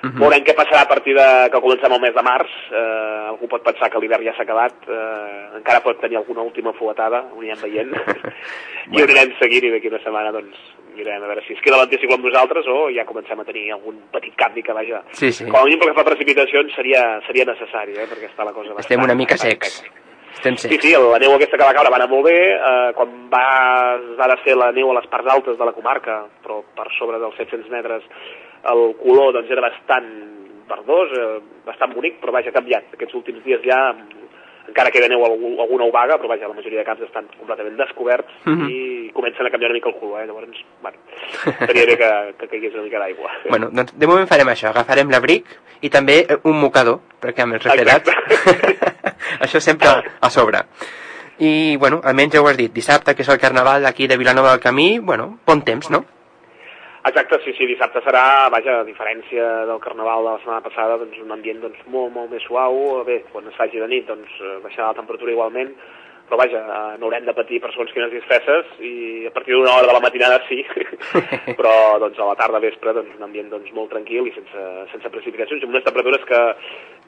Uh 0.00 0.08
-huh. 0.08 0.18
Veurem 0.18 0.44
què 0.44 0.54
passarà 0.56 0.80
a 0.82 0.88
partir 0.88 1.14
de 1.14 1.50
que 1.52 1.60
comencem 1.60 1.92
el 1.92 2.00
mes 2.00 2.14
de 2.14 2.22
març. 2.22 2.48
Eh, 2.72 3.28
algú 3.28 3.46
pot 3.48 3.62
pensar 3.62 3.90
que 3.90 3.98
l'hivern 4.00 4.24
ja 4.24 4.32
s'ha 4.32 4.44
acabat. 4.44 4.72
Eh, 4.88 5.56
encara 5.58 5.82
pot 5.82 6.00
tenir 6.00 6.16
alguna 6.16 6.40
última 6.40 6.72
fuetada, 6.72 7.26
ho 7.32 7.38
anirem 7.38 7.60
veient. 7.60 7.92
I 8.96 9.00
ho 9.00 9.04
anirem 9.04 9.36
seguint 9.38 9.64
i 9.64 9.70
d'aquí 9.70 9.88
una 9.88 10.02
setmana 10.02 10.32
doncs, 10.32 10.56
mirem 11.00 11.24
a 11.24 11.30
veure 11.32 11.42
si 11.46 11.54
es 11.56 11.62
queda 11.64 11.78
l'anticicló 11.80 12.18
amb 12.18 12.28
nosaltres 12.28 12.68
o 12.68 12.90
ja 12.94 13.04
comencem 13.08 13.40
a 13.40 13.44
tenir 13.48 13.70
algun 13.72 13.98
petit 14.12 14.36
canvi 14.36 14.62
que 14.62 14.76
vaja. 14.76 15.02
Sí, 15.12 15.32
sí. 15.32 15.46
Com 15.48 15.60
a 15.62 15.64
mínim 15.64 15.80
pel 15.80 15.90
que 15.94 15.98
fa 15.98 16.04
precipitacions 16.12 16.76
seria, 16.76 17.02
seria 17.26 17.48
necessari, 17.48 17.96
eh, 17.98 18.06
perquè 18.10 18.28
està 18.30 18.44
la 18.46 18.52
cosa 18.56 18.76
Estem 18.78 19.02
una 19.02 19.14
mica 19.18 19.36
secs. 19.40 19.80
Estem 20.36 20.56
Sí, 20.56 20.68
secs. 20.68 20.84
sí, 20.84 20.92
la 20.94 21.18
neu 21.18 21.34
aquesta 21.34 21.58
que 21.58 21.64
va 21.66 21.74
caure 21.74 21.90
va 21.90 21.96
anar 21.98 22.08
molt 22.08 22.24
bé, 22.28 22.36
eh, 22.54 22.92
quan 22.96 23.10
va, 23.32 23.44
va 24.20 24.28
de 24.30 24.36
ser 24.44 24.54
la 24.56 24.70
neu 24.72 24.90
a 24.92 24.94
les 25.00 25.08
parts 25.10 25.28
altes 25.32 25.58
de 25.58 25.64
la 25.66 25.72
comarca, 25.74 26.20
però 26.44 26.62
per 26.76 26.86
sobre 26.98 27.18
dels 27.18 27.34
700 27.36 27.68
metres 27.70 28.04
el 28.70 28.94
color 29.02 29.32
doncs, 29.34 29.50
era 29.50 29.60
bastant 29.64 30.06
verdós, 30.70 31.10
eh, 31.18 31.40
bastant 31.66 31.92
bonic, 31.96 32.20
però 32.22 32.30
vaja, 32.32 32.50
ha 32.52 32.56
canviat. 32.60 32.92
Aquests 32.94 33.14
últims 33.18 33.42
dies 33.44 33.60
ja 33.66 33.80
encara 34.70 34.92
queda 34.94 35.08
neu 35.10 35.24
alguna 35.26 35.84
obaga, 35.88 36.16
però 36.20 36.28
vaja, 36.30 36.46
la 36.46 36.54
majoria 36.54 36.78
de 36.78 36.84
camps 36.86 37.02
estan 37.02 37.26
completament 37.36 37.76
descoberts 37.76 38.30
Mhm. 38.46 38.68
i 38.70 38.76
comencen 39.16 39.46
a 39.46 39.50
canviar 39.50 39.70
una 39.70 39.78
mica 39.78 39.90
el 39.90 39.96
color, 39.98 40.22
eh? 40.22 40.26
llavors, 40.26 40.62
bueno, 40.82 40.98
estaria 41.46 41.86
bé 41.86 41.96
que, 41.98 42.10
que 42.38 42.48
caigués 42.48 42.74
una 42.74 42.86
mica 42.86 43.02
d'aigua. 43.02 43.32
Bueno, 43.48 43.70
doncs 43.72 43.96
de 43.96 44.08
moment 44.10 44.28
farem 44.30 44.52
això, 44.52 44.70
agafarem 44.70 45.10
l'abric 45.12 45.50
i 45.80 45.90
també 45.90 46.20
eh, 46.26 46.38
un 46.44 46.60
mocador, 46.60 47.00
perquè 47.22 47.44
amb 47.44 47.58
els 47.58 47.66
refredats 47.68 48.10
això 49.46 49.60
sempre 49.60 49.92
a 50.20 50.30
sobre. 50.30 50.64
I, 51.40 51.76
bueno, 51.80 52.02
almenys 52.04 52.36
ja 52.36 52.42
ho 52.44 52.48
has 52.50 52.58
dit, 52.58 52.72
dissabte, 52.72 53.14
que 53.16 53.24
és 53.24 53.32
el 53.32 53.40
carnaval 53.40 53.86
d'aquí 53.86 54.08
de 54.10 54.18
Vilanova 54.20 54.52
del 54.52 54.64
Camí, 54.64 54.98
bueno, 54.98 55.38
bon 55.46 55.62
temps, 55.64 55.88
no? 55.90 56.04
Exacte, 57.00 57.38
sí, 57.44 57.54
sí, 57.56 57.64
dissabte 57.64 58.02
serà, 58.04 58.50
vaja, 58.52 58.82
a 58.82 58.84
diferència 58.84 59.46
del 59.70 59.80
carnaval 59.80 60.26
de 60.26 60.34
la 60.34 60.40
setmana 60.42 60.60
passada, 60.66 60.98
doncs 61.00 61.22
un 61.22 61.32
ambient 61.32 61.62
doncs, 61.62 61.78
molt, 61.88 62.12
molt 62.12 62.28
més 62.28 62.44
suau. 62.44 62.76
Bé, 63.06 63.22
quan 63.32 63.48
es 63.48 63.56
faci 63.56 63.80
de 63.80 63.88
nit, 63.88 64.04
doncs 64.10 64.34
eh, 64.36 64.58
baixarà 64.60 64.90
la 64.90 64.98
temperatura 64.98 65.32
igualment, 65.32 65.72
però 66.30 66.38
vaja, 66.38 66.60
eh, 66.62 66.98
no 67.02 67.08
haurem 67.08 67.26
de 67.26 67.34
patir 67.34 67.58
per 67.58 67.72
segons 67.74 67.90
quines 67.90 68.12
disfresses 68.14 68.68
i 68.86 69.26
a 69.26 69.32
partir 69.34 69.56
d'una 69.56 69.72
hora 69.74 69.88
de 69.90 69.96
la 69.96 70.02
matinada 70.04 70.38
sí, 70.46 70.62
però 71.58 71.72
doncs 71.98 72.20
a 72.22 72.28
la 72.30 72.36
tarda 72.38 72.62
vespre 72.62 72.94
doncs 72.94 73.16
un 73.18 73.26
ambient 73.26 73.50
doncs, 73.50 73.72
molt 73.74 73.90
tranquil 73.90 74.30
i 74.30 74.34
sense, 74.36 74.66
sense 74.92 75.10
precipitacions, 75.10 75.66
amb 75.66 75.74
unes 75.74 75.86
temperatures 75.88 76.22
que 76.30 76.42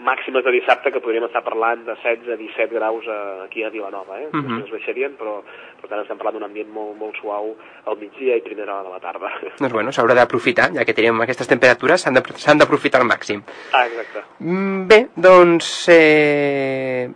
màximes 0.03 0.43
de 0.43 0.57
dissabte 0.59 0.91
que 0.91 1.03
podríem 1.05 1.29
estar 1.29 1.45
parlant 1.47 1.87
de 1.87 1.95
16 2.03 2.35
a 2.35 2.41
17 2.41 2.75
graus 2.75 3.07
eh, 3.07 3.47
aquí 3.47 3.63
a 3.63 3.71
Vilanova, 3.71 4.19
eh? 4.19 4.27
Mhm. 4.33 4.59
Després 4.59 4.75
baixarien, 4.81 5.15
però 5.21 5.39
per 5.79 5.91
tant 5.91 6.03
estem 6.03 6.19
parlant 6.19 6.41
d'un 6.41 6.49
ambient 6.51 6.75
molt, 6.75 6.99
molt 6.99 7.23
suau 7.23 7.55
al 7.87 7.99
migdia 8.03 8.37
i 8.37 8.43
primera 8.43 8.81
hora 8.81 8.91
de 8.91 8.95
la 8.97 9.03
tarda. 9.07 9.31
Doncs 9.63 9.73
bueno, 9.73 9.95
s'haurà 9.95 10.19
d'aprofitar, 10.19 10.73
ja 10.75 10.87
que 10.89 10.99
tenim 10.99 11.23
aquestes 11.23 11.47
temperatures, 11.47 12.03
s'han 12.03 12.59
d'aprofitar 12.59 13.01
al 13.01 13.07
màxim. 13.07 13.47
Ah, 13.71 13.87
exacte. 13.87 14.27
Mm, 14.43 14.87
Bé, 14.91 14.99
doncs 15.15 15.69
eh, 15.93 17.07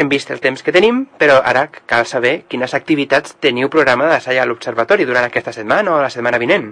hem 0.00 0.08
vist 0.08 0.30
el 0.32 0.40
temps 0.40 0.62
que 0.64 0.72
tenim, 0.72 1.02
però 1.20 1.40
ara 1.44 1.66
cal 1.70 2.06
saber 2.08 2.40
quines 2.48 2.72
activitats 2.74 3.36
teniu 3.44 3.68
programades 3.68 4.28
allà 4.28 4.46
a 4.46 4.48
l'Observatori 4.48 5.04
durant 5.04 5.26
aquesta 5.28 5.52
setmana 5.52 5.92
o 5.92 6.00
la 6.00 6.08
setmana 6.12 6.40
vinent. 6.40 6.70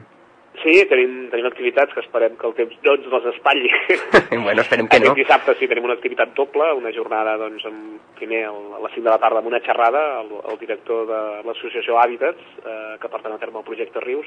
Sí, 0.62 0.72
tenim, 0.90 1.28
tenim 1.30 1.46
activitats 1.46 1.92
que 1.94 2.00
esperem 2.02 2.34
que 2.40 2.46
el 2.48 2.54
temps 2.56 2.74
no 2.82 2.94
ens 2.96 3.06
les 3.12 3.26
espatlli. 3.34 3.70
bueno, 4.44 4.62
esperem 4.64 4.88
que 4.90 4.98
no. 4.98 5.12
Aquest 5.12 5.20
dissabte 5.20 5.54
sí, 5.60 5.68
tenim 5.70 5.84
una 5.86 5.94
activitat 5.94 6.32
doble, 6.34 6.72
una 6.80 6.90
jornada 6.96 7.36
doncs, 7.38 7.64
amb, 7.68 8.00
primer 8.18 8.40
al- 8.48 8.74
a 8.78 8.80
les 8.82 8.96
5 8.96 9.04
de 9.06 9.12
la 9.12 9.20
tarda 9.22 9.38
amb 9.42 9.50
una 9.52 9.60
xerrada, 9.62 10.02
el, 10.22 10.32
el 10.50 10.58
director 10.58 11.06
de 11.06 11.20
l'associació 11.46 12.00
Hàbitats, 12.02 12.42
eh, 12.64 12.96
que 13.00 13.10
porten 13.12 13.36
a 13.36 13.38
terme 13.38 13.60
el 13.62 13.66
projecte 13.68 14.02
Rius, 14.02 14.26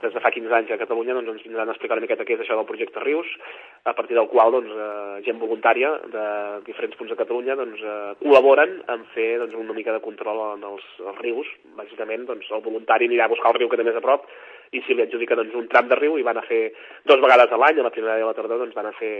des 0.00 0.14
de 0.14 0.20
fa 0.22 0.30
15 0.30 0.54
anys 0.54 0.70
a 0.72 0.78
Catalunya 0.80 1.16
doncs, 1.18 1.34
ens 1.34 1.44
vindran 1.44 1.68
a 1.68 1.74
explicar 1.74 1.98
una 1.98 2.06
miqueta 2.06 2.24
què 2.24 2.36
és 2.38 2.44
això 2.46 2.56
del 2.56 2.68
projecte 2.68 3.02
Rius, 3.04 3.28
a 3.84 3.92
partir 3.98 4.16
del 4.16 4.28
qual 4.32 4.54
doncs, 4.56 4.72
eh, 4.72 5.22
gent 5.28 5.40
voluntària 5.42 5.92
de 6.08 6.26
diferents 6.68 6.96
punts 6.96 7.12
de 7.12 7.18
Catalunya 7.20 7.58
doncs, 7.60 7.82
eh, 7.82 7.96
col·laboren 8.24 8.78
en 8.94 9.04
fer 9.12 9.34
doncs, 9.42 9.58
una 9.58 9.76
mica 9.76 9.92
de 9.92 10.00
control 10.04 10.60
dels, 10.62 10.86
dels 11.02 11.18
rius. 11.20 11.50
Bàsicament, 11.76 12.24
doncs, 12.30 12.48
el 12.54 12.64
voluntari 12.64 13.10
anirà 13.10 13.26
a 13.28 13.34
buscar 13.34 13.52
el 13.52 13.60
riu 13.60 13.68
que 13.68 13.76
té 13.80 13.84
més 13.84 13.98
a 13.98 14.04
prop 14.04 14.24
i 14.72 14.82
si 14.86 14.94
li 14.94 15.04
adjudica 15.04 15.36
doncs, 15.38 15.54
un 15.56 15.68
tram 15.72 15.88
de 15.88 15.98
riu 15.98 16.18
i 16.18 16.26
van 16.26 16.40
a 16.40 16.44
fer 16.46 16.72
dos 17.08 17.20
vegades 17.22 17.52
a 17.52 17.60
l'any, 17.60 17.80
a 17.80 17.86
la 17.86 17.92
primavera 17.94 18.20
i 18.20 18.26
a 18.26 18.30
la 18.30 18.36
tardor, 18.36 18.60
doncs 18.62 18.76
van 18.76 18.90
a 18.90 18.94
fer 18.98 19.12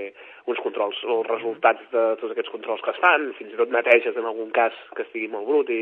uns 0.51 0.61
controls. 0.65 1.01
Els 1.05 1.29
resultats 1.31 1.85
de 1.93 2.05
tots 2.21 2.35
aquests 2.35 2.53
controls 2.53 2.83
que 2.85 2.93
es 2.95 3.01
fan, 3.03 3.29
fins 3.39 3.55
i 3.55 3.61
tot 3.61 3.73
neteges 3.73 4.17
en 4.17 4.29
algun 4.29 4.51
cas 4.55 4.77
que 4.97 5.05
estigui 5.07 5.31
molt 5.33 5.49
brut 5.49 5.73
i 5.73 5.81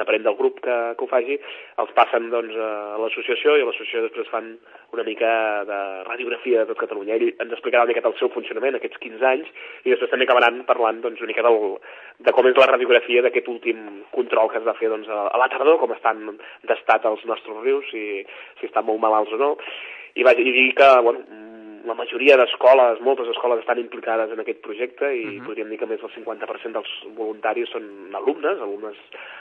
depenent 0.00 0.26
del 0.26 0.38
grup 0.40 0.60
que, 0.64 0.76
que 0.96 1.06
ho 1.06 1.10
faci, 1.10 1.38
els 1.82 1.94
passen 1.96 2.30
doncs, 2.32 2.56
a 2.56 2.98
l'associació 3.02 3.56
i 3.56 3.64
a 3.64 3.68
l'associació 3.68 4.06
després 4.06 4.32
fan 4.32 4.54
una 4.96 5.04
mica 5.06 5.30
de 5.68 5.80
radiografia 6.08 6.62
de 6.62 6.72
tot 6.72 6.80
Catalunya. 6.84 7.16
Ell 7.16 7.32
ens 7.32 7.54
explicarà 7.56 7.84
una 7.84 7.92
miqueta 7.92 8.12
el 8.12 8.18
seu 8.20 8.30
funcionament 8.34 8.78
aquests 8.78 9.00
15 9.02 9.28
anys 9.32 9.48
i 9.84 9.92
després 9.92 10.12
també 10.12 10.28
acabaran 10.28 10.62
parlant 10.68 11.00
doncs, 11.04 11.20
una 11.22 11.32
mica 11.32 11.44
del, 11.46 11.78
de 12.26 12.32
com 12.36 12.48
és 12.48 12.56
la 12.56 12.68
radiografia 12.70 13.24
d'aquest 13.24 13.48
últim 13.52 13.82
control 14.14 14.50
que 14.52 14.60
es 14.60 14.66
va 14.66 14.76
fer 14.78 14.90
doncs, 14.92 15.08
a, 15.08 15.26
a 15.32 15.40
la 15.40 15.48
tardor, 15.52 15.80
com 15.82 15.92
estan 15.96 16.22
d'estat 16.68 17.04
els 17.10 17.24
nostres 17.28 17.60
rius, 17.64 17.88
si, 17.92 18.22
si 18.60 18.70
estan 18.70 18.86
molt 18.88 19.02
malalts 19.06 19.32
o 19.32 19.40
no. 19.40 19.54
I, 20.16 20.24
vaig, 20.24 20.40
dir 20.42 20.70
que 20.76 20.92
bueno, 21.04 21.24
la 21.86 21.94
majoria 21.94 22.36
d'escoles, 22.40 23.00
moltes 23.06 23.28
escoles 23.30 23.60
estan 23.62 23.78
implicades 23.78 24.32
en 24.34 24.42
aquest 24.42 24.58
projecte 24.64 25.06
i 25.14 25.24
uh 25.24 25.30
-huh. 25.30 25.44
podríem 25.46 25.68
dir 25.70 25.78
que 25.78 25.86
més 25.86 26.00
del 26.00 26.10
50% 26.10 26.72
dels 26.72 26.92
voluntaris 27.16 27.70
són 27.70 27.84
alumnes, 28.12 28.60
alumnes 28.60 28.96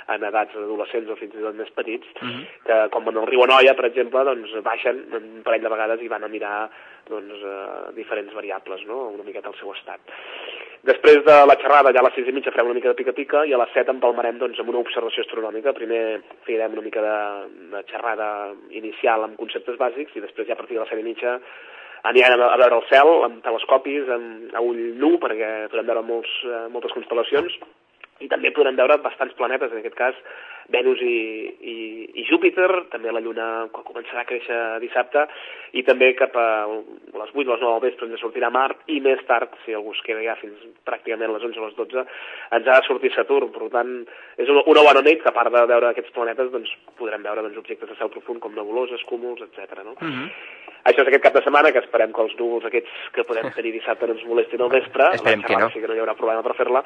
en 0.07 0.24
edats 0.24 0.55
adolescents 0.55 1.09
o 1.09 1.16
fins 1.16 1.34
i 1.34 1.41
tot 1.41 1.55
més 1.55 1.72
petits, 1.72 2.07
uh 2.22 2.28
-huh. 2.28 2.45
que 2.66 2.89
com 2.91 3.07
en 3.09 3.18
el 3.18 3.28
riu 3.28 3.43
Anoia, 3.43 3.74
per 3.74 3.86
exemple, 3.86 4.24
doncs 4.24 4.51
baixen 4.61 5.05
un 5.11 5.41
parell 5.43 5.63
de 5.63 5.70
vegades 5.70 6.01
i 6.01 6.07
van 6.07 6.24
a 6.24 6.28
mirar 6.28 6.70
doncs, 7.09 7.34
eh, 7.34 7.93
diferents 7.95 8.34
variables, 8.34 8.86
no? 8.86 9.09
una 9.09 9.24
miqueta 9.24 9.49
el 9.49 9.55
seu 9.55 9.72
estat. 9.74 9.99
Després 10.86 11.23
de 11.25 11.36
la 11.49 11.55
xerrada, 11.57 11.89
ja 11.95 12.01
a 12.03 12.05
les 12.05 12.13
6 12.19 12.27
i 12.29 12.33
mitja 12.36 12.51
farem 12.53 12.67
una 12.69 12.77
mica 12.77 12.91
de 12.91 12.97
pica-pica 12.99 13.41
i 13.49 13.53
a 13.55 13.57
les 13.57 13.71
7 13.73 13.89
empalmarem 13.95 14.38
doncs, 14.38 14.59
amb 14.61 14.69
una 14.69 14.83
observació 14.83 15.23
astronòmica. 15.23 15.73
Primer 15.73 16.01
farem 16.45 16.75
una 16.77 16.83
mica 16.86 17.01
de, 17.01 17.15
de 17.71 17.81
xerrada 17.89 18.27
inicial 18.69 19.25
amb 19.25 19.39
conceptes 19.39 19.79
bàsics 19.81 20.13
i 20.13 20.21
després 20.21 20.45
ja 20.45 20.53
a 20.53 20.59
partir 20.59 20.77
de 20.77 20.83
les 20.83 20.93
7 20.93 21.01
i 21.01 21.07
mitja 21.07 21.39
anirem 22.05 22.38
a, 22.38 22.51
a 22.53 22.59
veure 22.61 22.77
el 22.77 22.86
cel 22.91 23.13
amb 23.25 23.41
telescopis, 23.47 24.11
amb, 24.13 24.53
a 24.53 24.61
ull 24.61 24.83
nu, 25.01 25.15
perquè 25.23 25.49
podem 25.73 25.89
veure 25.89 26.05
molts, 26.05 26.36
eh, 26.45 26.67
moltes 26.75 26.93
constel·lacions 26.93 27.57
i 28.21 28.29
també 28.31 28.53
podrem 28.53 28.77
veure 28.77 29.01
bastants 29.03 29.33
planetes, 29.39 29.73
en 29.73 29.81
aquest 29.81 29.97
cas 29.97 30.21
Venus 30.74 31.01
i, 31.01 31.16
i, 31.61 31.76
i 32.22 32.26
Júpiter, 32.30 32.70
també 32.91 33.11
la 33.13 33.22
Lluna 33.22 33.68
quan 33.74 33.86
començarà 33.86 34.24
a 34.24 34.30
créixer 34.30 34.59
dissabte, 34.82 35.26
i 35.78 35.84
també 35.86 36.13
cap 36.18 36.36
a 36.39 36.47
les 36.66 37.34
8 37.34 37.45
o 37.45 37.53
les 37.53 37.61
9 37.61 37.61
del 37.61 37.84
vespre 37.86 38.09
ens 38.09 38.24
sortirà 38.24 38.49
Mart, 38.53 38.82
i 38.89 38.99
més 39.05 39.22
tard, 39.30 39.53
si 39.66 39.76
algú 39.78 39.93
es 39.93 40.01
queda 40.07 40.24
ja 40.26 40.38
fins 40.41 40.66
pràcticament 40.88 41.30
a 41.30 41.38
les 41.38 41.47
11 41.51 41.61
o 41.61 41.68
les 41.68 41.78
12, 41.80 42.05
ens 42.57 42.68
ha 42.68 42.80
de 42.80 42.88
sortir 42.88 43.13
Saturn, 43.13 43.53
per 43.53 43.70
tant, 43.74 43.95
és 44.41 44.49
una, 44.49 44.66
una 44.72 44.86
bona 44.89 45.05
nit 45.05 45.22
que 45.24 45.32
a 45.32 45.38
part 45.38 45.53
de 45.53 45.66
veure 45.74 45.91
aquests 45.91 46.13
planetes, 46.16 46.51
doncs 46.53 46.74
podrem 46.99 47.26
veure 47.26 47.45
doncs, 47.45 47.61
objectes 47.61 47.91
de 47.91 47.99
cel 47.99 48.13
profund 48.13 48.41
com 48.43 48.57
nebuloses, 48.57 49.03
cúmuls, 49.09 49.43
etc. 49.45 49.84
no? 49.84 49.97
Mm 49.99 50.11
-hmm. 50.11 50.30
Això 50.86 51.01
és 51.01 51.07
aquest 51.09 51.24
cap 51.24 51.34
de 51.34 51.41
setmana, 51.41 51.72
que 51.74 51.82
esperem 51.82 52.11
que 52.13 52.22
els 52.22 52.34
núvols 52.38 52.66
aquests 52.68 53.07
que 53.16 53.24
podem 53.26 53.47
tenir 53.55 53.72
dissabte 53.74 54.05
no 54.05 54.13
ens 54.13 54.26
molestin 54.30 54.61
al 54.61 54.70
vespre. 54.70 55.07
Esperem 55.18 55.41
que 55.41 55.57
no. 55.57 55.70
Sí 55.74 55.80
que 55.82 55.88
no 55.89 55.95
hi 55.95 56.01
haurà 56.03 56.13
problema 56.13 56.43
per 56.45 56.53
fer-la. 56.59 56.84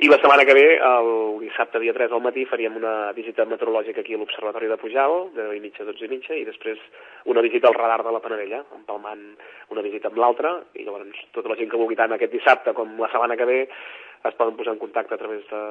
I 0.00 0.08
la 0.08 0.16
setmana 0.22 0.46
que 0.48 0.54
ve, 0.56 0.64
el 0.80 1.10
dissabte 1.42 1.82
dia 1.82 1.92
3 1.92 2.14
al 2.16 2.24
matí, 2.24 2.46
faríem 2.48 2.78
una 2.80 3.12
visita 3.22 3.46
meteorològica 3.48 4.02
aquí 4.02 4.16
a 4.16 4.20
l'Observatori 4.20 4.68
de 4.70 4.78
Pujal, 4.82 5.30
de 5.32 5.46
10 5.48 5.58
i 5.58 5.62
mitja 5.62 5.86
a 5.86 5.88
12 5.88 6.06
i 6.06 6.10
mitja, 6.10 6.36
i 6.36 6.46
després 6.48 6.80
una 7.30 7.42
visita 7.44 7.70
al 7.70 7.78
radar 7.78 8.02
de 8.04 8.12
la 8.12 8.20
Panarella, 8.24 8.62
empalmant 8.76 9.22
una 9.74 9.84
visita 9.86 10.10
amb 10.10 10.18
l'altra, 10.18 10.56
i 10.74 10.86
llavors 10.86 11.22
tota 11.36 11.52
la 11.52 11.58
gent 11.60 11.70
que 11.70 11.80
vulgui 11.80 11.98
tant 11.98 12.14
aquest 12.14 12.34
dissabte 12.34 12.74
com 12.76 12.98
la 13.00 13.10
setmana 13.12 13.38
que 13.38 13.48
ve 13.48 13.60
es 14.22 14.36
poden 14.38 14.54
posar 14.54 14.74
en 14.74 14.78
contacte 14.78 15.14
a 15.14 15.18
través 15.18 15.42
de, 15.50 15.62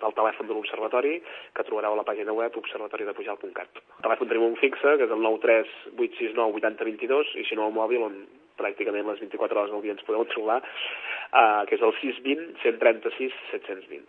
del 0.00 0.14
telèfon 0.16 0.48
de 0.48 0.54
l'Observatori, 0.56 1.18
que 1.52 1.64
trobareu 1.68 1.92
a 1.92 2.00
la 2.00 2.06
pàgina 2.08 2.32
web 2.32 2.56
observatoridepujal.cat. 2.56 3.82
El 3.98 4.06
telèfon 4.06 4.30
tenim 4.30 4.46
un 4.48 4.56
fixe, 4.60 4.96
que 4.96 5.04
és 5.04 5.12
el 5.12 5.20
93 5.20 5.74
869 5.92 6.62
8022, 6.62 7.34
i 7.42 7.44
si 7.48 7.58
no 7.58 7.68
el 7.68 7.76
mòbil, 7.76 8.06
on 8.08 8.16
pràcticament 8.56 9.04
les 9.10 9.20
24 9.20 9.60
hores 9.60 9.74
del 9.74 9.84
dia 9.84 9.96
ens 9.96 10.06
podeu 10.08 10.24
trobar, 10.32 10.62
uh, 10.64 11.68
que 11.68 11.76
és 11.76 11.84
el 11.84 11.92
620 12.00 12.56
136 12.64 13.36
720. 13.52 14.08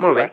Molt 0.00 0.18
bé. 0.22 0.28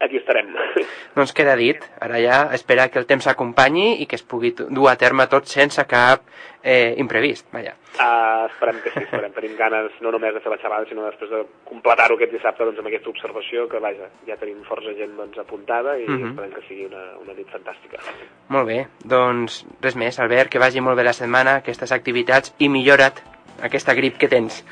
Aquí 0.00 0.16
estarem. 0.18 0.48
Doncs 1.16 1.32
queda 1.32 1.54
dit. 1.56 1.78
Ara 2.02 2.18
ja 2.20 2.38
esperar 2.56 2.90
que 2.90 2.98
el 2.98 3.06
temps 3.06 3.24
s'acompanyi 3.24 4.00
i 4.02 4.06
que 4.10 4.16
es 4.18 4.22
pugui 4.26 4.50
dur 4.56 4.88
a 4.90 4.96
terme 5.00 5.26
tot 5.30 5.46
sense 5.46 5.84
cap 5.86 6.22
eh, 6.62 6.94
imprevist. 6.98 7.46
Vaja. 7.52 7.74
Uh, 7.94 8.48
esperem 8.50 8.80
que 8.82 8.90
sí, 8.90 9.04
esperem. 9.04 9.32
Tenim 9.36 9.54
ganes 9.56 9.92
no 10.02 10.10
només 10.10 10.34
de 10.34 10.40
fer 10.42 10.50
la 10.50 10.58
xerrada, 10.58 10.88
sinó 10.90 11.04
després 11.06 11.30
de 11.30 11.42
completar-ho 11.68 12.16
aquest 12.18 12.32
dissabte 12.34 12.66
doncs, 12.66 12.80
amb 12.82 12.90
aquesta 12.90 13.12
observació, 13.12 13.68
que 13.70 13.78
vaja, 13.84 14.08
ja 14.26 14.36
tenim 14.40 14.64
força 14.66 14.96
gent 14.98 15.14
doncs, 15.16 15.38
apuntada 15.38 15.94
i 15.98 16.08
Mhm. 16.08 16.32
esperem 16.32 16.52
que 16.56 16.66
sigui 16.66 16.86
una, 16.86 17.04
una 17.22 17.34
nit 17.38 17.46
fantàstica. 17.54 18.02
Molt 18.48 18.66
bé. 18.66 18.86
Doncs 19.04 19.64
res 19.80 19.94
més, 19.96 20.18
Albert, 20.18 20.50
que 20.50 20.58
vagi 20.58 20.80
molt 20.80 20.96
bé 20.98 21.04
la 21.04 21.12
setmana, 21.14 21.56
aquestes 21.62 21.92
activitats 21.92 22.54
i 22.58 22.68
millora't 22.68 23.22
aquesta 23.62 23.94
grip 23.94 24.18
que 24.18 24.28
tens. 24.28 24.64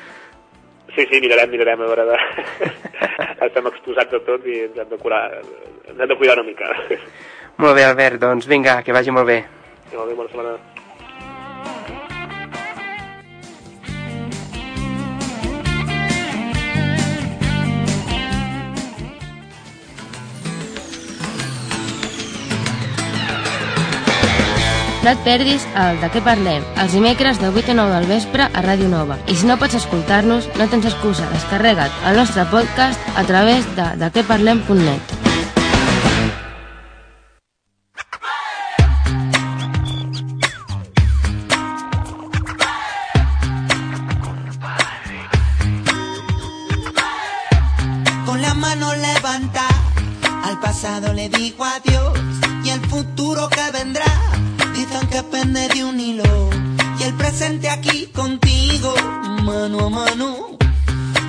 Sí, 0.95 1.07
sí, 1.09 1.21
mirarem, 1.21 1.49
mirarem 1.49 1.81
a 1.81 1.89
veure 1.89 2.05
de... 2.11 2.19
Estem 3.47 3.65
exposats 3.69 4.13
a 4.13 4.21
tot 4.27 4.45
i 4.47 4.59
ens 4.67 4.77
hem 4.79 4.91
de 4.91 4.99
curar, 5.01 5.23
ens 5.89 5.97
hem 5.97 6.11
de 6.11 6.19
cuidar 6.19 6.37
una 6.39 6.47
mica. 6.51 6.69
Molt 7.57 7.75
bé, 7.77 7.87
Albert, 7.87 8.21
doncs 8.21 8.47
vinga, 8.49 8.81
que 8.85 8.95
vagi 8.95 9.13
molt 9.13 9.29
bé. 9.29 9.41
I 9.91 9.97
molt 9.97 10.09
bé, 10.09 10.15
bona 10.21 10.29
setmana. 10.29 10.72
No 25.03 25.11
et 25.11 25.23
perdis 25.25 25.65
el 25.75 25.97
De 25.99 26.07
què 26.13 26.21
parlem, 26.23 26.63
els 26.79 26.93
dimecres 26.95 27.41
de 27.41 27.49
8 27.51 27.73
a 27.73 27.77
9 27.81 27.97
del 27.97 28.07
vespre 28.07 28.47
a 28.47 28.63
Ràdio 28.63 28.87
Nova. 28.87 29.19
I 29.27 29.35
si 29.35 29.49
no 29.49 29.59
pots 29.59 29.75
escoltar-nos, 29.81 30.47
no 30.55 30.69
tens 30.71 30.87
excusa, 30.91 31.27
descarrega't 31.35 32.07
el 32.07 32.21
nostre 32.21 32.47
podcast 32.53 33.11
a 33.19 33.27
través 33.27 33.67
de 33.75 33.91
dequeparlem.net. 34.05 35.23
Le 51.13 51.29
digo 51.29 51.63
adiós 51.63 52.19
y 52.65 52.69
el 52.69 52.81
futuro 52.87 53.47
que 53.47 53.71
vendrá, 53.71 54.03
un 55.81 55.99
hilo 55.99 56.49
y 56.99 57.03
el 57.03 57.13
presente 57.15 57.69
aquí 57.69 58.07
contigo, 58.13 58.93
mano 59.43 59.87
a 59.87 59.89
mano. 59.89 60.57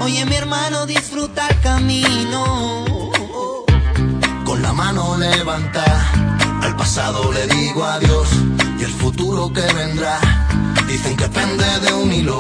Oye 0.01 0.27
mi 0.27 0.35
hermano, 0.35 0.85
disfruta 0.87 1.47
el 1.49 1.61
camino. 1.61 2.75
Con 4.45 4.61
la 4.61 4.73
mano 4.73 5.17
levanta, 5.17 5.85
al 6.63 6.77
pasado 6.77 7.33
le 7.33 7.47
digo 7.47 7.85
adiós 7.85 8.29
y 8.79 8.83
el 8.83 8.93
futuro 8.93 9.53
que 9.53 9.63
vendrá, 9.73 10.19
dicen 10.87 11.17
que 11.17 11.29
pende 11.29 11.81
de 11.81 11.93
un 11.95 12.13
hilo 12.13 12.39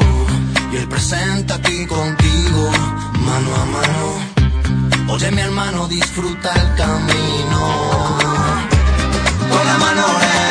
y 0.72 0.76
el 0.76 0.88
presente 0.88 1.54
aquí 1.54 1.86
contigo, 1.86 2.70
mano 3.20 3.54
a 3.54 3.64
mano. 3.76 5.14
Oye 5.14 5.30
mi 5.30 5.40
hermano, 5.40 5.88
disfruta 5.88 6.52
el 6.52 6.74
camino. 6.74 7.60
Con 9.48 9.66
la 9.66 9.78
mano 9.78 10.04
levanta, 10.18 10.43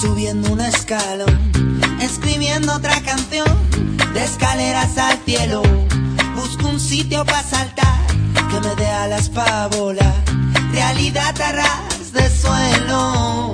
subiendo 0.00 0.52
un 0.52 0.60
escalón. 0.60 1.40
Escribiendo 2.00 2.74
otra 2.74 3.00
canción 3.00 3.46
de 4.12 4.24
escaleras 4.24 4.98
al 4.98 5.18
cielo. 5.24 5.62
Busco 6.34 6.68
un 6.68 6.78
sitio 6.78 7.24
para 7.24 7.42
saltar 7.42 8.06
que 8.50 8.60
me 8.60 8.74
dé 8.76 8.86
alas 8.86 9.28
pa' 9.30 9.68
volar. 9.68 10.22
Realidad 10.72 11.40
a 11.40 11.52
ras 11.52 12.12
de 12.12 12.28
suelo. 12.30 13.52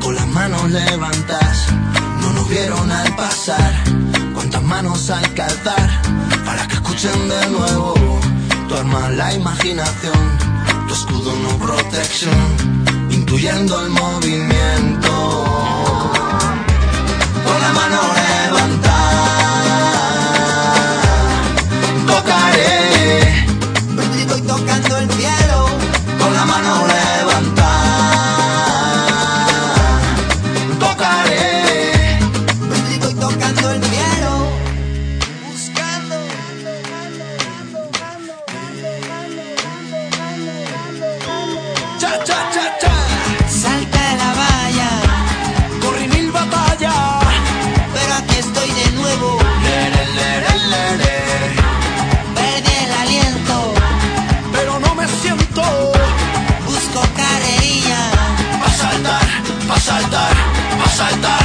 Con 0.00 0.14
las 0.16 0.26
manos 0.28 0.70
levantas, 0.70 1.66
no 2.20 2.32
nos 2.32 2.48
vieron 2.48 2.90
al 2.90 3.14
pasar. 3.14 3.72
Cuántas 4.34 4.62
manos 4.62 5.10
hay 5.10 5.28
que 5.30 5.42
alzar 5.42 5.90
para 6.44 6.66
que 6.66 6.74
escuchen 6.74 7.28
de 7.28 7.50
nuevo. 7.50 7.94
Tu 8.68 8.74
arma 8.74 9.10
la 9.10 9.32
imaginación, 9.34 10.38
tu 10.88 10.94
escudo 10.94 11.32
no 11.36 11.50
protección, 11.58 12.71
intuyendo 13.32 13.80
el 13.80 13.88
movimiento. 13.88 15.10
Con 17.46 17.60
la 17.62 17.72
mano 17.72 18.21
saltar, 60.92 61.41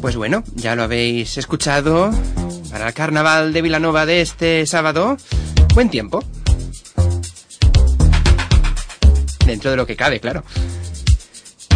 Pues 0.00 0.16
bueno, 0.16 0.44
ya 0.54 0.76
lo 0.76 0.84
habéis 0.84 1.36
escuchado. 1.36 2.10
Para 2.70 2.88
el 2.88 2.94
carnaval 2.94 3.52
de 3.52 3.62
Vilanova 3.62 4.06
de 4.06 4.20
este 4.20 4.66
sábado, 4.66 5.16
buen 5.74 5.90
tiempo. 5.90 6.22
Dentro 9.60 9.72
de 9.72 9.76
lo 9.76 9.86
que 9.86 9.94
cabe, 9.94 10.20
claro. 10.20 10.42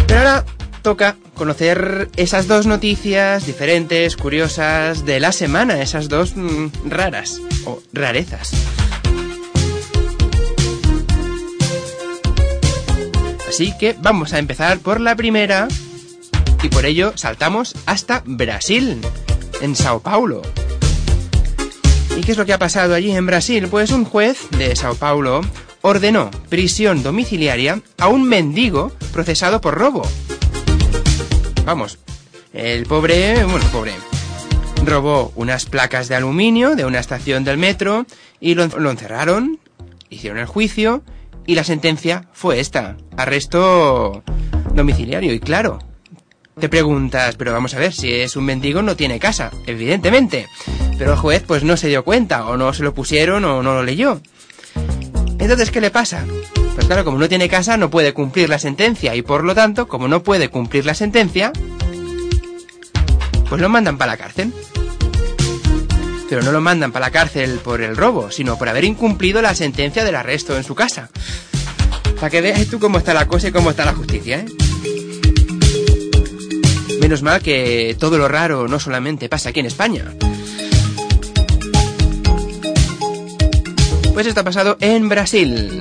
Pero 0.07 0.19
ahora 0.19 0.45
toca 0.81 1.17
conocer 1.35 2.09
esas 2.15 2.47
dos 2.47 2.65
noticias 2.65 3.45
diferentes, 3.45 4.17
curiosas 4.17 5.05
de 5.05 5.19
la 5.19 5.31
semana, 5.31 5.79
esas 5.79 6.09
dos 6.09 6.35
mm, 6.35 6.89
raras 6.89 7.39
o 7.63 7.83
rarezas. 7.93 8.53
Así 13.47 13.71
que 13.77 13.95
vamos 13.99 14.33
a 14.33 14.39
empezar 14.39 14.79
por 14.79 14.99
la 14.99 15.15
primera 15.15 15.67
y 16.63 16.69
por 16.69 16.87
ello 16.87 17.13
saltamos 17.15 17.75
hasta 17.85 18.23
Brasil, 18.25 18.99
en 19.61 19.75
Sao 19.75 19.99
Paulo. 19.99 20.41
¿Y 22.17 22.21
qué 22.21 22.31
es 22.31 22.37
lo 22.39 22.47
que 22.47 22.53
ha 22.53 22.57
pasado 22.57 22.95
allí 22.95 23.11
en 23.11 23.27
Brasil? 23.27 23.67
Pues 23.67 23.91
un 23.91 24.05
juez 24.05 24.49
de 24.57 24.75
Sao 24.75 24.95
Paulo 24.95 25.41
ordenó 25.87 26.31
prisión 26.49 27.03
domiciliaria 27.03 27.79
a 27.99 28.07
un 28.07 28.27
mendigo 28.27 28.91
procesado 29.13 29.61
por 29.61 29.75
robo. 29.75 30.01
Vamos, 31.63 31.99
el 32.53 32.87
pobre, 32.87 33.45
bueno, 33.45 33.63
pobre, 33.71 33.93
robó 34.83 35.31
unas 35.35 35.67
placas 35.67 36.07
de 36.07 36.15
aluminio 36.15 36.75
de 36.75 36.85
una 36.85 36.97
estación 36.97 37.43
del 37.43 37.59
metro 37.59 38.07
y 38.39 38.55
lo, 38.55 38.65
lo 38.65 38.89
encerraron, 38.89 39.59
hicieron 40.09 40.39
el 40.39 40.47
juicio 40.47 41.03
y 41.45 41.53
la 41.53 41.63
sentencia 41.63 42.29
fue 42.33 42.59
esta, 42.59 42.97
arresto 43.15 44.23
domiciliario. 44.73 45.35
Y 45.35 45.39
claro, 45.39 45.77
te 46.59 46.67
preguntas, 46.67 47.35
pero 47.35 47.53
vamos 47.53 47.75
a 47.75 47.79
ver, 47.79 47.93
si 47.93 48.11
es 48.11 48.35
un 48.35 48.45
mendigo 48.45 48.81
no 48.81 48.95
tiene 48.95 49.19
casa, 49.19 49.51
evidentemente. 49.67 50.47
Pero 50.97 51.11
el 51.11 51.17
juez 51.17 51.43
pues 51.45 51.63
no 51.63 51.77
se 51.77 51.89
dio 51.89 52.03
cuenta, 52.03 52.47
o 52.47 52.57
no 52.57 52.73
se 52.73 52.81
lo 52.81 52.95
pusieron, 52.95 53.45
o 53.45 53.61
no 53.61 53.75
lo 53.75 53.83
leyó. 53.83 54.19
Entonces, 55.39 55.71
¿qué 55.71 55.81
le 55.81 55.91
pasa? 55.91 56.25
Pues 56.75 56.87
claro, 56.87 57.05
como 57.05 57.17
no 57.17 57.29
tiene 57.29 57.49
casa, 57.49 57.77
no 57.77 57.89
puede 57.89 58.13
cumplir 58.13 58.49
la 58.49 58.59
sentencia, 58.59 59.15
y 59.15 59.21
por 59.21 59.43
lo 59.43 59.55
tanto, 59.55 59.87
como 59.87 60.07
no 60.07 60.23
puede 60.23 60.49
cumplir 60.49 60.85
la 60.85 60.93
sentencia, 60.93 61.51
pues 63.49 63.61
lo 63.61 63.69
mandan 63.69 63.97
para 63.97 64.13
la 64.13 64.17
cárcel. 64.17 64.53
Pero 66.27 66.41
no 66.41 66.51
lo 66.51 66.59
mandan 66.59 66.91
para 66.91 67.05
la 67.05 67.11
cárcel 67.11 67.59
por 67.63 67.81
el 67.81 67.95
robo, 67.95 68.31
sino 68.31 68.57
por 68.57 68.67
haber 68.67 68.83
incumplido 68.83 69.41
la 69.41 69.53
sentencia 69.53 70.03
del 70.03 70.15
arresto 70.15 70.57
en 70.57 70.63
su 70.63 70.73
casa. 70.75 71.09
Para 72.15 72.29
que 72.29 72.41
veas 72.41 72.65
tú 72.67 72.79
cómo 72.79 72.97
está 72.97 73.13
la 73.13 73.27
cosa 73.27 73.49
y 73.49 73.51
cómo 73.51 73.69
está 73.69 73.85
la 73.85 73.93
justicia, 73.93 74.39
¿eh? 74.39 74.45
Menos 76.99 77.21
mal 77.21 77.41
que 77.41 77.95
todo 77.99 78.17
lo 78.17 78.27
raro 78.27 78.67
no 78.67 78.79
solamente 78.79 79.29
pasa 79.29 79.49
aquí 79.49 79.59
en 79.59 79.67
España. 79.67 80.11
Pues 84.15 84.27
esto 84.27 84.39
ha 84.39 84.43
pasado 84.45 84.77
en 84.79 85.09
Brasil. 85.09 85.77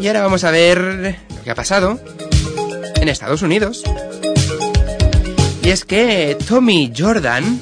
Y 0.00 0.06
ahora 0.08 0.22
vamos 0.22 0.42
a 0.42 0.50
ver 0.50 1.16
lo 1.32 1.42
que 1.44 1.50
ha 1.52 1.54
pasado 1.54 2.00
en 2.96 3.08
Estados 3.08 3.40
Unidos. 3.40 3.84
Y 5.62 5.70
es 5.70 5.84
que 5.84 6.36
Tommy 6.48 6.92
Jordan 6.94 7.60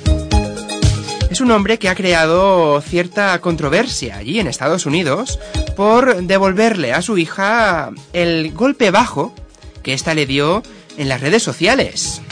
es 1.30 1.42
un 1.42 1.50
hombre 1.50 1.78
que 1.78 1.90
ha 1.90 1.94
creado 1.94 2.80
cierta 2.80 3.38
controversia 3.42 4.16
allí 4.16 4.40
en 4.40 4.46
Estados 4.46 4.86
Unidos 4.86 5.38
por 5.76 6.22
devolverle 6.22 6.94
a 6.94 7.02
su 7.02 7.18
hija 7.18 7.90
el 8.14 8.54
golpe 8.54 8.90
bajo 8.90 9.34
que 9.82 9.92
ésta 9.92 10.14
le 10.14 10.24
dio 10.24 10.62
en 10.96 11.10
las 11.10 11.20
redes 11.20 11.42
sociales. 11.42 12.22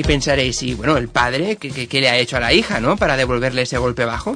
Y 0.00 0.02
pensaréis, 0.02 0.62
y 0.62 0.72
bueno, 0.72 0.96
el 0.96 1.08
padre, 1.08 1.56
¿qué, 1.56 2.00
le 2.00 2.08
ha 2.08 2.16
hecho 2.16 2.38
a 2.38 2.40
la 2.40 2.54
hija, 2.54 2.80
no? 2.80 2.96
Para 2.96 3.18
devolverle 3.18 3.60
ese 3.60 3.76
golpe 3.76 4.06
bajo. 4.06 4.34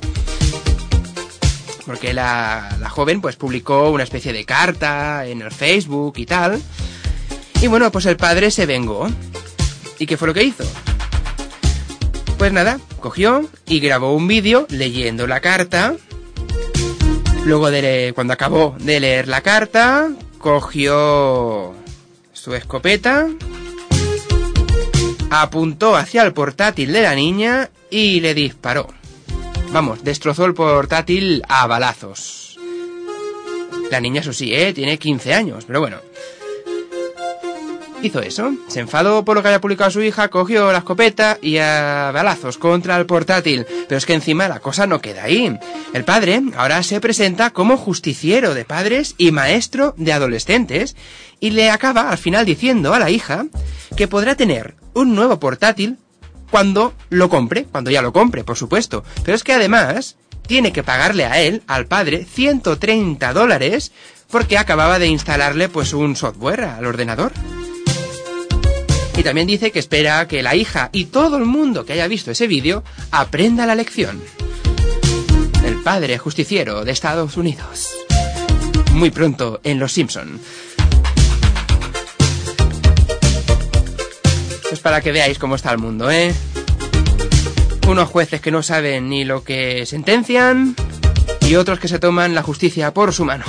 Porque 1.86 2.12
la, 2.12 2.76
la 2.80 2.90
joven 2.90 3.22
pues 3.22 3.36
publicó 3.36 3.88
una 3.88 4.04
especie 4.04 4.34
de 4.34 4.44
carta 4.44 5.24
en 5.24 5.40
el 5.40 5.50
Facebook 5.50 6.18
y 6.18 6.26
tal. 6.26 6.60
Y 7.62 7.66
bueno, 7.66 7.90
pues 7.90 8.04
el 8.04 8.18
padre 8.18 8.50
se 8.50 8.66
vengó. 8.66 9.08
¿Y 9.98 10.04
qué 10.04 10.18
fue 10.18 10.28
lo 10.28 10.34
que 10.34 10.42
hizo? 10.42 10.64
Pues 12.36 12.52
nada, 12.52 12.78
cogió 13.00 13.48
y 13.64 13.80
grabó 13.80 14.14
un 14.14 14.28
vídeo 14.28 14.66
leyendo 14.68 15.26
la 15.26 15.40
carta. 15.40 15.94
Luego 17.46 17.70
de 17.70 18.12
cuando 18.14 18.34
acabó 18.34 18.76
de 18.80 19.00
leer 19.00 19.28
la 19.28 19.40
carta, 19.40 20.10
cogió 20.36 21.72
su 22.34 22.54
escopeta, 22.54 23.28
apuntó 25.42 25.96
hacia 25.96 26.22
el 26.22 26.32
portátil 26.32 26.92
de 26.92 27.02
la 27.02 27.14
niña 27.14 27.70
y 27.90 28.20
le 28.20 28.34
disparó. 28.34 28.88
Vamos, 29.72 30.04
destrozó 30.04 30.44
el 30.44 30.54
portátil 30.54 31.42
a 31.48 31.66
balazos. 31.66 32.58
La 33.90 34.00
niña, 34.00 34.20
eso 34.20 34.32
sí, 34.32 34.54
¿eh? 34.54 34.72
tiene 34.72 34.98
15 34.98 35.34
años, 35.34 35.64
pero 35.66 35.80
bueno. 35.80 35.98
Hizo 38.04 38.20
eso, 38.20 38.54
se 38.68 38.80
enfadó 38.80 39.24
por 39.24 39.34
lo 39.34 39.40
que 39.40 39.48
había 39.48 39.62
publicado 39.62 39.90
su 39.90 40.02
hija, 40.02 40.28
cogió 40.28 40.70
la 40.70 40.80
escopeta 40.80 41.38
y 41.40 41.56
a 41.56 42.10
balazos 42.12 42.58
contra 42.58 42.98
el 42.98 43.06
portátil. 43.06 43.64
Pero 43.88 43.96
es 43.96 44.04
que 44.04 44.12
encima 44.12 44.46
la 44.46 44.60
cosa 44.60 44.86
no 44.86 45.00
queda 45.00 45.24
ahí. 45.24 45.58
El 45.94 46.04
padre 46.04 46.42
ahora 46.54 46.82
se 46.82 47.00
presenta 47.00 47.48
como 47.48 47.78
justiciero 47.78 48.52
de 48.52 48.66
padres 48.66 49.14
y 49.16 49.32
maestro 49.32 49.94
de 49.96 50.12
adolescentes 50.12 50.96
y 51.40 51.52
le 51.52 51.70
acaba 51.70 52.10
al 52.10 52.18
final 52.18 52.44
diciendo 52.44 52.92
a 52.92 52.98
la 52.98 53.08
hija 53.08 53.46
que 53.96 54.06
podrá 54.06 54.34
tener 54.34 54.74
un 54.92 55.14
nuevo 55.14 55.40
portátil 55.40 55.96
cuando 56.50 56.92
lo 57.08 57.30
compre, 57.30 57.64
cuando 57.64 57.90
ya 57.90 58.02
lo 58.02 58.12
compre, 58.12 58.44
por 58.44 58.58
supuesto. 58.58 59.02
Pero 59.24 59.34
es 59.34 59.44
que 59.44 59.54
además 59.54 60.16
tiene 60.46 60.74
que 60.74 60.82
pagarle 60.82 61.24
a 61.24 61.40
él, 61.40 61.62
al 61.66 61.86
padre, 61.86 62.26
130 62.26 63.32
dólares 63.32 63.92
porque 64.30 64.58
acababa 64.58 64.98
de 64.98 65.06
instalarle 65.06 65.70
pues 65.70 65.94
un 65.94 66.16
software 66.16 66.64
al 66.64 66.84
ordenador. 66.84 67.32
Y 69.16 69.22
también 69.22 69.46
dice 69.46 69.70
que 69.70 69.78
espera 69.78 70.26
que 70.26 70.42
la 70.42 70.56
hija 70.56 70.90
y 70.92 71.06
todo 71.06 71.36
el 71.36 71.44
mundo 71.44 71.84
que 71.84 71.92
haya 71.92 72.08
visto 72.08 72.30
ese 72.30 72.46
vídeo 72.46 72.82
aprenda 73.10 73.66
la 73.66 73.74
lección. 73.74 74.20
El 75.64 75.82
padre 75.82 76.18
justiciero 76.18 76.84
de 76.84 76.92
Estados 76.92 77.36
Unidos. 77.36 77.90
Muy 78.92 79.10
pronto 79.10 79.60
en 79.64 79.78
Los 79.78 79.92
Simpson. 79.92 80.40
Pues 84.68 84.80
para 84.80 85.00
que 85.00 85.12
veáis 85.12 85.38
cómo 85.38 85.54
está 85.54 85.70
el 85.70 85.78
mundo, 85.78 86.10
¿eh? 86.10 86.34
Unos 87.86 88.08
jueces 88.08 88.40
que 88.40 88.50
no 88.50 88.62
saben 88.62 89.08
ni 89.08 89.24
lo 89.24 89.44
que 89.44 89.86
sentencian 89.86 90.74
y 91.42 91.54
otros 91.56 91.78
que 91.78 91.88
se 91.88 91.98
toman 91.98 92.34
la 92.34 92.42
justicia 92.42 92.92
por 92.92 93.12
su 93.12 93.24
mano. 93.24 93.44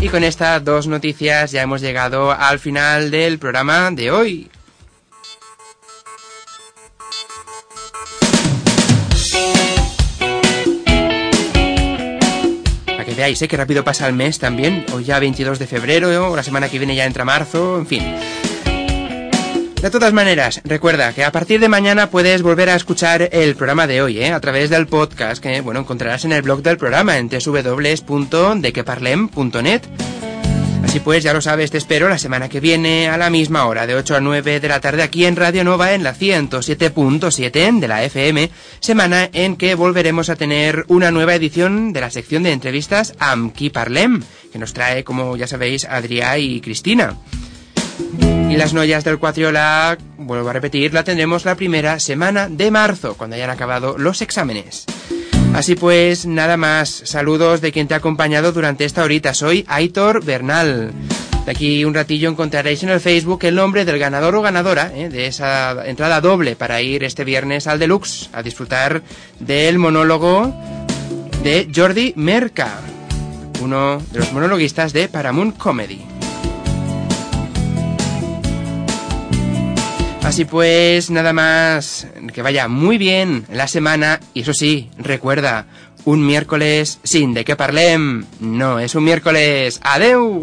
Y 0.00 0.08
con 0.10 0.22
estas 0.22 0.64
dos 0.64 0.86
noticias 0.86 1.50
ya 1.50 1.62
hemos 1.62 1.80
llegado 1.80 2.30
al 2.30 2.60
final 2.60 3.10
del 3.10 3.40
programa 3.40 3.90
de 3.90 4.12
hoy. 4.12 4.48
Para 12.86 13.04
que 13.04 13.14
veáis, 13.14 13.42
¿eh? 13.42 13.48
que 13.48 13.56
rápido 13.56 13.82
pasa 13.82 14.06
el 14.06 14.14
mes 14.14 14.38
también. 14.38 14.86
Hoy 14.92 15.02
ya 15.02 15.18
22 15.18 15.58
de 15.58 15.66
febrero, 15.66 16.36
la 16.36 16.44
semana 16.44 16.68
que 16.68 16.78
viene 16.78 16.94
ya 16.94 17.04
entra 17.04 17.24
marzo, 17.24 17.78
en 17.78 17.86
fin. 17.86 18.04
De 19.82 19.90
todas 19.90 20.12
maneras, 20.12 20.60
recuerda 20.64 21.12
que 21.12 21.22
a 21.22 21.30
partir 21.30 21.60
de 21.60 21.68
mañana 21.68 22.10
puedes 22.10 22.42
volver 22.42 22.68
a 22.68 22.74
escuchar 22.74 23.28
el 23.30 23.54
programa 23.54 23.86
de 23.86 24.02
hoy, 24.02 24.18
¿eh? 24.18 24.32
a 24.32 24.40
través 24.40 24.70
del 24.70 24.88
podcast 24.88 25.40
que, 25.40 25.60
bueno, 25.60 25.78
encontrarás 25.80 26.24
en 26.24 26.32
el 26.32 26.42
blog 26.42 26.62
del 26.62 26.76
programa 26.76 27.16
en 27.16 27.28
www.dequeparlem.net. 27.28 29.82
Así 30.82 30.98
pues, 30.98 31.22
ya 31.22 31.32
lo 31.32 31.40
sabes, 31.40 31.70
te 31.70 31.78
espero 31.78 32.08
la 32.08 32.18
semana 32.18 32.48
que 32.48 32.58
viene 32.58 33.08
a 33.08 33.16
la 33.16 33.30
misma 33.30 33.66
hora, 33.66 33.86
de 33.86 33.94
8 33.94 34.16
a 34.16 34.20
9 34.20 34.58
de 34.58 34.68
la 34.68 34.80
tarde 34.80 35.04
aquí 35.04 35.26
en 35.26 35.36
Radio 35.36 35.62
Nova 35.62 35.92
en 35.92 36.02
la 36.02 36.12
107.7 36.12 37.78
de 37.78 37.88
la 37.88 38.02
FM, 38.02 38.50
semana 38.80 39.30
en 39.32 39.56
que 39.56 39.76
volveremos 39.76 40.28
a 40.28 40.34
tener 40.34 40.86
una 40.88 41.12
nueva 41.12 41.36
edición 41.36 41.92
de 41.92 42.00
la 42.00 42.10
sección 42.10 42.42
de 42.42 42.50
entrevistas 42.50 43.14
Amki 43.20 43.70
Parlem, 43.70 44.24
que 44.52 44.58
nos 44.58 44.72
trae, 44.72 45.04
como 45.04 45.36
ya 45.36 45.46
sabéis, 45.46 45.84
Adrià 45.84 46.36
y 46.38 46.60
Cristina. 46.60 47.16
Y 48.48 48.56
las 48.56 48.72
noyas 48.72 49.04
del 49.04 49.18
Cuatriola, 49.18 49.98
vuelvo 50.16 50.48
a 50.48 50.52
repetir, 50.54 50.94
la 50.94 51.04
tendremos 51.04 51.44
la 51.44 51.54
primera 51.54 52.00
semana 52.00 52.48
de 52.48 52.70
marzo, 52.70 53.14
cuando 53.14 53.36
hayan 53.36 53.50
acabado 53.50 53.98
los 53.98 54.22
exámenes. 54.22 54.86
Así 55.54 55.74
pues, 55.74 56.24
nada 56.24 56.56
más. 56.56 56.88
Saludos 57.04 57.60
de 57.60 57.72
quien 57.72 57.88
te 57.88 57.94
ha 57.94 57.98
acompañado 57.98 58.52
durante 58.52 58.84
esta 58.84 59.04
horita. 59.04 59.34
Soy 59.34 59.64
Aitor 59.68 60.24
Bernal. 60.24 60.92
De 61.44 61.50
aquí 61.50 61.84
un 61.84 61.94
ratillo 61.94 62.30
encontraréis 62.30 62.82
en 62.82 62.90
el 62.90 63.00
Facebook 63.00 63.40
el 63.44 63.54
nombre 63.54 63.84
del 63.84 63.98
ganador 63.98 64.34
o 64.34 64.42
ganadora 64.42 64.92
¿eh? 64.94 65.08
de 65.08 65.26
esa 65.26 65.86
entrada 65.86 66.20
doble 66.20 66.56
para 66.56 66.80
ir 66.82 67.04
este 67.04 67.24
viernes 67.24 67.66
al 67.66 67.78
Deluxe 67.78 68.30
a 68.32 68.42
disfrutar 68.42 69.02
del 69.40 69.78
monólogo 69.78 70.54
de 71.42 71.68
Jordi 71.74 72.12
Merca, 72.16 72.80
uno 73.62 74.02
de 74.10 74.18
los 74.18 74.32
monologuistas 74.32 74.92
de 74.92 75.08
Paramount 75.08 75.56
Comedy. 75.56 76.07
Así 80.28 80.44
pues, 80.44 81.10
nada 81.10 81.32
más, 81.32 82.06
que 82.34 82.42
vaya 82.42 82.68
muy 82.68 82.98
bien 82.98 83.46
la 83.50 83.66
semana 83.66 84.20
y 84.34 84.42
eso 84.42 84.52
sí, 84.52 84.90
recuerda, 84.98 85.64
un 86.04 86.26
miércoles 86.26 87.00
sin 87.02 87.32
de 87.32 87.46
qué 87.46 87.56
parlem, 87.56 88.26
no 88.38 88.78
es 88.78 88.94
un 88.94 89.04
miércoles. 89.04 89.80
¡Adeu! 89.82 90.42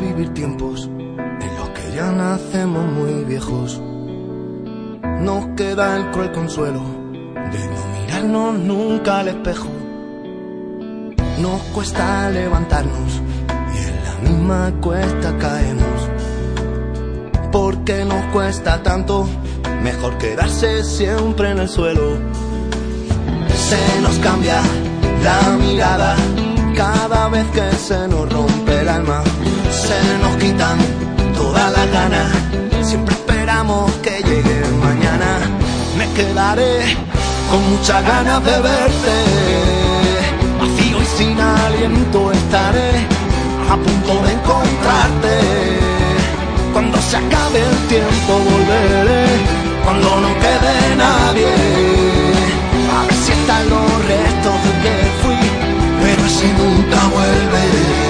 Vivir 0.00 0.32
tiempos 0.34 0.86
en 0.86 1.56
los 1.58 1.68
que 1.70 1.94
ya 1.94 2.10
nacemos 2.10 2.84
muy 2.84 3.24
viejos. 3.24 3.80
Nos 5.20 5.46
queda 5.56 5.96
el 5.96 6.10
cruel 6.10 6.32
consuelo 6.32 6.80
de 6.80 7.68
no 7.68 8.00
mirarnos 8.00 8.58
nunca 8.58 9.20
al 9.20 9.28
espejo. 9.28 9.68
Nos 11.38 11.60
cuesta 11.74 12.30
levantarnos 12.30 13.20
y 13.74 13.78
en 13.78 14.04
la 14.04 14.30
misma 14.30 14.72
cuesta 14.80 15.36
caemos. 15.38 16.08
Porque 17.52 18.04
nos 18.04 18.24
cuesta 18.32 18.82
tanto 18.82 19.28
mejor 19.82 20.16
quedarse 20.18 20.82
siempre 20.84 21.50
en 21.50 21.58
el 21.58 21.68
suelo. 21.68 22.16
Se 23.48 24.00
nos 24.00 24.18
cambia 24.18 24.60
la 25.22 25.56
mirada 25.56 26.16
cada 26.76 27.28
vez 27.28 27.46
que 27.48 27.70
se 27.76 28.08
nos 28.08 28.32
rompe 28.32 28.80
el 28.80 28.88
alma. 28.88 29.22
Nos 29.90 30.36
quitan 30.36 30.78
todas 31.34 31.72
las 31.72 31.90
ganas, 31.90 32.28
siempre 32.82 33.12
esperamos 33.12 33.90
que 34.02 34.22
llegue 34.22 34.62
mañana. 34.80 35.40
Me 35.98 36.06
quedaré 36.12 36.96
con 37.50 37.60
muchas 37.70 38.00
ganas 38.06 38.44
de 38.44 38.52
verte, 38.52 39.16
vacío 40.60 41.02
y 41.02 41.06
sin 41.18 41.40
aliento 41.40 42.30
estaré 42.30 42.90
a 43.68 43.74
punto 43.74 44.12
de 44.24 44.32
encontrarte. 44.32 45.34
Cuando 46.72 46.96
se 47.02 47.16
acabe 47.16 47.58
el 47.58 47.76
tiempo 47.88 48.32
volveré, 48.48 49.26
cuando 49.84 50.20
no 50.20 50.28
quede 50.44 50.96
nadie. 50.96 51.52
A 52.96 53.06
ver 53.06 53.14
si 53.24 53.32
están 53.32 53.68
los 53.68 54.06
restos 54.06 54.56
de 54.64 54.72
que 54.82 54.94
fui, 55.20 55.42
pero 56.00 56.28
si 56.28 56.46
nunca 56.46 57.08
vuelve. 57.08 58.09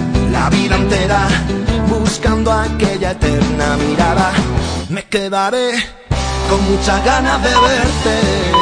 la 0.31 0.49
vida 0.49 0.75
entera 0.75 1.27
buscando 1.87 2.51
aquella 2.51 3.11
eterna 3.11 3.77
mirada. 3.77 4.31
Me 4.89 5.03
quedaré 5.03 5.71
con 6.49 6.59
muchas 6.71 7.03
ganas 7.05 7.41
de 7.43 7.49
verte. 7.49 8.60